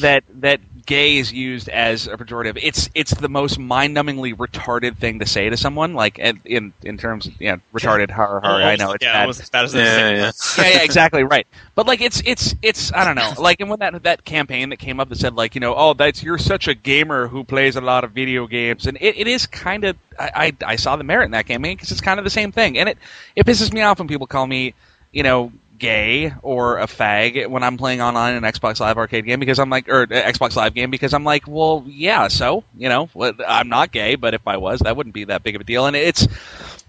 [0.00, 2.58] that that gay is used as a pejorative.
[2.62, 5.94] It's it's the most mind-numbingly retarded thing to say to someone.
[5.94, 8.10] Like in in, terms, of, yeah, retarded.
[8.18, 10.32] Har, har, I know it's yeah, bad almost as bad as yeah, yeah.
[10.58, 11.46] yeah, yeah, exactly right.
[11.76, 13.32] But like, it's it's it's I don't know.
[13.40, 15.94] Like, and when that that campaign that came up that said like, you know, oh,
[15.94, 19.28] that's you're such a gamer who plays a lot of video games, and it, it
[19.28, 22.18] is kind of I, I I saw the merit in that campaign because it's kind
[22.18, 22.98] of the same thing, and it
[23.36, 24.74] it pisses me off when people call me,
[25.12, 25.52] you know.
[25.78, 29.70] Gay or a fag when I'm playing online an Xbox Live arcade game because I'm
[29.70, 33.08] like, or uh, Xbox Live game because I'm like, well, yeah, so you know,
[33.46, 35.86] I'm not gay, but if I was, that wouldn't be that big of a deal.
[35.86, 36.26] And it's,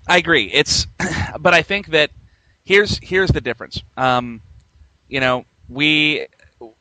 [0.09, 0.87] I agree, it's,
[1.39, 2.09] but I think that
[2.65, 3.81] here's here's the difference.
[3.95, 4.41] Um,
[5.07, 6.27] you know, we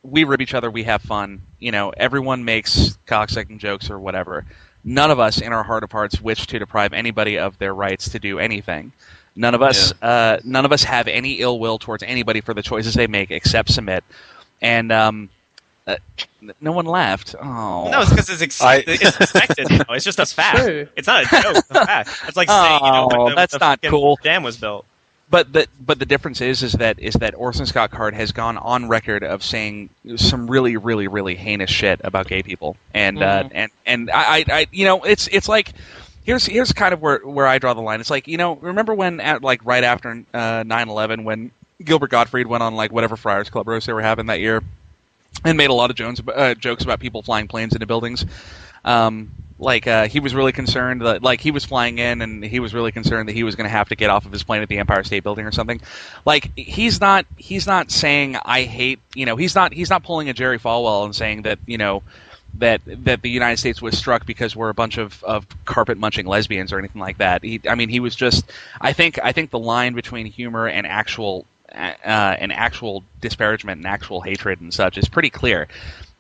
[0.03, 1.43] we rib each other, we have fun.
[1.59, 4.47] You know, everyone makes cocksucking jokes or whatever.
[4.83, 8.11] None of us, in our heart of hearts, wish to deprive anybody of their rights
[8.11, 8.93] to do anything.
[9.37, 12.63] None of us, uh, none of us have any ill will towards anybody for the
[12.63, 14.01] choices they make, except Sumit.
[14.63, 15.29] And um,
[15.89, 15.97] uh,
[16.61, 17.35] no one laughed.
[17.41, 19.71] Oh, No, it's because it's, ex- I- it's expected.
[19.71, 20.59] you know, It's just a fact.
[20.59, 20.87] True.
[20.97, 21.57] It's not a joke.
[21.57, 22.11] It's a fact.
[22.29, 24.19] It's like saying, you know, when Oh, the, that's the not cool.
[24.23, 24.85] Dam was built.
[25.31, 28.57] but the but the difference is is that is that Orson Scott Card has gone
[28.59, 33.49] on record of saying some really really really heinous shit about gay people, and uh,
[33.53, 35.73] and and I, I I you know it's it's like.
[36.25, 38.01] Here's here's kind of where, where I draw the line.
[38.01, 41.51] It's like you know, remember when at like right after uh, 9/11 when
[41.83, 44.63] Gilbert Gottfried went on like whatever Friars Club roast they were having that year,
[45.45, 48.25] and made a lot of jokes uh, jokes about people flying planes into buildings.
[48.85, 52.61] Um, like uh, he was really concerned that like he was flying in and he
[52.61, 54.63] was really concerned that he was going to have to get off of his plane
[54.63, 55.81] at the Empire State Building or something.
[56.25, 60.29] Like he's not he's not saying I hate you know he's not he's not pulling
[60.29, 62.03] a Jerry Falwell and saying that you know
[62.55, 66.27] that that the United States was struck because we're a bunch of, of carpet munching
[66.27, 67.43] lesbians or anything like that.
[67.43, 68.51] He, I mean, he was just.
[68.81, 73.87] I think I think the line between humor and actual uh, an actual disparagement and
[73.87, 75.69] actual hatred and such is pretty clear.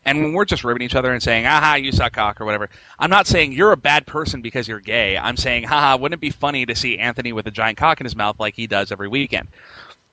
[0.05, 2.71] And when we're just ribbing each other and saying, aha, you suck cock or whatever,
[2.99, 5.19] I'm not saying you're a bad person because you're gay.
[5.19, 8.05] I'm saying, haha, wouldn't it be funny to see Anthony with a giant cock in
[8.07, 9.49] his mouth like he does every weekend?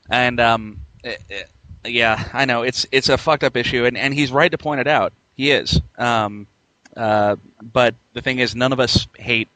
[0.09, 1.49] And, um, it, it,
[1.85, 4.81] yeah, I know, it's, it's a fucked up issue, and, and he's right to point
[4.81, 5.13] it out.
[5.35, 5.79] He is.
[5.97, 6.47] Um,
[6.97, 9.47] uh, but the thing is, none of us hate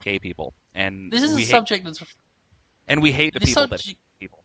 [0.00, 0.54] gay people.
[0.74, 2.02] And This is we a hate, subject that's
[2.88, 4.42] and we hate the people that subject- hate people.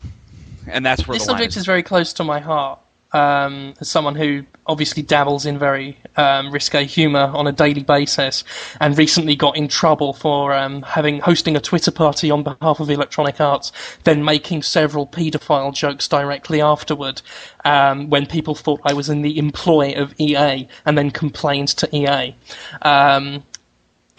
[0.68, 1.57] And that's where this subject is.
[1.57, 2.80] is very close to my heart.
[3.14, 8.44] Um, as someone who obviously dabbles in very um, risque humour on a daily basis,
[8.81, 12.89] and recently got in trouble for um, having hosting a Twitter party on behalf of
[12.89, 13.72] Electronic Arts,
[14.03, 17.22] then making several paedophile jokes directly afterward,
[17.64, 21.95] um, when people thought I was in the employ of EA, and then complained to
[21.95, 22.35] EA.
[22.81, 23.41] Um,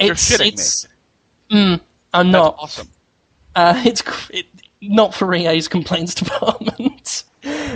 [0.01, 0.89] You're it's, shitting
[1.51, 1.57] me.
[1.57, 1.81] Mm,
[2.15, 2.57] I'm That's not.
[2.59, 2.89] awesome.
[3.55, 4.47] Uh, it's it,
[4.81, 7.25] not for EA's complaints department.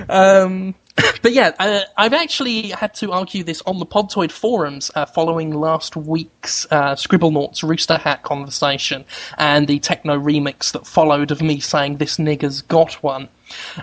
[0.08, 0.74] um,
[1.22, 5.52] but yeah, uh, I've actually had to argue this on the Podtoid forums uh, following
[5.52, 9.04] last week's uh, Scribblenauts Rooster Hat conversation
[9.38, 13.28] and the techno remix that followed of me saying this nigger's got one.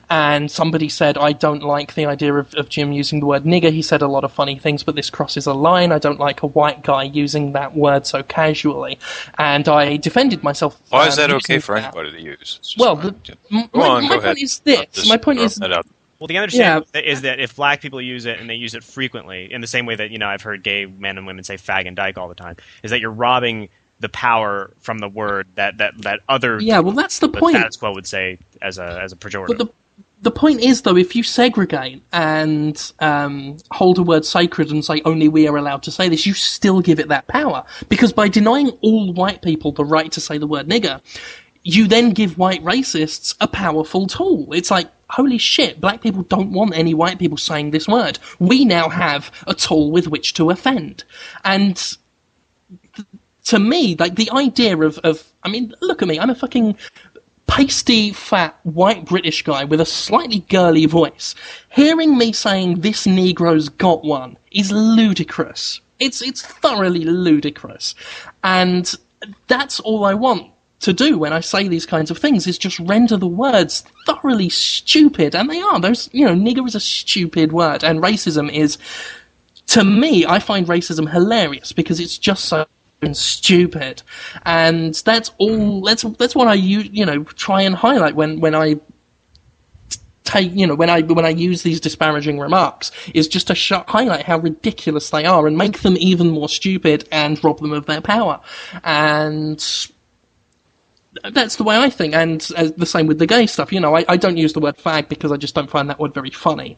[0.10, 3.72] And somebody said, I don't like the idea of, of Jim using the word nigger.
[3.72, 5.91] He said a lot of funny things, but this crosses a line.
[5.91, 9.00] I don't like a white guy using that word so casually.
[9.38, 10.80] And I defended myself.
[10.90, 11.96] Why is um, that okay for that.
[11.96, 12.76] anybody to use?
[12.78, 13.16] Well, the,
[13.50, 14.38] my, on, my point ahead.
[14.40, 15.10] is I'm this.
[15.10, 15.86] My point is that.
[16.20, 19.52] Well, the understanding is that if black people use it and they use it frequently,
[19.54, 21.88] in the same way that you know I've heard gay men and women say fag
[21.88, 23.70] and dyke all the time, is that you're robbing
[24.00, 27.58] the power from the word that that that other Yeah, well, that's the the point.
[27.58, 29.48] status quo would say as a as a pejorative.
[29.48, 29.68] But the
[30.22, 35.02] the point is, though, if you segregate and um, hold a word sacred and say
[35.06, 37.64] only we are allowed to say this, you still give it that power.
[37.88, 41.02] Because by denying all white people the right to say the word nigger,
[41.64, 44.48] you then give white racists a powerful tool.
[44.52, 48.20] It's like, holy shit, black people don't want any white people saying this word.
[48.40, 51.06] We now have a tool with which to offend.
[51.46, 51.98] And
[53.50, 56.78] to me, like the idea of, of, I mean, look at me, I'm a fucking
[57.48, 61.34] pasty, fat, white British guy with a slightly girly voice.
[61.70, 65.82] Hearing me saying this Negro's got one is ludicrous.
[66.00, 67.96] It's it's thoroughly ludicrous,
[68.44, 68.94] and
[69.48, 70.52] that's all I want
[70.82, 74.50] to do when I say these kinds of things is just render the words thoroughly
[74.50, 75.80] stupid, and they are.
[75.80, 78.78] Those you know, nigger is a stupid word, and racism is
[79.68, 82.68] to me, I find racism hilarious because it's just so
[83.14, 84.02] stupid,
[84.46, 85.82] and that's all.
[85.82, 88.80] That's that's what I u- you know try and highlight when when I
[90.26, 93.72] take you know when I when I use these disparaging remarks is just to sh-
[93.88, 97.86] highlight how ridiculous they are and make them even more stupid and rob them of
[97.86, 98.40] their power,
[98.84, 99.64] and
[101.32, 103.74] that's the way I think, and uh, the same with the gay stuff.
[103.74, 106.00] You know, I, I don't use the word fag because I just don't find that
[106.00, 106.78] word very funny,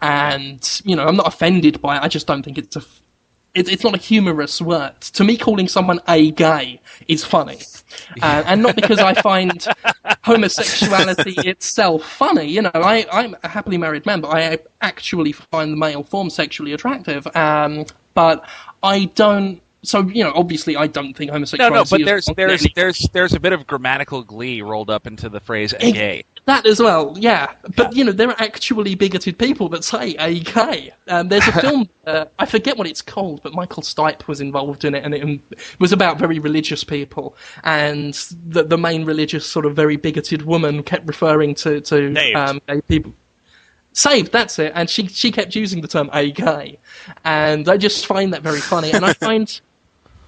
[0.00, 2.02] and you know, I'm not offended by it.
[2.02, 2.82] I just don't think it's a,
[3.54, 5.00] it, it's not a humorous word.
[5.00, 7.58] To me, calling someone a gay is funny,
[8.22, 9.66] uh, and not because I find
[10.24, 12.46] homosexuality itself funny.
[12.46, 16.30] You know, I, I'm a happily married man, but I actually find the male form
[16.30, 17.26] sexually attractive.
[17.36, 18.48] Um, but
[18.82, 19.60] I don't.
[19.82, 21.74] So you know, obviously, I don't think homosexuality.
[21.74, 25.28] no, no, but there's there's there's there's a bit of grammatical glee rolled up into
[25.28, 27.54] the phrase "gay." That as well, yeah.
[27.76, 31.88] But you know, there are actually bigoted people that say "AK." Um, there's a film,
[32.08, 35.40] uh, I forget what it's called, but Michael Stipe was involved in it, and it
[35.78, 37.36] was about very religious people.
[37.62, 38.14] And
[38.48, 42.80] the the main religious, sort of very bigoted woman kept referring to to um, gay
[42.80, 43.14] people.
[43.92, 44.72] Saved, that's it.
[44.74, 46.80] And she she kept using the term "AK,"
[47.24, 48.90] and I just find that very funny.
[48.90, 49.60] And I find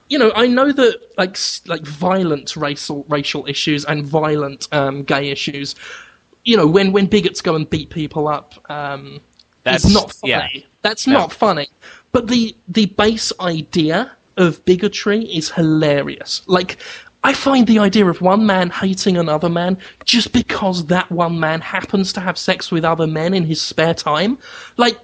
[0.09, 1.37] you know, I know that like
[1.67, 5.75] like violent racial racial issues and violent um, gay issues.
[6.45, 9.21] You know, when when bigots go and beat people up, um,
[9.65, 10.31] That's it's not funny.
[10.33, 10.49] yeah.
[10.83, 11.15] That's No.
[11.21, 11.69] not funny.
[12.13, 16.43] But the the base idea of bigotry is hilarious.
[16.47, 16.79] Like.
[17.25, 21.61] I find the idea of one man hating another man just because that one man
[21.61, 24.39] happens to have sex with other men in his spare time,
[24.77, 24.99] like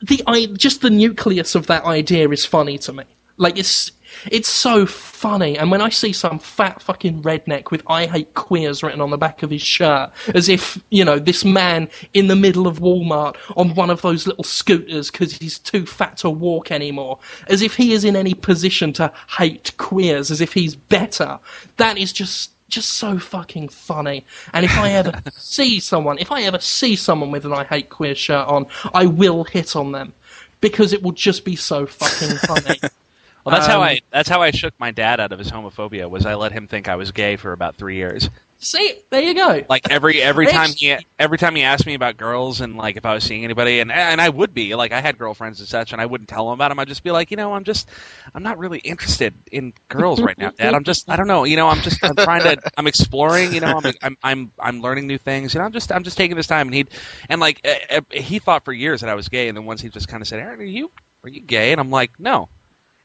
[0.00, 3.04] the I just the nucleus of that idea is funny to me.
[3.36, 3.92] Like it's
[4.30, 8.82] it's so funny, and when I see some fat fucking redneck with "I hate queers"
[8.82, 12.36] written on the back of his shirt, as if you know this man in the
[12.36, 16.70] middle of Walmart on one of those little scooters because he's too fat to walk
[16.70, 17.18] anymore,
[17.48, 21.38] as if he is in any position to hate queers, as if he's better.
[21.76, 24.24] That is just just so fucking funny.
[24.52, 27.90] And if I ever see someone, if I ever see someone with an I hate
[27.90, 30.12] queer shirt on, I will hit on them
[30.60, 32.80] because it will just be so fucking funny.
[33.46, 36.10] Well, that's how Um, I that's how I shook my dad out of his homophobia.
[36.10, 38.28] Was I let him think I was gay for about three years.
[38.58, 39.64] See, there you go.
[39.68, 43.06] Like every every time he every time he asked me about girls and like if
[43.06, 45.92] I was seeing anybody and and I would be like I had girlfriends and such
[45.92, 46.80] and I wouldn't tell him about them.
[46.80, 47.88] I'd just be like, you know, I'm just
[48.34, 50.74] I'm not really interested in girls right now, Dad.
[50.74, 53.60] I'm just I don't know, you know, I'm just I'm trying to I'm exploring, you
[53.60, 56.48] know, I'm I'm I'm, I'm learning new things, and I'm just I'm just taking this
[56.48, 56.66] time.
[56.68, 56.86] And he
[57.28, 59.82] and like uh, uh, he thought for years that I was gay, and then once
[59.82, 60.90] he just kind of said, Aaron, are you
[61.22, 61.72] are you gay?
[61.72, 62.48] And I'm like, no,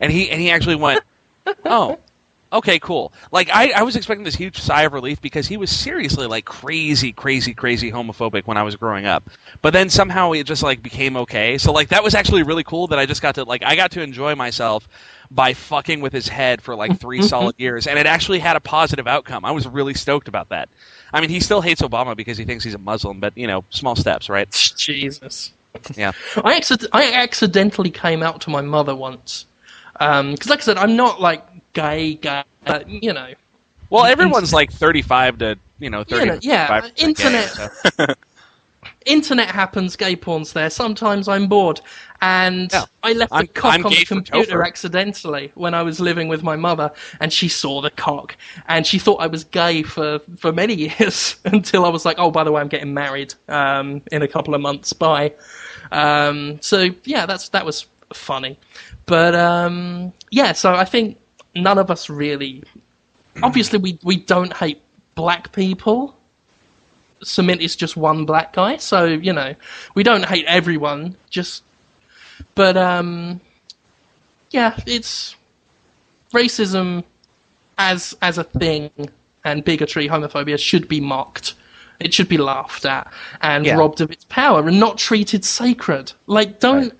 [0.01, 1.03] and he and he actually went,
[1.65, 1.97] oh.
[2.53, 3.13] Okay, cool.
[3.31, 6.43] Like I, I was expecting this huge sigh of relief because he was seriously like
[6.43, 9.29] crazy, crazy, crazy homophobic when I was growing up.
[9.61, 11.57] But then somehow it just like became okay.
[11.57, 13.91] So like that was actually really cool that I just got to like I got
[13.91, 14.89] to enjoy myself
[15.31, 18.59] by fucking with his head for like three solid years, and it actually had a
[18.59, 19.45] positive outcome.
[19.45, 20.67] I was really stoked about that.
[21.13, 23.63] I mean, he still hates Obama because he thinks he's a Muslim, but you know,
[23.69, 24.51] small steps, right?
[24.75, 25.53] Jesus.
[25.95, 26.11] Yeah.
[26.43, 29.45] I, accident- I accidentally came out to my mother once.
[30.01, 33.33] Because, like I said, I'm not like gay, gay, uh, you know.
[33.91, 36.25] Well, everyone's like thirty-five to you know thirty.
[36.25, 38.05] know, yeah, internet- so.
[39.05, 40.69] Internet happens, gay porn's there.
[40.69, 41.81] Sometimes I'm bored.
[42.21, 42.85] And Yeah.
[43.03, 46.43] I left I'm- the cock I'm on the computer accidentally when I was living with
[46.43, 48.35] my mother, and she saw the cock.
[48.67, 52.29] And she thought I was gay for, for many years until I was like, oh,
[52.31, 54.93] by the way, I'm getting married um, in a couple of months.
[54.93, 55.33] Bye.
[55.91, 58.59] Um, so, yeah, that's that was funny.
[59.11, 61.17] But, um, yeah, so I think
[61.53, 62.63] none of us really.
[63.43, 64.81] Obviously, we, we don't hate
[65.15, 66.15] black people.
[67.21, 69.53] Sumit is just one black guy, so you know
[69.95, 71.17] we don't hate everyone.
[71.29, 71.63] Just,
[72.55, 73.41] but um,
[74.51, 75.35] yeah, it's
[76.33, 77.03] racism
[77.77, 78.89] as as a thing
[79.43, 81.55] and bigotry, homophobia should be mocked.
[81.99, 83.11] It should be laughed at
[83.41, 83.75] and Yeah.
[83.75, 86.13] robbed of its power and not treated sacred.
[86.27, 86.93] Like don't.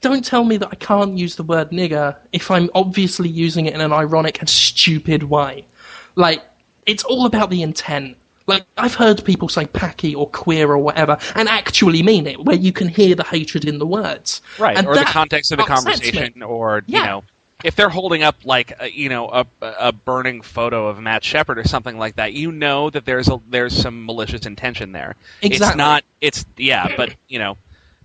[0.00, 3.74] Don't tell me that I can't use the word nigger if I'm obviously using it
[3.74, 5.66] in an ironic and stupid way.
[6.14, 6.44] Like,
[6.86, 8.16] it's all about the intent.
[8.46, 12.56] Like, I've heard people say packy or queer or whatever and actually mean it, where
[12.56, 14.40] you can hear the hatred in the words.
[14.58, 15.68] right And or the context of the me.
[15.68, 17.24] conversation or you know
[17.64, 21.58] if they're holding up like a, you know a, a burning photo of Matt Shepard
[21.58, 25.66] or something like that you know that there's a there's some malicious intention there Exactly.
[25.70, 27.56] it's not it's yeah but you know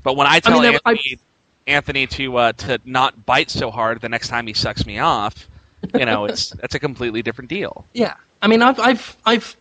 [0.04, 1.20] but when I tell mean, I- Anthony
[1.68, 5.48] Anthony to uh, to not bite so hard the next time he sucks me off
[5.94, 8.16] you know it's that's a completely different deal Yeah.
[8.42, 9.56] I mean, I've, I've, I've,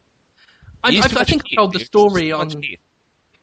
[0.82, 2.48] I've, I've I think teeth, I told the story on.
[2.48, 2.80] teeth.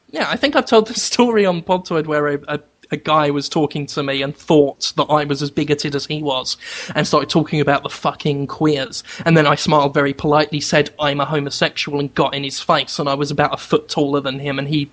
[0.09, 2.59] Yeah, I think I've told the story on Podtoid where a, a,
[2.91, 6.23] a guy was talking to me and thought that I was as bigoted as he
[6.23, 6.57] was
[6.95, 9.03] and started talking about the fucking queers.
[9.25, 12.97] And then I smiled very politely, said, I'm a homosexual, and got in his face.
[12.97, 14.89] And I was about a foot taller than him, and he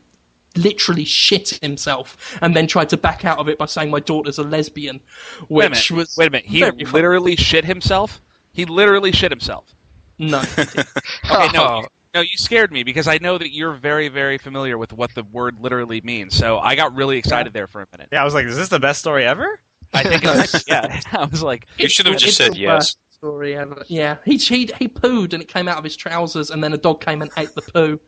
[0.56, 4.38] literally shit himself and then tried to back out of it by saying my daughter's
[4.38, 5.00] a lesbian,
[5.48, 6.84] wait a minute was wait a minute he very funny.
[6.84, 8.20] literally shit himself
[8.52, 9.74] he literally shit himself
[10.18, 10.42] no.
[11.30, 11.84] Okay, no, oh.
[12.14, 15.24] no, you scared me because I know that you're very, very familiar with what the
[15.24, 16.36] word literally means.
[16.36, 18.10] So I got really excited there for a minute.
[18.12, 19.60] Yeah, I was like, is this the best story ever?
[19.92, 22.80] I think, it's, yeah, I was like, You should have just It's said the yes.
[22.80, 23.84] worst Story ever.
[23.86, 26.76] Yeah, he, he he pooed and it came out of his trousers, and then a
[26.76, 27.98] dog came and ate the poo.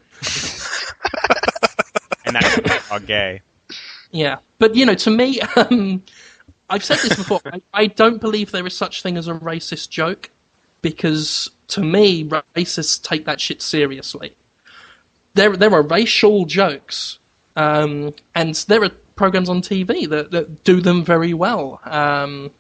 [2.26, 3.42] And that's are gay.
[4.10, 6.02] Yeah, but you know, to me, um,
[6.68, 7.40] I've said this before.
[7.46, 10.30] I, I don't believe there is such thing as a racist joke
[10.82, 14.36] because to me, racists take that shit seriously.
[15.34, 17.18] There, there are racial jokes,
[17.56, 21.80] um, and there are programs on TV that, that do them very well.
[21.84, 22.50] Um,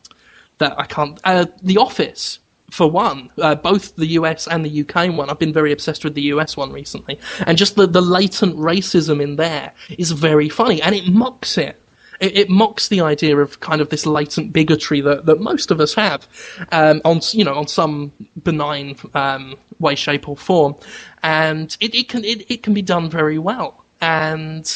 [0.58, 1.20] that I can't.
[1.24, 2.38] Uh, the Office,
[2.70, 5.30] for one, uh, both the US and the UK one.
[5.30, 9.22] I've been very obsessed with the US one recently, and just the, the latent racism
[9.22, 11.80] in there is very funny, and it mocks it.
[12.18, 15.80] It, it mocks the idea of kind of this latent bigotry that, that most of
[15.80, 16.26] us have,
[16.72, 18.12] um, on you know on some
[18.42, 20.74] benign um, way, shape, or form,
[21.22, 23.84] and it, it can it, it can be done very well.
[24.00, 24.70] And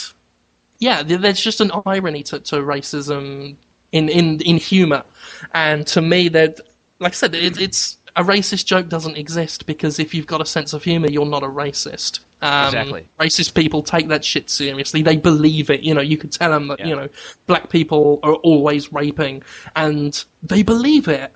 [0.81, 3.57] yeah, there's just an irony to, to racism
[3.93, 5.05] in, in, in humor.
[5.53, 6.61] And to me, that,
[7.01, 10.47] like I said, it, it's a racist joke doesn't exist because if you've got a
[10.47, 12.21] sense of humor, you're not a racist.
[12.43, 13.09] Um, Exactly.
[13.19, 15.03] Racist people take that shit seriously.
[15.03, 15.81] They believe it.
[15.83, 16.87] You know, you could tell them that, Yeah.
[16.87, 17.09] you know,
[17.47, 19.43] black people are always raping
[19.77, 21.33] and they believe it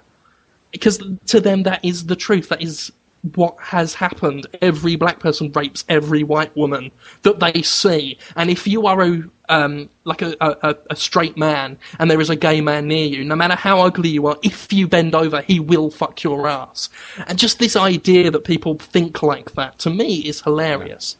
[0.72, 2.48] because to them that is the truth.
[2.48, 2.92] That is
[3.34, 4.46] what has happened.
[4.60, 6.90] Every black person rapes every white woman
[7.22, 11.78] that they see, and if you are a um, like a, a, a straight man
[11.98, 14.72] and there is a gay man near you, no matter how ugly you are, if
[14.72, 16.88] you bend over, he will fuck your ass.
[17.26, 21.16] And just this idea that people think like that to me is hilarious.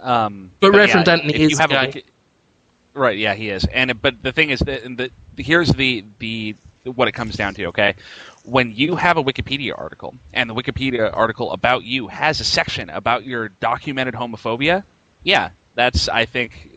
[0.00, 1.80] um, But Reverend yeah, Anthony is gay.
[1.80, 2.04] wicked-
[2.94, 3.16] right?
[3.18, 3.64] Yeah, he is.
[3.64, 5.10] And but the thing is that the,
[5.42, 7.66] here's the the what it comes down to.
[7.66, 7.94] Okay,
[8.44, 12.90] when you have a Wikipedia article and the Wikipedia article about you has a section
[12.90, 14.84] about your documented homophobia,
[15.24, 16.70] yeah, that's I think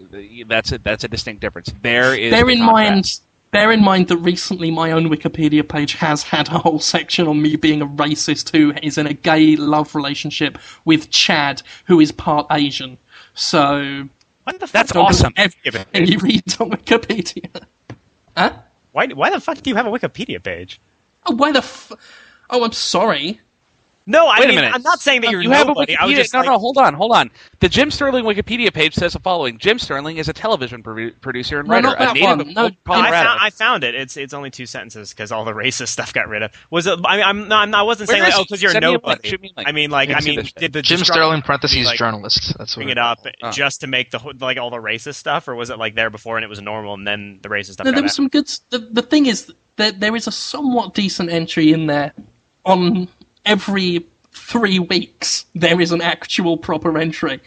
[0.47, 1.73] that's a that's a distinct difference.
[1.81, 2.85] There is bear the in contrast.
[2.85, 3.19] mind
[3.51, 7.41] bear in mind that recently my own wikipedia page has had a whole section on
[7.41, 12.11] me being a racist who is in a gay love relationship with chad who is
[12.11, 12.97] part asian
[13.35, 14.07] so
[14.43, 14.71] What the fuck?
[14.71, 15.33] That's don't awesome.
[15.35, 17.65] believe everything you read on wikipedia
[18.35, 18.53] huh
[18.91, 20.79] Why, why the fuck do you have a Wikipedia page?
[21.27, 21.91] oh why the f-
[22.49, 23.39] oh i'm sorry
[24.05, 24.73] No, I Wait a mean, minute.
[24.75, 25.73] I'm not saying that you're you have a.
[25.73, 25.97] Wikipedia.
[25.99, 27.31] I was just no, like, no, hold on, hold on.
[27.59, 31.59] The Jim Sterling Wikipedia page says the following: Jim Sterling is a television produ- producer
[31.59, 32.41] and No, writer, not a native one.
[32.41, 33.95] of No, Boulder, Oh, I found, I found it.
[33.95, 36.51] It's it's only two sentences because all the racist stuff got rid of.
[36.69, 36.99] Was it?
[37.05, 37.63] I mean, I'm not.
[37.63, 39.29] I'm not I wasn't Where saying like, oh, because you're Send me a nobody.
[39.29, 39.69] Shoot me a link.
[39.69, 42.55] I mean, like, I mean, did the Jim Sterling parentheses like, journalist.
[42.57, 43.51] That's what bring it it up Oh.
[43.51, 46.37] just to make the like all the racist stuff, or was it like there before
[46.37, 47.85] and it was normal and then the racist stuff?
[47.85, 48.15] No, got there was out?
[48.15, 48.47] some good.
[48.69, 52.13] The, the thing is that there is a somewhat decent entry in there
[52.65, 53.07] on
[53.45, 55.45] every three weeks.
[55.55, 57.41] There is an actual proper entry,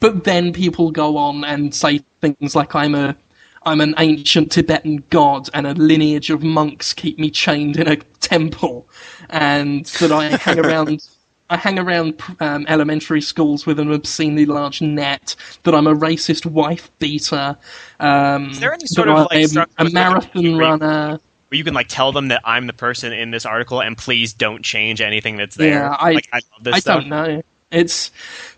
[0.00, 3.16] but then people go on and say things like, "I'm a."
[3.64, 7.96] I'm an ancient Tibetan god, and a lineage of monks keep me chained in a
[8.20, 8.88] temple,
[9.30, 11.02] and that I hang around.
[11.50, 15.36] I hang around um, elementary schools with an obscenely large net.
[15.64, 17.56] That I'm a racist wife beater.
[18.00, 20.58] Um, Is there any sort of, like, I'm structure a marathon Wikipedia?
[20.58, 21.20] runner?
[21.52, 24.32] Where you can like tell them that I'm the person in this article and please
[24.32, 25.80] don't change anything that's there.
[25.80, 27.42] Yeah, I- like, I love this I don't know.
[27.70, 28.10] It's,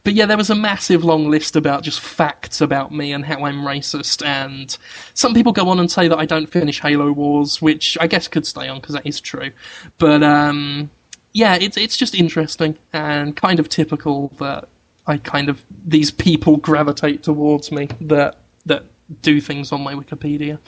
[0.03, 3.45] but yeah, there was a massive long list about just facts about me and how
[3.45, 4.77] I'm racist, and
[5.15, 8.27] some people go on and say that I don't finish Halo Wars, which I guess
[8.27, 9.53] could stay on because that is true.
[9.99, 10.91] But um,
[11.33, 14.69] yeah, it's it's just interesting and kind of typical that
[15.07, 18.85] I kind of these people gravitate towards me that that
[19.21, 20.59] do things on my Wikipedia.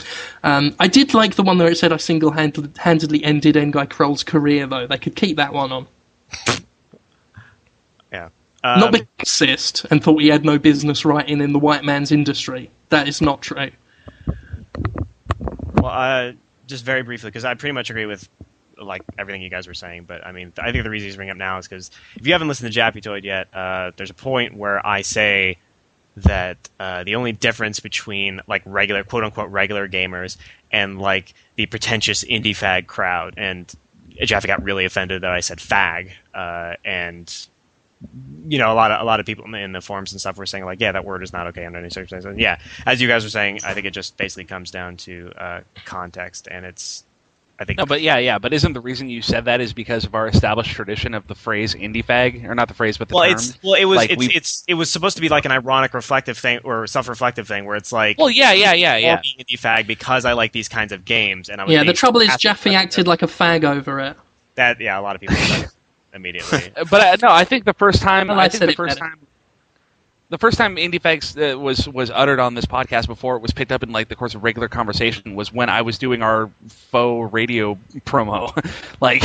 [0.42, 4.66] Um, I did like the one where it said I single-handedly ended Nguy Kroll's career,
[4.66, 4.86] though.
[4.86, 5.86] They could keep that one on.
[8.12, 8.28] Yeah.
[8.62, 12.12] not Um, because racist and thought he had no business writing in the white man's
[12.12, 12.70] industry.
[12.90, 13.70] That is not true.
[15.74, 16.32] Well, uh,
[16.66, 18.28] just very briefly, because I pretty much agree with
[18.78, 20.04] like everything you guys were saying.
[20.04, 22.32] But I mean, I think the reason he's bringing up now is because if you
[22.32, 25.58] haven't listened to Jaffe Toid yet, uh, there's a point where I say
[26.16, 30.36] that uh, the only difference between like regular quote unquote regular gamers
[30.72, 33.72] and like the pretentious indie fag crowd, and
[34.22, 37.48] Jaffe got really offended that I said fag, uh, and
[38.48, 40.20] you know, a lot of a lot of people in the, in the forums and
[40.20, 42.26] stuff were saying like, yeah, that word is not okay under any circumstances.
[42.26, 45.32] And yeah, as you guys were saying, I think it just basically comes down to
[45.36, 47.04] uh, context, and it's,
[47.58, 48.38] I think, No, but yeah, yeah.
[48.38, 51.34] But isn't the reason you said that is because of our established tradition of the
[51.34, 53.30] phrase indie fag, or not the phrase, but the well, term?
[53.32, 55.52] it's well, it was Like, it's, we- it's it was supposed to be like an
[55.52, 59.16] ironic, reflective thing or self-reflective thing, where it's like, well, yeah, yeah, yeah, yeah.
[59.22, 61.92] be indie fag because I like these kinds of games, and I was Yeah, the
[61.92, 64.16] trouble is sarcastic Jaffe acted like a fag over it.
[64.56, 64.80] that.
[64.80, 65.42] Yeah, a lot of people
[66.14, 66.72] immediately.
[66.74, 68.98] But uh, no, I think the first time Well, I I think the first better.
[68.98, 69.25] time
[70.28, 73.52] the first time indie fags uh, was was uttered on this podcast before it was
[73.52, 76.50] picked up in like the course of regular conversation was when I was doing our
[76.68, 78.52] faux radio promo.
[79.00, 79.22] like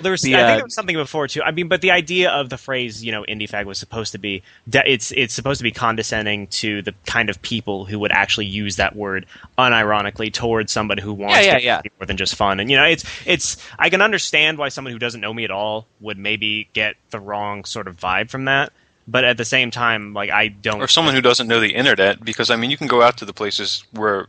[0.00, 1.42] There was, The, I think uh, there was something before too.
[1.42, 4.18] I mean, but the idea of the phrase, you know, indie fag was supposed to
[4.18, 4.42] be,
[4.72, 8.76] it's it's supposed to be condescending to the kind of people who would actually use
[8.76, 9.26] that word
[9.58, 11.80] unironically towards somebody who wants Yeah, yeah, to yeah.
[11.82, 12.60] be more than just fun.
[12.60, 15.50] And you know, it's it's I can understand why someone who doesn't know me at
[15.50, 18.72] all would maybe get the wrong sort of vibe from that.
[19.08, 20.80] But at the same time, like I don't.
[20.80, 23.24] or someone who doesn't know the internet because I mean you can go out to
[23.24, 24.28] the places where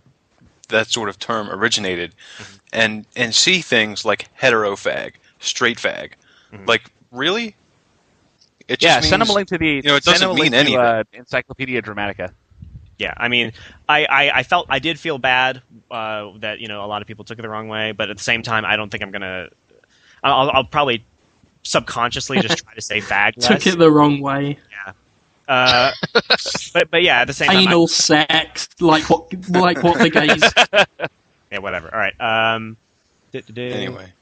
[0.70, 2.56] that sort of term originated Mm-hmm.
[2.74, 6.14] and and see things like hetero fag, straight fag.
[6.52, 6.66] Mm-hmm.
[6.66, 7.56] Like really?
[8.68, 10.34] It yeah, just send them a link to the you know, it doesn't them a
[10.34, 10.80] link mean to, anything.
[10.80, 12.32] uh, Encyclopedia Dramatica.
[12.98, 13.52] Yeah, I mean,
[13.90, 17.08] I, I, I felt I did feel bad uh, that you know a lot of
[17.08, 19.12] people took it the wrong way, but at the same time, I don't think I'm
[19.12, 19.50] gonna.
[20.24, 21.04] I'll, I'll probably
[21.64, 23.48] subconsciously just try to say fag less.
[23.64, 24.58] Took it the wrong way.
[25.48, 25.92] Uh,
[26.74, 30.10] but but yeah, at the same time, I- Anal sex, like what, like what the
[30.10, 31.10] gays.
[31.52, 31.94] yeah, whatever.
[31.94, 32.20] All right.
[32.56, 32.78] Um.
[33.58, 34.14] Anyway,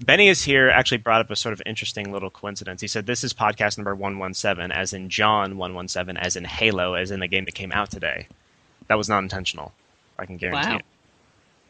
[0.00, 0.70] Benny is here.
[0.70, 2.80] Actually, brought up a sort of interesting little coincidence.
[2.80, 6.16] He said this is podcast number one one seven, as in John one one seven,
[6.16, 8.26] as in Halo, as in the game that came out today.
[8.88, 9.72] That was not intentional.
[10.18, 10.76] I can guarantee Wow.
[10.76, 10.84] it.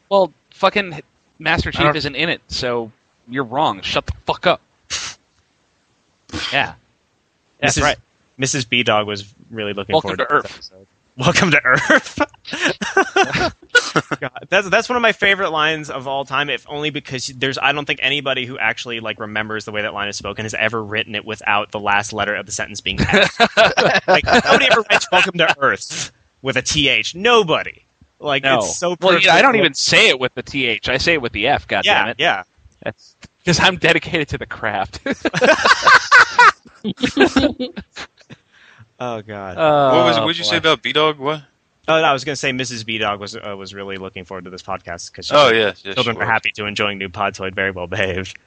[0.09, 1.01] Well, fucking
[1.39, 2.93] Master Chief isn't in it, so
[3.29, 3.81] you're wrong.
[3.83, 4.61] Shut the fuck up.
[6.53, 6.75] Yeah.
[7.61, 7.83] That's Mrs.
[7.83, 7.99] right.
[8.39, 8.69] Mrs.
[8.69, 10.55] B Dog was really looking Welcome forward to this Earth.
[10.55, 10.87] episode.
[11.19, 12.19] Welcome to Earth.
[14.21, 16.51] God, that's that's one of my favorite lines of all time.
[16.51, 19.95] If only because there's I don't think anybody who actually like remembers the way that
[19.95, 23.01] line is spoken has ever written it without the last letter of the sentence being
[23.01, 23.41] F.
[24.07, 26.13] like nobody ever writes "Welcome to Earth"
[26.43, 27.15] with a th.
[27.15, 27.83] Nobody.
[28.21, 28.59] Like No.
[28.59, 28.97] it's so.
[29.01, 30.87] well, yeah, I don't even say it with the th.
[30.91, 31.67] I say it with the f.
[31.67, 32.17] God Yeah, damn it.
[32.19, 32.43] yeah.
[33.39, 35.01] Because I'm dedicated to the craft.
[38.99, 39.57] Oh god.
[39.57, 41.19] what was Oh, what did you say about B Dog?
[41.19, 41.43] What?
[41.89, 42.85] oh, no, I was going to say Mrs.
[42.85, 45.95] B Dog was uh, was really looking forward to this podcast because Oh yeah, yeah
[45.95, 46.23] children sure.
[46.23, 48.39] are happy to enjoying new Podtoid, very well behaved.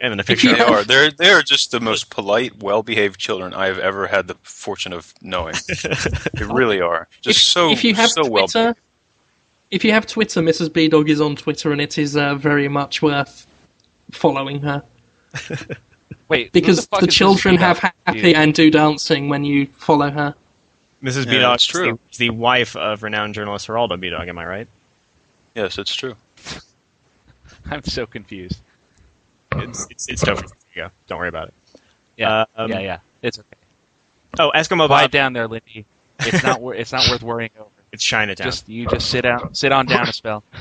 [0.00, 0.52] And then the picture.
[0.56, 0.84] They are.
[0.84, 5.14] They're they're just the most polite, well-behaved children I have ever had the fortune of
[5.22, 5.54] knowing.
[6.34, 7.08] they really are.
[7.22, 8.48] Just if, so if you have so well.
[8.48, 8.76] Twitter,
[9.70, 10.72] if you have Twitter, Mrs.
[10.72, 13.46] B Dog is on Twitter, and it is uh, very much worth
[14.10, 14.82] following her
[16.28, 20.34] Wait, because fuck the, children female have happy and do dancing when you follow her.
[21.02, 21.26] Mrs.
[21.26, 21.98] Yeah, B Dog is true.
[22.12, 24.68] the, the wife of renowned journalist Geraldo B Am I right?
[25.54, 26.16] Yes, it's true.
[27.70, 28.60] I'm so confused.
[29.52, 30.40] It's it's, it's Topher.
[30.48, 30.90] There you go.
[31.06, 31.54] Don't worry about it.
[32.16, 32.98] Yeah, Um, yeah, yeah.
[33.22, 33.48] It's okay.
[34.38, 35.10] Oh, Eskimo Quiet Bob.
[35.10, 35.84] down there, Linde.
[36.20, 36.60] It's not.
[36.60, 37.68] wor- it's not worth worrying over.
[37.92, 38.44] It's Chinatown.
[38.44, 40.42] Just you just sit down, sit on down a spell.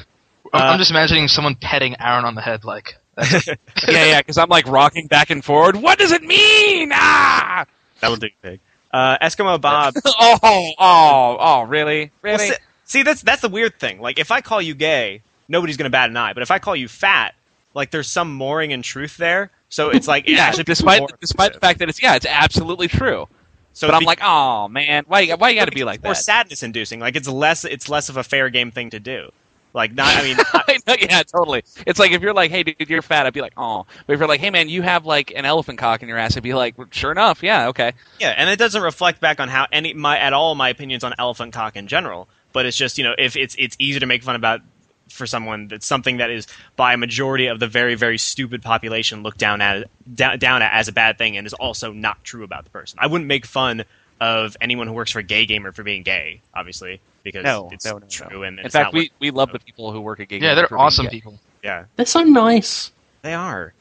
[0.53, 2.95] I'm, Uh, I'm just imagining someone petting Aaron on the head, like that's
[3.47, 3.55] yeah,
[3.87, 4.19] yeah.
[4.21, 5.75] Because I'm like rocking back and forward.
[5.75, 6.91] What does it mean?
[6.93, 7.65] Ah!
[8.01, 8.59] That'll do, big.
[8.91, 9.93] Uh, Eskimo Bob.
[10.05, 10.37] oh,
[10.77, 12.47] oh, oh, really, Well, really?
[12.49, 12.55] see,
[12.85, 13.99] see, that's that's the weird thing.
[13.99, 16.33] Like, if I call you gay, nobody's gonna bat an eye.
[16.33, 17.35] But if I call you fat,
[17.73, 19.51] like, there's some mooring and truth there.
[19.69, 22.87] So it's like, yeah, actually despite more despite the fact that it's yeah, it's absolutely
[22.87, 23.27] true.
[23.73, 26.01] So but I'm be- like, oh man, why you- why you got to be like
[26.01, 26.21] more that?
[26.21, 27.01] sadness inducing.
[27.01, 29.31] Like, it's less it's less of a fair game thing to do.
[29.76, 30.15] Like, not.
[30.15, 31.64] I mean, I know, yeah, totally.
[31.85, 33.85] It's like if you're like, hey, dude, you're fat, I'd be like, oh.
[34.07, 36.38] But if you're like, hey, man, you have like an elephant cock in your ass,
[36.38, 37.91] I'd be like, sure enough, yeah, okay.
[38.19, 41.14] Yeah, and it doesn't reflect back on how any my at all my opinions on
[41.19, 42.30] elephant cock in general.
[42.53, 44.61] But it's just you know if it's it's easy to make fun about
[45.10, 46.47] for someone that's something that is
[46.77, 50.73] by a majority of the very very stupid population looked down at down, down at
[50.73, 52.97] as a bad thing and is also not true about the person.
[53.02, 53.84] I wouldn't make fun
[54.21, 57.85] of anyone who works for a gay gamer for being gay, obviously because No, it's
[57.85, 58.43] no, no, true no.
[58.43, 60.41] and, and In it's fact, we, we love the people who work at Gig.
[60.41, 61.11] yeah, Gamer they're for being awesome gay.
[61.11, 61.39] people.
[61.63, 62.91] yeah They're so nice.
[63.23, 63.73] they are.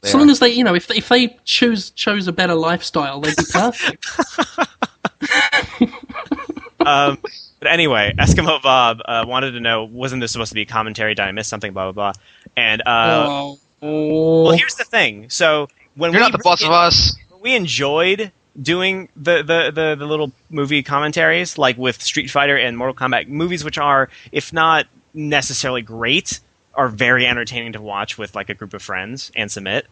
[0.00, 0.18] They as are.
[0.18, 3.36] long as they, you know, if they, if they choose chose a better lifestyle, they'd
[3.36, 4.06] be perfect.
[6.80, 7.18] um,
[7.60, 11.14] but anyway, Eskimo Bob uh, wanted to know wasn't this supposed to be a commentary?
[11.14, 11.72] Did I miss something?
[11.72, 12.22] Blah blah blah.
[12.56, 15.30] And uh, oh, Well, here's the thing.
[15.30, 17.16] So when You're we not the boss of us.
[17.40, 22.76] we enjoyed doing the, the, the, the little movie commentaries, like with Street Fighter and
[22.76, 26.40] Mortal Kombat movies, which are, if not necessarily great,
[26.74, 29.82] are very entertaining to watch with like a group of friends and Sumit.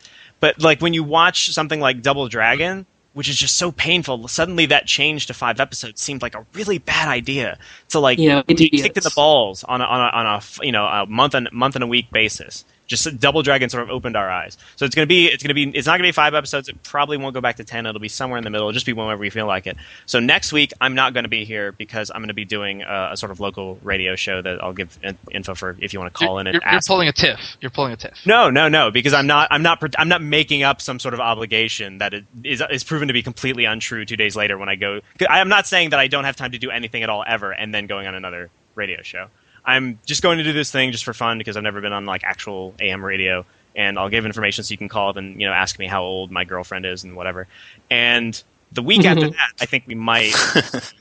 [0.41, 4.67] But like when you watch something like Double Dragon, which is just so painful, suddenly
[4.67, 7.59] that change to five episodes seemed like a really bad idea
[7.89, 8.43] to like Yeah,
[8.83, 11.49] kicked in the balls on a, on a, on a you know a month and
[11.53, 12.65] month and a week basis.
[12.91, 14.59] Just Double Dragon sort of opened our eyes.
[14.75, 16.69] So it's gonna be it's gonna be it's not gonna be five episodes.
[16.69, 17.87] It probably won't go back to ten.
[17.87, 18.67] It'll be somewhere in the middle.
[18.67, 19.77] It'll just be whenever we feel like it.
[20.07, 23.17] So next week I'm not gonna be here because I'm gonna be doing a, a
[23.17, 26.19] sort of local radio show that I'll give in, info for if you want to
[26.19, 27.57] call You're, in and you're, you're pulling a tiff.
[27.61, 28.19] You're pulling a tiff.
[28.27, 29.47] No, no, no, because I'm not.
[29.53, 29.81] I'm not.
[29.97, 33.23] I'm not making up some sort of obligation that it is is proven to be
[33.23, 35.01] completely untrue two days later when I go.
[35.29, 37.53] I am not saying that I don't have time to do anything at all ever,
[37.53, 39.29] and then going on another radio show.
[39.65, 42.07] I'm just going to do this thing just for fun because I've never been on
[42.07, 43.45] like actual AM radio,
[43.77, 46.03] and I'll give information so you can call up and you know ask me how
[46.03, 47.47] old my girlfriend is and whatever.
[47.91, 48.41] And
[48.73, 50.35] the week after that, I think we might.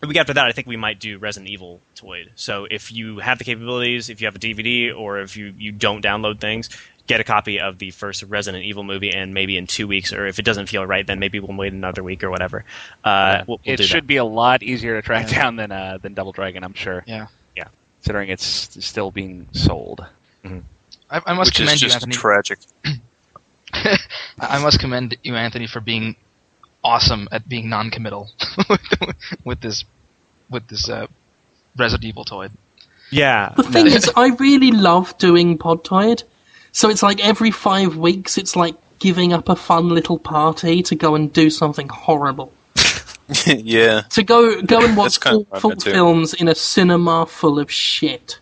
[0.00, 2.30] The week after that, I think we might do Resident Evil Toid.
[2.34, 5.70] So if you have the capabilities, if you have a DVD, or if you, you
[5.70, 6.70] don't download things,
[7.06, 10.26] get a copy of the first Resident Evil movie, and maybe in two weeks, or
[10.26, 12.64] if it doesn't feel right, then maybe we'll wait another week or whatever.
[13.04, 15.98] Uh, we'll, we'll it do should be a lot easier to track down than uh,
[16.02, 17.04] than Double Dragon, I'm sure.
[17.06, 17.28] Yeah.
[18.06, 18.24] Yeah.
[18.26, 20.06] Considering it's still being sold.
[21.10, 22.14] I, I must Which is commend you, just Anthony.
[22.14, 22.58] tragic.
[23.74, 23.98] I
[24.40, 26.16] I must commend you, Anthony, for being
[26.84, 28.28] awesome at being non-committal
[28.68, 28.80] with,
[29.44, 29.84] with this
[30.50, 31.06] with this uh,
[31.76, 32.48] Resident Evil toy.
[33.10, 33.52] Yeah.
[33.56, 36.24] The thing is, I really love doing Podtoid.
[36.72, 40.94] So it's like every five weeks, it's like giving up a fun little party to
[40.94, 42.52] go and do something horrible.
[43.46, 44.02] yeah.
[44.10, 45.90] To go go and watch That's kind of awful fun, too.
[45.92, 48.38] films in a cinema full of shit.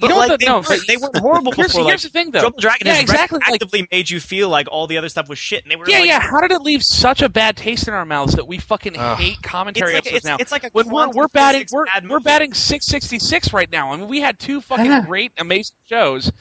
[0.00, 1.88] But know what like, the- they, no, weren't, they weren't horrible Here's- before.
[1.88, 2.40] here's like, the thing, though.
[2.42, 5.28] Double Dragon Yeah, has exactly, like- actively made you feel like all the other stuff
[5.28, 6.18] was shit, and they were Yeah, like, yeah.
[6.20, 9.16] How did it leave such a bad taste in our mouths that we fucking Ugh.
[9.18, 10.42] hate commentary It's like- episodes it's- now?
[10.42, 13.92] it's like a when we're we're batting we're, we're batting six sixty six right now.
[13.92, 15.06] I mean, we had two fucking Yeah.
[15.06, 16.32] great, amazing shows,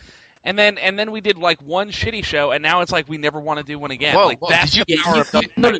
[0.44, 3.20] and then and then we did like one shitty show, and now it's like we
[3.20, 4.16] never want to do one again.
[4.16, 5.50] Whoa, like whoa, that's did the power You- of the.
[5.58, 5.80] no,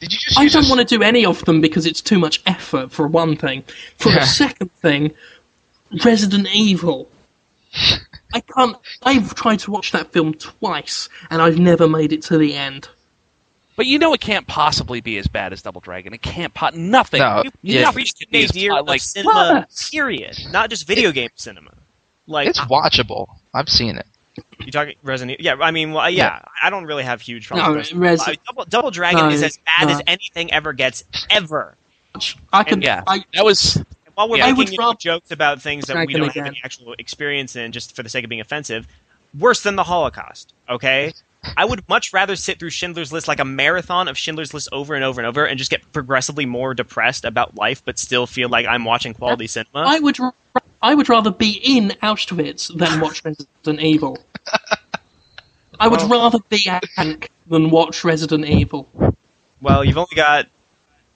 [0.00, 0.38] Did you just?
[0.38, 3.06] I don't this- want to do any of them because it's too much effort, for
[3.06, 3.62] one thing.
[3.98, 4.22] For Yeah.
[4.22, 5.12] a second thing,
[6.04, 7.08] Resident Evil.
[8.32, 8.76] I can't.
[9.02, 12.88] I've tried to watch that film twice, and I've never made it to the end.
[13.76, 16.12] But you know, it can't possibly be as bad as Double Dragon.
[16.12, 16.52] It can't.
[16.52, 17.20] Po- nothing.
[17.20, 17.86] No, you, yeah.
[17.86, 19.88] you've reached the Nothing nadir of like cinema, What?
[19.90, 20.36] period.
[20.50, 21.72] Not just video game cinema.
[22.26, 23.28] Like It's watchable.
[23.54, 24.06] I've seen it.
[24.60, 25.40] You talking Resident?
[25.40, 25.58] Evil?
[25.58, 27.68] Yeah, I mean, well, yeah, I don't really have huge problems.
[27.68, 28.54] No, with Res- Resident Evil.
[28.54, 29.94] Double, Double Dragon No, is as bad no.
[29.94, 31.76] as anything ever gets ever.
[32.52, 32.82] I could.
[32.82, 33.02] yeah.
[33.06, 34.52] I, That was And while we're Yeah.
[34.52, 37.94] Making you know, jokes about things that we don't have any actual experience in, just
[37.94, 38.86] for the sake of being offensive,
[39.38, 40.52] worse than the Holocaust.
[40.68, 41.12] Okay.
[41.56, 44.94] I would much rather sit through Schindler's List like a marathon of Schindler's List over
[44.94, 48.50] and over and over and just get progressively more depressed about life, but still feel
[48.50, 49.84] like I'm watching quality cinema.
[49.86, 50.18] I would.
[50.82, 54.18] Ra- I would rather be in Auschwitz than watch Resident Evil.
[55.78, 58.88] I would rather be a tank than watch Resident Evil.
[59.62, 60.46] Well, you've only got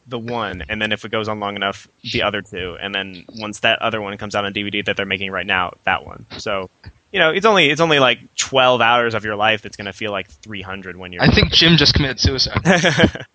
[0.07, 3.25] the one, and then if it goes on long enough, the other two, and then
[3.39, 6.27] once that other one comes out on DVD that they're making right now, that one.
[6.39, 6.71] So,
[7.13, 9.93] you know, it's only it's only like twelve hours of your life that's going to
[9.93, 11.23] feel like three hundred when you're.
[11.23, 12.61] I think Jim just committed suicide.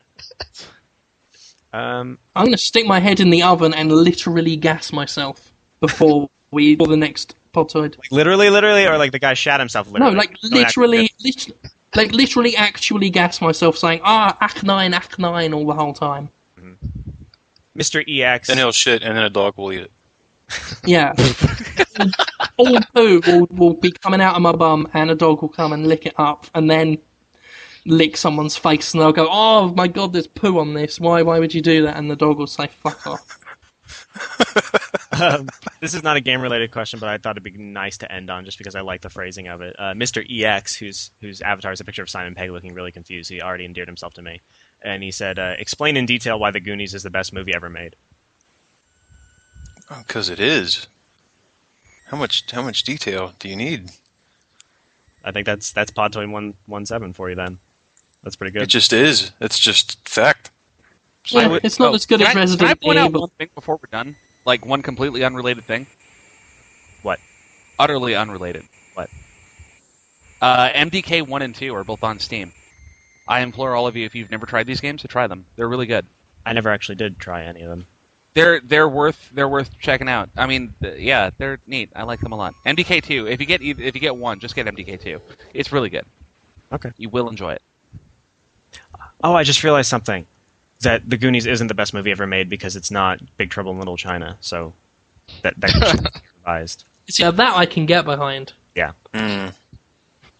[1.73, 5.48] um, I'm going to stick my head in the oven and literally gas myself
[5.79, 7.97] before we for the next Podtoid.
[8.11, 9.91] literally, literally, or like the guy shat himself.
[9.91, 11.11] No, like Don't literally,
[11.95, 16.29] like literally, actually gas myself, saying "Ah, Ack nine, Ack nine" all the whole time.
[17.75, 18.03] Mr.
[18.07, 18.47] EX.
[18.47, 19.91] Then he'll shit, and then a dog will eat it.
[20.85, 21.13] Yeah,
[22.57, 25.73] all poo will, will be coming out of my bum, and a dog will come
[25.73, 26.97] and lick it up, and then
[27.85, 30.99] lick someone's face, and they'll go, "Oh my god, there's poo on this.
[30.99, 31.21] Why?
[31.21, 33.39] Why would you do that?" And the dog will say, "Fuck off."
[35.21, 35.47] um,
[35.79, 38.29] this is not a game related question, but I thought it'd be nice to end
[38.29, 39.75] on just because I like the phrasing of it.
[39.77, 40.25] Uh, Mr.
[40.29, 43.65] EX, whose whose avatar is a picture of Simon Pegg looking really confused, he already
[43.65, 44.41] endeared himself to me,
[44.81, 47.69] and he said, uh, "Explain in detail why The Goonies is the best movie ever
[47.69, 47.95] made."
[49.97, 50.87] Because it is.
[52.07, 52.49] How much?
[52.51, 53.91] How much detail do you need?
[55.23, 57.35] I think that's that's Podtoid one one seven for you.
[57.35, 57.59] Then
[58.23, 58.63] that's pretty good.
[58.63, 59.31] It just is.
[59.39, 60.51] It's just fact.
[61.25, 63.21] Yeah, would- it's not oh, as good as I- Resident Can I point out Evil.
[63.21, 64.15] one thing before we're done?
[64.49, 65.85] Like one completely unrelated thing.
[67.03, 67.19] What?
[67.77, 68.67] Utterly unrelated.
[68.95, 69.07] What?
[70.41, 72.51] Uh, MDK one and two are both on Steam.
[73.27, 75.45] I implore all of you, if you've never tried these games, to try them.
[75.55, 76.07] They're really good.
[76.47, 77.85] I never actually did try any of them.
[78.33, 80.31] They're they're worth they're worth checking out.
[80.35, 81.91] I mean, th- yeah, they're neat.
[81.95, 82.55] I like them a lot.
[82.65, 83.27] MDK two.
[83.27, 85.21] If you get eith- if you get one, just get MDK two.
[85.53, 86.07] It's really good.
[86.71, 86.91] Okay.
[86.97, 87.61] You will enjoy it.
[89.23, 90.25] Oh, I just realized something.
[90.81, 93.79] That The Goonies isn't the best movie ever made because it's not Big Trouble in
[93.79, 94.37] Little China.
[94.39, 94.73] So
[95.43, 96.85] that that should be revised.
[97.17, 98.53] Yeah, that I can get behind.
[98.75, 98.93] Yeah.
[99.13, 99.55] Mm.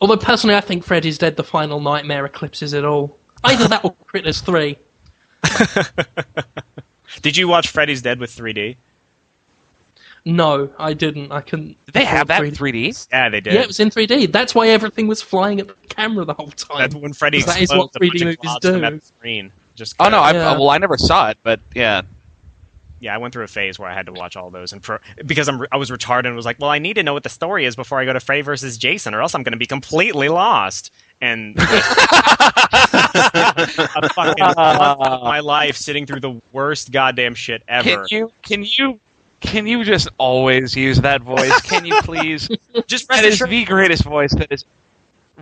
[0.01, 3.17] Although personally, I think Freddy's Dead: The Final Nightmare eclipses it all.
[3.43, 4.77] Either that or Critters Three.
[7.21, 8.75] Did you watch Freddy's Dead with 3D?
[10.25, 11.31] No, I didn't.
[11.31, 11.77] I couldn't.
[11.85, 13.07] Did they have that in afford 3D?
[13.11, 13.53] Yeah, they did.
[13.53, 14.31] Yeah, it was in 3D.
[14.31, 16.77] That's why everything was flying at the camera the whole time.
[16.79, 18.83] That's when Freddy That is what 3D movies do.
[18.83, 19.51] at the screen.
[19.79, 20.51] Just Oh no, I, Yeah.
[20.57, 22.03] well I never saw it, but yeah.
[22.99, 25.01] yeah, I went through a phase where I had to watch all those, and for
[25.25, 27.29] because I'm I was retarded and was like, well, I need to know what the
[27.29, 29.65] story is before I go to Frey versus Jason, or else I'm going to be
[29.65, 30.91] completely lost.
[31.21, 31.63] And a
[34.13, 38.05] fucking month of my life sitting through the worst goddamn shit ever.
[38.05, 38.99] Can you can you
[39.41, 41.61] can you just always use that voice?
[41.61, 42.49] Can you please?
[42.87, 44.65] just that rest is assured, the greatest voice that is.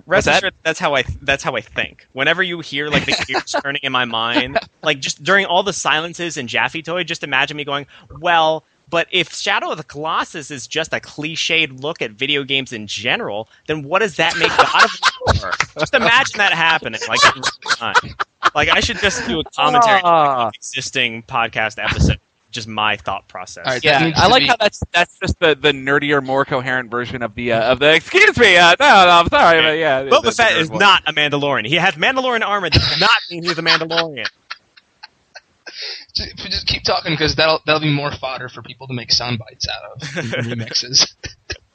[0.06, 0.38] Rest that?
[0.38, 2.08] assured that's how I that's how I think.
[2.14, 5.74] Whenever you hear like the gears turning in my mind, like just during all the
[5.74, 7.86] silences in Jaffe Toy, just imagine me going,
[8.20, 8.64] well.
[8.90, 12.88] But if Shadow of the Colossus is just a cliched look at video games in
[12.88, 15.52] general, then what does that make God of War?
[15.78, 18.16] Just imagine that happening, like in real time.
[18.56, 20.52] Like I should just do a commentary on Ah.
[20.56, 22.22] existing podcast episode,
[22.58, 23.66] just my thought process.
[23.66, 26.44] All right, that Yeah, I like be- how that's that's just the, the nerdier, more
[26.44, 27.94] coherent version of the uh, of the.
[27.96, 30.04] Excuse me, uh, no, no, I'm sorry, but yeah.
[30.04, 30.80] the- Boba the Fett is voice.
[30.80, 31.66] not a Mandalorian.
[31.68, 32.70] He has Mandalorian armor.
[32.70, 34.28] That does not mean he's a Mandalorian.
[36.16, 39.38] Just, just keep talking because that'll that'll be more fodder for people to make sound
[39.38, 40.02] bites out of
[40.46, 41.14] remixes.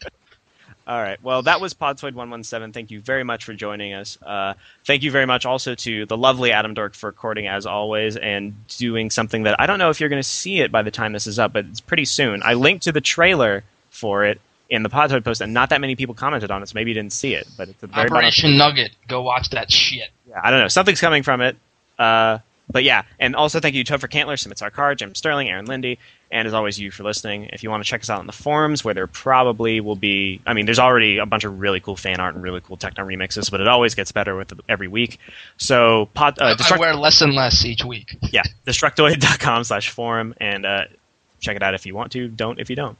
[0.92, 1.16] All right.
[1.22, 2.74] Well, that was Podtoid117.
[2.74, 4.18] Thank you very much for joining us.
[4.20, 4.52] Uh,
[4.84, 8.66] thank you very much also to the lovely Adam Dork for recording as always and
[8.76, 11.14] doing something that I don't know if you're going to see it by the time
[11.14, 12.42] this is up, but it's pretty soon.
[12.42, 14.38] I linked to the trailer for it
[14.68, 16.94] in the Podtoid post, and not that many people commented on it, so maybe you
[16.94, 17.48] didn't see it.
[17.56, 18.10] But it's a very.
[18.10, 18.90] Operation Nugget.
[19.08, 20.10] Go watch that shit.
[20.28, 20.68] Yeah, I don't know.
[20.68, 21.56] Something's coming from it.
[21.98, 22.40] Uh,
[22.70, 25.98] but yeah, and also thank you to Topher Cantler, Sumit Sarkar, Jim Sterling, Aaron Linde,
[26.30, 27.50] and as always, you for listening.
[27.52, 30.40] If you want to check us out on the forums, where there probably will be,
[30.46, 33.04] I mean, there's already a bunch of really cool fan art and really cool techno
[33.04, 35.18] remixes, but it always gets better with every week.
[35.58, 38.16] So, pod, uh, I wear less and less each week.
[38.30, 40.84] yeah, destructoid.com slash forum, and uh,
[41.40, 42.28] check it out if you want to.
[42.28, 42.96] Don't if you don't.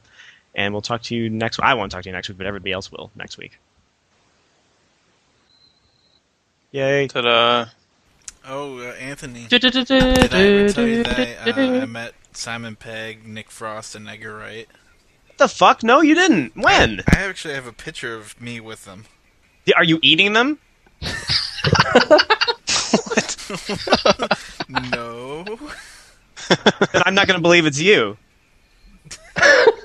[0.53, 1.59] And we'll talk to you next.
[1.59, 3.57] I won't talk to you next week, but everybody else will next week.
[6.71, 7.07] Yay!
[7.07, 7.65] Ta-da!
[8.45, 9.47] Oh, uh, Anthony.
[9.47, 9.85] Did I ever
[10.69, 14.67] tell you Did that uh, I met Simon Pegg, Nick Frost, and Edgar Wright?
[15.27, 15.83] What the fuck?
[15.83, 16.55] No, you didn't.
[16.55, 17.01] When?
[17.07, 19.05] I actually have a picture of me with them.
[19.75, 20.59] Are you eating them?
[24.69, 25.43] No.
[26.49, 28.17] Then I'm not going to believe it's you.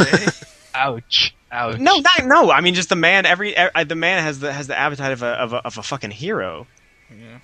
[0.00, 0.26] Okay.
[0.74, 1.34] Ouch.
[1.52, 1.78] Ouch.
[1.78, 2.50] No, not, no.
[2.50, 3.26] I mean, just the man.
[3.26, 5.82] Every uh, the man has the has the appetite of a of a, of a
[5.82, 6.66] fucking hero.
[7.10, 7.38] Yeah.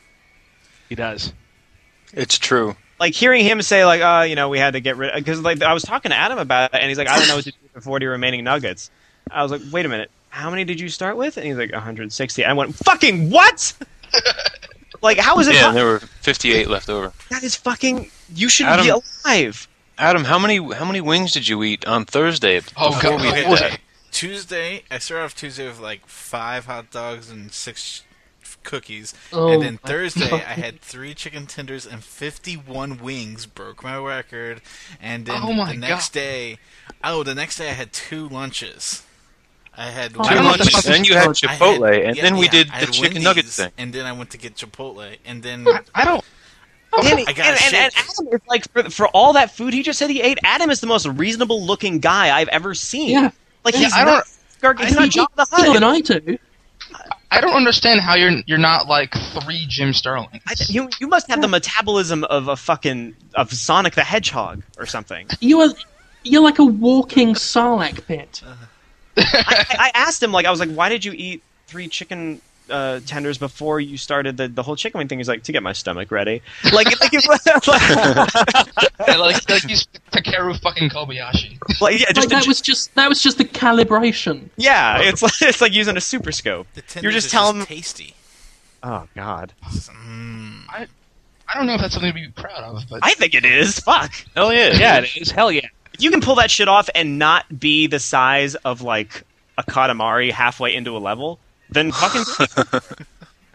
[0.89, 1.33] He does.
[2.12, 2.77] It's true.
[3.01, 5.41] Like hearing him say like, uh, you know, we had to get rid of because
[5.41, 7.45] like I was talking to Adam about it, and he's like, I don't know what
[7.45, 8.91] to do with 40 remaining nuggets.
[9.31, 11.37] I was like, wait a minute, how many did you start with?
[11.37, 12.45] And he's like, 160.
[12.45, 13.73] I went, fucking what?
[15.03, 15.57] like, how is it?
[15.57, 17.12] Yeah, po- there were 58 left over.
[17.31, 18.11] that is fucking.
[18.35, 19.69] You should Adam- be alive.
[19.99, 23.20] Adam, how many how many wings did you eat on Thursday Oh, before God.
[23.23, 23.81] we hit that?
[24.07, 28.03] It- Tuesday, I started off Tuesday with like five hot dogs and six
[28.62, 33.47] cookies, Oh and then Thursday I had three chicken tenders and fifty-one wings.
[33.47, 34.61] Broke my record,
[35.01, 36.20] and then Oh the next God.
[36.20, 36.59] day,
[37.05, 39.03] oh, the next day I had two lunches.
[39.78, 42.16] I had Oh, Two don't know if lunches, then you had I had- Chipotle, and
[42.16, 43.73] yeah, then we yeah, did the had chicken nugget Wendy's, thing.
[43.77, 46.24] and then I went to get Chipotle, and then I don't.
[46.93, 47.93] Oh, and, I got and, and, and.
[47.95, 50.39] Adam is like for, for all that food he just said he ate.
[50.45, 53.11] Adam is the most reasonable looking guy I've ever seen.
[53.11, 53.31] Yeah.
[53.66, 54.24] Like Yeah, he's I not.
[54.62, 56.38] Gar- I He's not Jabba the More than I do.
[57.30, 60.40] I don't understand how you're you're not like three Jim Sterling.
[60.47, 64.86] I, you you must have the metabolism of a fucking of Sonic the Hedgehog or
[64.86, 65.26] something.
[65.40, 65.68] You are
[66.22, 68.43] you're like a walking Sarlacc pit.
[69.16, 72.40] I, I asked him like I was like, why did you eat three chicken
[72.70, 75.18] uh, tenders before you started the, the whole chicken wing thing?
[75.18, 76.43] He's like, to get my stomach ready.
[76.72, 81.59] Like like, it was- like, Yeah, like like he's Takeru fucking Kobayashi.
[81.80, 84.48] like, yeah, Like that a- was just that was just the calibration.
[84.56, 86.66] yeah, it's like it's like using a super scope.
[86.74, 88.14] the You're just telling just tasty.
[88.82, 90.62] Oh God, Mm.
[90.68, 90.86] I
[91.55, 93.78] don't know if that's something to be proud of, but I think it is.
[93.80, 94.12] Fuck.
[94.34, 94.72] Hell yeah!
[94.74, 95.30] Yeah, it is.
[95.32, 95.66] Hell yeah.
[95.94, 99.22] If you can pull that shit off and not be the size of like
[99.56, 101.38] a Katamari halfway into a level,
[101.70, 102.24] then fucking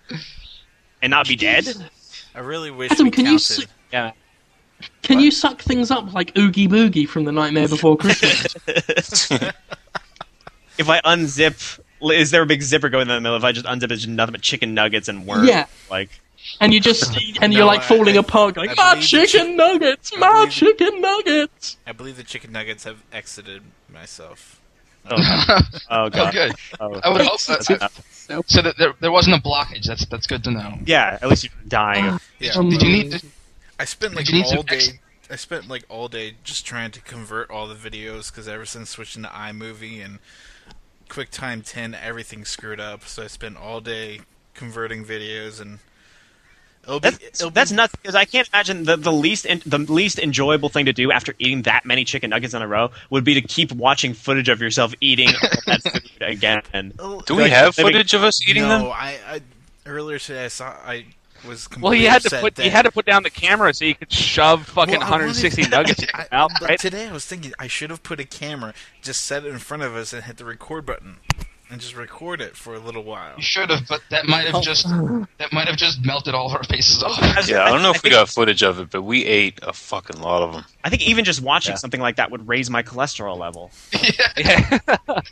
[1.01, 1.67] and not be dead.
[2.35, 3.63] I really wish Adam, we can you counted.
[3.63, 4.11] s- Yeah.
[5.03, 9.29] Can you suck things up like Oogie Boogie from The Nightmare Before Christmas?
[10.77, 13.38] If I unzip, is there a big zipper going in the middle?
[13.38, 15.47] If I just unzip, it's just nothing but chicken nuggets and worms.
[15.47, 15.65] Yeah.
[15.91, 16.09] Like
[16.59, 19.55] and you just and you're like I- falling I- apart, going, I "My chicken chick-
[19.55, 23.61] nuggets, my believe the- chicken nuggets." I believe the chicken nuggets have exited
[23.93, 24.59] myself.
[25.10, 25.60] Oh, oh
[25.90, 26.34] oh, god.
[26.34, 26.52] good.
[26.80, 26.99] Oh.
[27.03, 27.60] I would hope so.
[27.60, 27.78] So-
[28.45, 29.84] So that there, there wasn't a blockage.
[29.84, 30.76] That's that's good to know.
[30.86, 32.07] Yeah, at least you're dying.
[32.07, 32.52] of- Yeah.
[32.53, 33.26] Um, Did you need to?
[33.80, 34.99] I spent like Did you need all to ex- day.
[35.30, 38.90] I spent like all day just trying to convert all the videos because ever since
[38.91, 40.19] switching to iMovie and
[41.10, 43.06] QuickTime 10, everything's screwed up.
[43.06, 44.22] So I spent all day
[44.53, 45.80] converting videos and.
[46.83, 49.61] It'll be, That's, it'll that's be, nuts because I can't imagine the, the least en-
[49.65, 52.89] the least enjoyable thing to do after eating that many chicken nuggets in a row
[53.11, 56.93] would be to keep watching footage of yourself eating all that food again.
[56.97, 58.87] Oh, Do we Like, have living- footage of us eating no, them?
[58.87, 59.41] I, I
[59.85, 61.05] earlier today I saw I
[61.47, 63.73] was completely Well, you had to put that, you had to put down the camera
[63.75, 66.79] so you could shove fucking Well, 160 wanted- nuggets in I- your mouth, right?
[66.79, 69.83] Today I was thinking I should have put a camera, just set it in front
[69.83, 71.17] of us, and hit the record button,
[71.72, 73.34] and just record it for a little while.
[73.38, 74.61] You should have, but that might have oh.
[74.61, 77.18] just that might have just melted all of our faces off.
[77.48, 79.73] Yeah, I don't know if we think, got footage of it, but we ate a
[79.73, 80.65] fucking lot of them.
[80.84, 81.77] I think even just watching Yeah.
[81.77, 83.72] something like that would raise my cholesterol level.
[84.38, 84.80] Yeah.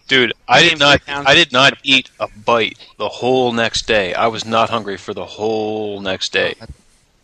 [0.08, 1.02] Dude, I did not.
[1.08, 4.14] I did not eat a bite the whole next day.
[4.14, 6.56] I was not hungry for the whole next day.
[6.62, 6.66] Oh,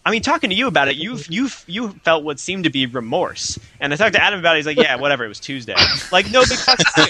[0.06, 2.86] I mean, talking to you about it, you you you felt what seemed to be
[2.86, 4.60] remorse, and I talked to Adam about it.
[4.60, 5.26] He's like, "Yeah, whatever.
[5.26, 5.74] It was Tuesday.
[6.12, 7.08] Like, no big fucking deal."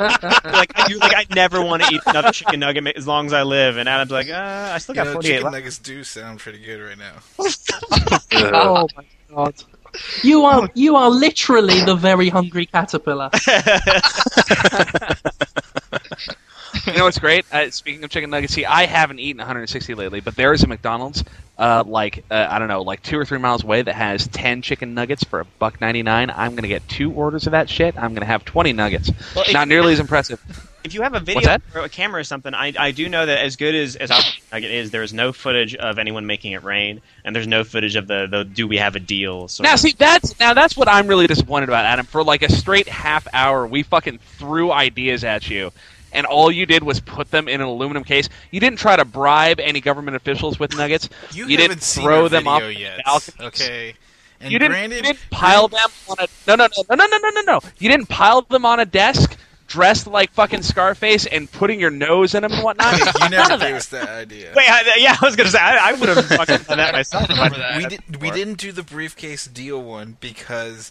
[0.52, 3.42] like, you're like, I never want to eat another chicken nugget as long as I
[3.42, 3.76] live.
[3.76, 6.60] And Adam's like, uh, I still You got know, 48 chicken nuggets do sound pretty
[6.60, 7.14] good right now.
[8.32, 9.04] Oh my
[9.34, 9.54] god.
[10.22, 13.30] You are you are literally the very hungry caterpillar.
[16.86, 17.44] You know what's great?
[17.52, 20.66] Uh, speaking of chicken nuggets, see, I haven't eaten 160 lately, but there is a
[20.66, 21.24] McDonald's,
[21.58, 24.62] uh, like uh, I don't know, like two or three miles away that has 10
[24.62, 26.30] chicken nuggets for a buck 99.
[26.34, 27.96] I'm gonna get two orders of that shit.
[27.96, 29.10] I'm gonna have 20 nuggets.
[29.34, 30.40] Well, Not nearly as impressive.
[30.82, 33.44] If you have a video or a camera or something, I, I do know that
[33.44, 36.62] as good as as our nugget is, there is no footage of anyone making it
[36.64, 39.46] rain, and there's no footage of the, the do we have a deal.
[39.48, 39.80] Sort Now, of.
[39.80, 42.06] see, that's now that's what I'm really disappointed about, Adam.
[42.06, 45.70] For like a straight half hour, we fucking threw ideas at you,
[46.12, 48.28] and all you did was put them in an aluminum case.
[48.50, 51.08] You didn't try to bribe any government officials with nuggets.
[51.32, 53.00] You, You haven't didn't seen throw them video off yet.
[53.04, 53.40] balconies.
[53.60, 53.94] Okay.
[54.40, 57.18] And you didn't, granted, you didn't pile them on a no no no no no
[57.18, 57.60] no no no.
[57.78, 62.34] You didn't pile them on a desk, dressed like fucking Scarface, and putting your nose
[62.34, 62.98] in them and whatnot.
[62.98, 64.52] you None never of gave us that idea.
[64.56, 67.28] Wait, I, yeah, I was gonna say I, I would have fucking done that myself.
[67.28, 67.76] if I- that.
[67.76, 70.90] we did we didn't do the briefcase deal one because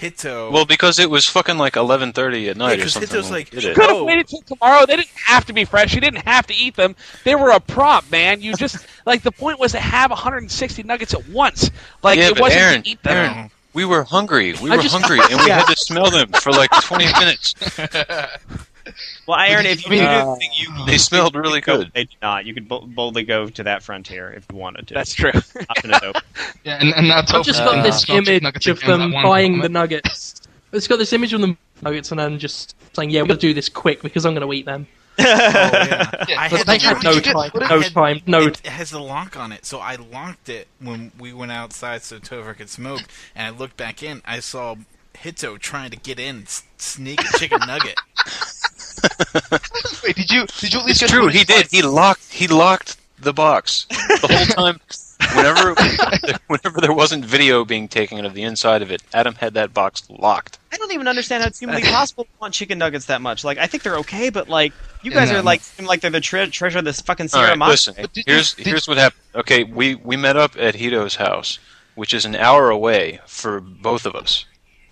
[0.00, 0.50] Hito.
[0.50, 3.08] Well, because it was fucking like 11:30 at night or 'cause something.
[3.10, 3.74] Hito's when we like, did You it.
[3.76, 4.86] could have waited till tomorrow.
[4.86, 5.94] They didn't have to be fresh.
[5.94, 6.96] You didn't have to eat them.
[7.24, 8.40] They were a prop, man.
[8.40, 11.70] You just like the point was to have 160 nuggets at once.
[12.02, 13.16] Like yeah, it wasn't Aaron, to eat them.
[13.16, 14.54] Aaron, we were hungry.
[14.62, 15.58] We I were just- hungry, and we Yeah.
[15.58, 17.54] had to smell them for like 20 minutes.
[19.26, 21.78] Well, Aaron, if you I mean, do uh, the thing you They smelled really go,
[21.78, 21.92] good.
[21.94, 22.46] they do not.
[22.46, 24.94] You could boldly go to that frontier if you wanted to.
[24.94, 25.32] That's true.
[25.68, 26.22] Option is open.
[26.64, 29.24] Yeah, and, and now I've just got uh, this smelled image of them that one
[29.24, 30.40] buying the nuggets.
[30.72, 33.54] It's got this image of them nuggets, and then just saying, "Yeah, we're gonna do
[33.54, 34.86] this quick because I'm gonna eat them."
[35.18, 36.24] oh, yeah.
[36.28, 37.50] Yeah, I but had like, the how lock- did No time.
[37.54, 38.20] No had- time.
[38.26, 38.46] No.
[38.46, 42.18] It has the lock on it, so I locked it when we went outside so
[42.18, 43.02] Topher could smoke.
[43.34, 44.76] And I looked back in, I saw
[45.18, 46.44] Hito trying to get in,
[46.78, 47.96] sneak a chicken nugget.
[50.04, 51.28] Wait, did you did you at least It's get true.
[51.28, 51.56] He did.
[51.56, 52.32] like- He locked.
[52.32, 54.80] He locked the box the whole time.
[55.36, 55.74] Whenever,
[56.46, 60.02] whenever there wasn't video being taken of the inside of it, Adam had that box
[60.08, 60.58] locked.
[60.72, 63.44] I don't even understand how it's humanly possible to want chicken nuggets that much.
[63.44, 64.72] Like, I think they're okay, but like,
[65.02, 65.38] you guys Yeah.
[65.38, 67.94] are like, seem like they're the tre- treasure of this fucking All Sierra right, listen.
[67.94, 69.20] Did Here's did- here's what happened.
[69.34, 71.58] Okay, we we met up at Hito's house,
[71.96, 74.46] which is an hour away for both of us.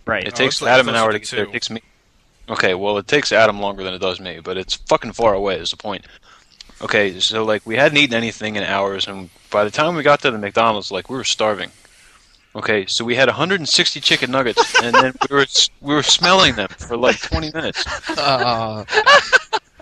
[0.05, 0.25] Right.
[0.25, 1.45] It Oh, takes it's like Adam an hour to to get there.
[1.47, 1.81] It takes me.
[2.51, 5.57] Okay, well, it takes Adam longer than it does me, but it's fucking far away.
[5.59, 6.07] Is the point?
[6.81, 10.21] Okay, so like we hadn't eaten anything in hours, and by the time we got
[10.23, 11.71] to the McDonald's, like we were starving.
[12.55, 15.47] Okay, so we had 160 chicken nuggets, and then we were
[15.81, 17.85] we were smelling them for like 20 minutes.
[18.17, 18.85] Uh,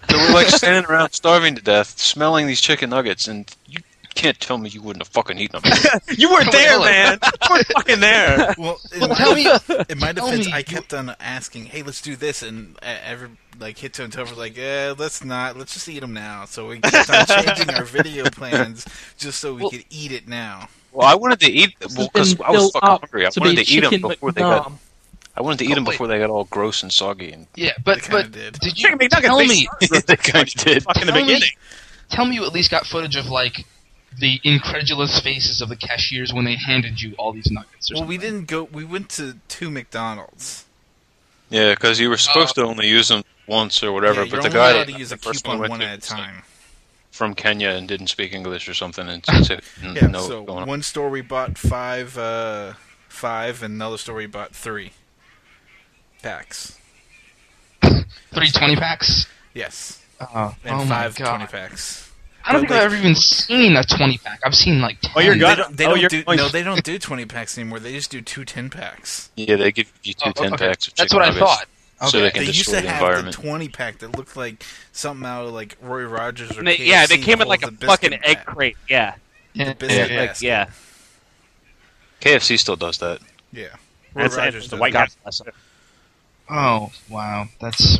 [0.08, 3.80] So we're like standing around starving to death, smelling these chicken nuggets, and you
[4.16, 5.72] can't tell me you wouldn't have fucking eaten them.
[6.16, 6.84] You weren't there, on.
[6.84, 7.18] man.
[7.22, 8.54] You weren't fucking there.
[8.58, 9.46] Well, in, Well, my, tell me-
[9.88, 13.28] in my tell defense, me- I kept on asking, "Hey, let's do this," and every
[13.60, 15.56] like Hito and Topher were like, "Yeah, let's not.
[15.56, 18.86] Let's just eat them now." So we kept on changing our video plans
[19.18, 20.68] just so we Well- could eat it now.
[20.92, 23.26] Well, I wanted to eat This well because I was fucking hungry.
[23.26, 24.72] I wanted to eat them chicken before they got.
[25.36, 25.92] I wanted to eat Oh, them wait.
[25.92, 27.30] before they got all gross and soggy.
[27.32, 28.58] And yeah, but They but did.
[28.58, 29.68] did you Chicken McNuggets, tell me?
[30.06, 30.82] they kind of did.
[30.84, 31.50] Fucking the Tell me- beginning.
[32.08, 33.66] Tell me you at least got footage of like
[34.18, 37.92] the incredulous faces of the cashiers when they handed you all these nuggets.
[37.92, 38.30] Well, we something.
[38.32, 38.64] didn't go.
[38.64, 40.64] We went to two McDonald's.
[41.50, 44.24] Yeah, because you were supposed to only use them once or whatever.
[44.24, 45.82] yeah, but the only guy allowed to use a the first one coupon we went
[45.82, 46.42] one at a time.
[47.12, 50.06] from Kenya and didn't speak English or something, and so, so Yeah.
[50.08, 50.68] know so going on.
[50.68, 52.72] one store we bought five, uh,
[53.08, 54.92] five, and another store we bought three
[56.22, 56.78] packs.
[57.82, 59.26] three twenty packs.
[59.54, 61.36] Yes, Oh, and oh my god!
[61.38, 62.05] 20 packs.
[62.46, 64.40] I don't But, think I've ever even seen a twenty pack.
[64.44, 65.00] I've seen like.
[65.00, 65.12] 10.
[65.16, 67.24] Oh, you're They don't, they Oh, don't you're do going- no, they don't do twenty
[67.26, 67.80] packs anymore.
[67.80, 69.30] They just do two 10 packs.
[69.36, 70.68] Yeah, they give you two Oh, ten okay.
[70.68, 70.86] packs.
[70.88, 71.66] Of That's chicken what I nuggets.
[71.98, 72.10] thought.
[72.10, 73.36] So they can They used destroy to the have environment.
[73.36, 76.76] the twenty pack that looked like something out of like Roy Rogers or And they-
[76.76, 78.76] yeah, they came in like a the fucking biscuit egg crate.
[78.88, 79.14] Yeah,
[79.54, 80.20] Yeah, biscuit yeah.
[80.20, 80.66] like yeah.
[82.20, 83.20] KFC still does that.
[83.52, 83.68] Yeah,
[84.14, 85.10] Roy That's, Rogers the white that.
[85.24, 85.50] guy.
[86.50, 87.98] Oh wow, that's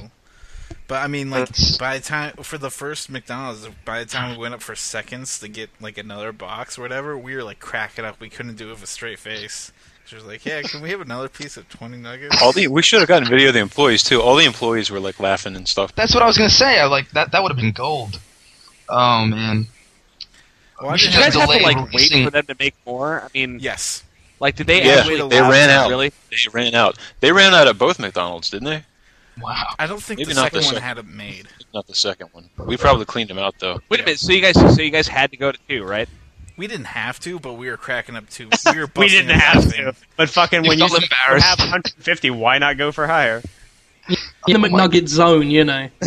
[0.89, 4.31] But I mean, like That's- by the time for the first McDonald's, by the time
[4.33, 7.59] we went up for seconds to get like another box or whatever, we were like
[7.59, 8.21] cracking up.
[8.21, 9.73] We couldn't do it with a straight face.
[10.05, 12.83] She was like, "Yeah, can we have another piece of twenty nuggets?" All the we
[12.83, 14.23] should have gotten video of the employees too.
[14.23, 15.93] All the employees were like laughing and stuff.
[15.97, 16.79] that's what I was gonna say.
[16.79, 17.33] I like that.
[17.33, 18.21] That would have been gold.
[18.89, 19.67] Oh man.
[20.81, 22.57] Well, I Did should you guys just have to delay like wait for them to
[22.61, 23.23] make more?
[23.23, 24.05] I mean, yes,
[24.39, 25.29] like did they Yeah, actually?
[25.29, 25.89] they ran out.
[25.89, 26.13] Really?
[26.31, 26.99] They ran out.
[27.19, 28.85] They ran out at both McDonald's, didn't they?
[29.41, 29.65] Wow.
[29.79, 30.83] I don't think Maybe the not second the one second.
[30.89, 31.49] had it made.
[31.75, 32.49] Not the second one.
[32.57, 33.81] We probably cleaned them out though.
[33.91, 34.19] Wait a minute.
[34.19, 36.09] So you guys, so you guys had to go to two, right?
[36.57, 38.49] We didn't have to, but we were cracking up too.
[38.73, 38.89] We were.
[38.97, 39.85] We didn't have laughing.
[39.85, 39.95] to.
[40.17, 41.45] But fucking You when you felt embarrassed.
[41.47, 43.43] have 150, why not go for higher?
[44.09, 45.89] In the McNugget zone, you know.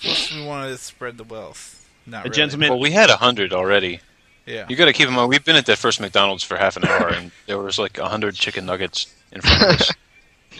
[0.00, 1.88] Plus, we wanted to spread the wealth.
[2.06, 2.34] Not A really.
[2.36, 2.70] gentleman.
[2.70, 4.00] Well, we had a hundred already.
[4.44, 4.66] Yeah.
[4.68, 6.84] You got to keep in mind we've been at that first McDonald's for half an
[6.84, 9.92] hour, and there was like a hundred chicken nuggets in front of us.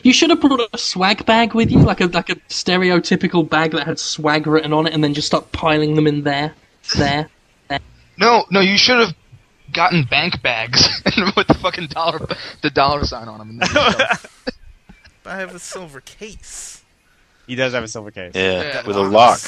[0.06, 3.72] You should have brought a swag bag with you, like a like a stereotypical bag
[3.72, 6.54] that had swag written on it, and then just start piling them in there,
[6.96, 7.28] there.
[8.16, 9.16] No, no, you should have
[9.72, 10.86] gotten bank bags
[11.36, 12.20] with the fucking dollar,
[12.62, 13.58] the dollar sign on them.
[13.58, 14.30] But
[15.26, 16.84] I have a silver case.
[17.48, 18.30] He does have a silver case.
[18.36, 18.86] Yeah, Yeah.
[18.86, 19.40] with a lock.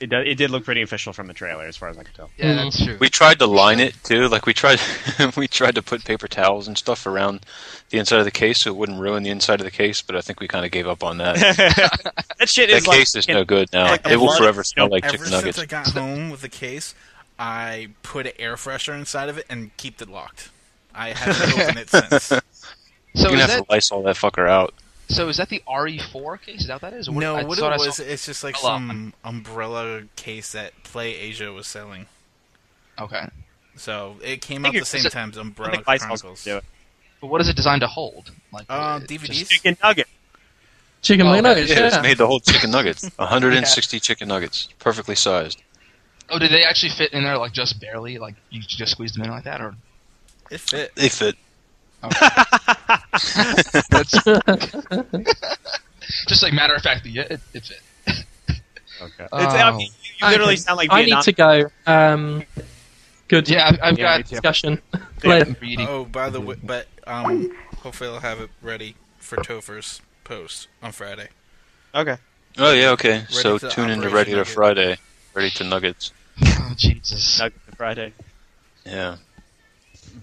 [0.00, 2.14] It, do, it did look pretty official from the trailer, as far as I could
[2.14, 2.30] tell.
[2.36, 2.86] yeah, that's mm-hmm.
[2.86, 2.96] true.
[3.00, 4.28] We tried to line it too.
[4.28, 4.80] Like we tried,
[5.36, 7.44] we tried to put paper towels and stuff around
[7.90, 10.00] the inside of the case so it wouldn't ruin the inside of the case.
[10.00, 11.36] But I think we kind of gave up on that.
[12.38, 13.90] that shit that is like case is no good now.
[13.90, 15.58] like it will forever smell like Ever chicken since nuggets.
[15.58, 16.94] I got home with the case,
[17.36, 20.50] I put an air freshener inside of it and kept it locked.
[20.94, 22.40] I haven't opened it since.
[23.14, 24.74] So You're gonna is have that to Lysol that fucker out.
[25.08, 26.60] So is that the RE4 case?
[26.62, 27.08] Is that what that is?
[27.08, 28.74] Or no, I what it was, saw- it's just like Hello.
[28.76, 32.06] some umbrella case that Play Asia was selling.
[32.98, 33.26] Okay.
[33.76, 36.44] So it came out the same it's- time as Umbrella think Chronicles.
[36.44, 36.60] do.
[37.20, 38.30] But what is it designed to hold?
[38.52, 39.48] Like Uh, it just- DVDs.
[39.48, 40.08] Chicken nugget.
[41.00, 41.68] Chicken Oh, McNuggets.
[41.68, 43.08] Yeah, Yeah, it's made the whole chicken nuggets.
[43.16, 45.62] 160 chicken nuggets, perfectly sized.
[46.28, 48.18] Oh, did they actually fit in there like just barely?
[48.18, 49.76] Like you just squeezed them in like that, or
[50.50, 50.94] It fit.
[50.96, 51.36] They fit.
[53.90, 54.22] that's
[56.26, 57.80] just like matter of fact, yeah, it, it fit.
[59.00, 59.24] Okay.
[59.32, 59.58] It's, Oh.
[59.58, 59.86] I mean, you,
[60.20, 60.56] you literally Okay.
[60.56, 61.18] sound like I Vietnam.
[61.18, 61.70] need to go.
[61.86, 62.42] Um,
[63.28, 64.34] good Yeah, I've, I've Yeah, got too.
[64.34, 64.82] discussion.
[65.22, 65.30] Yeah.
[65.30, 65.56] Later.
[65.88, 70.92] Oh, by the way, but um, hopefully I'll have it ready for Topher's post on
[70.92, 71.28] Friday.
[71.94, 72.16] Okay.
[72.58, 73.24] Oh yeah, okay.
[73.28, 74.54] so tune into Operation Ready to Nugget.
[74.54, 74.96] Friday,
[75.34, 76.12] Ready to Nuggets.
[76.44, 77.38] Oh, Jesus.
[77.38, 78.12] Nugget for Friday.
[78.84, 79.16] Yeah.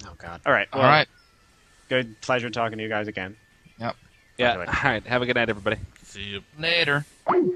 [0.06, 0.42] Oh God.
[0.46, 0.68] All right.
[0.74, 1.08] All well, right.
[1.90, 3.36] Good pleasure talking to you guys again.
[3.80, 3.96] Yep.
[4.38, 4.58] Yeah.
[4.58, 5.06] All right.
[5.06, 5.78] Have a good night, everybody.
[6.04, 6.42] See you.
[6.58, 7.06] Later.
[7.28, 7.56] Thank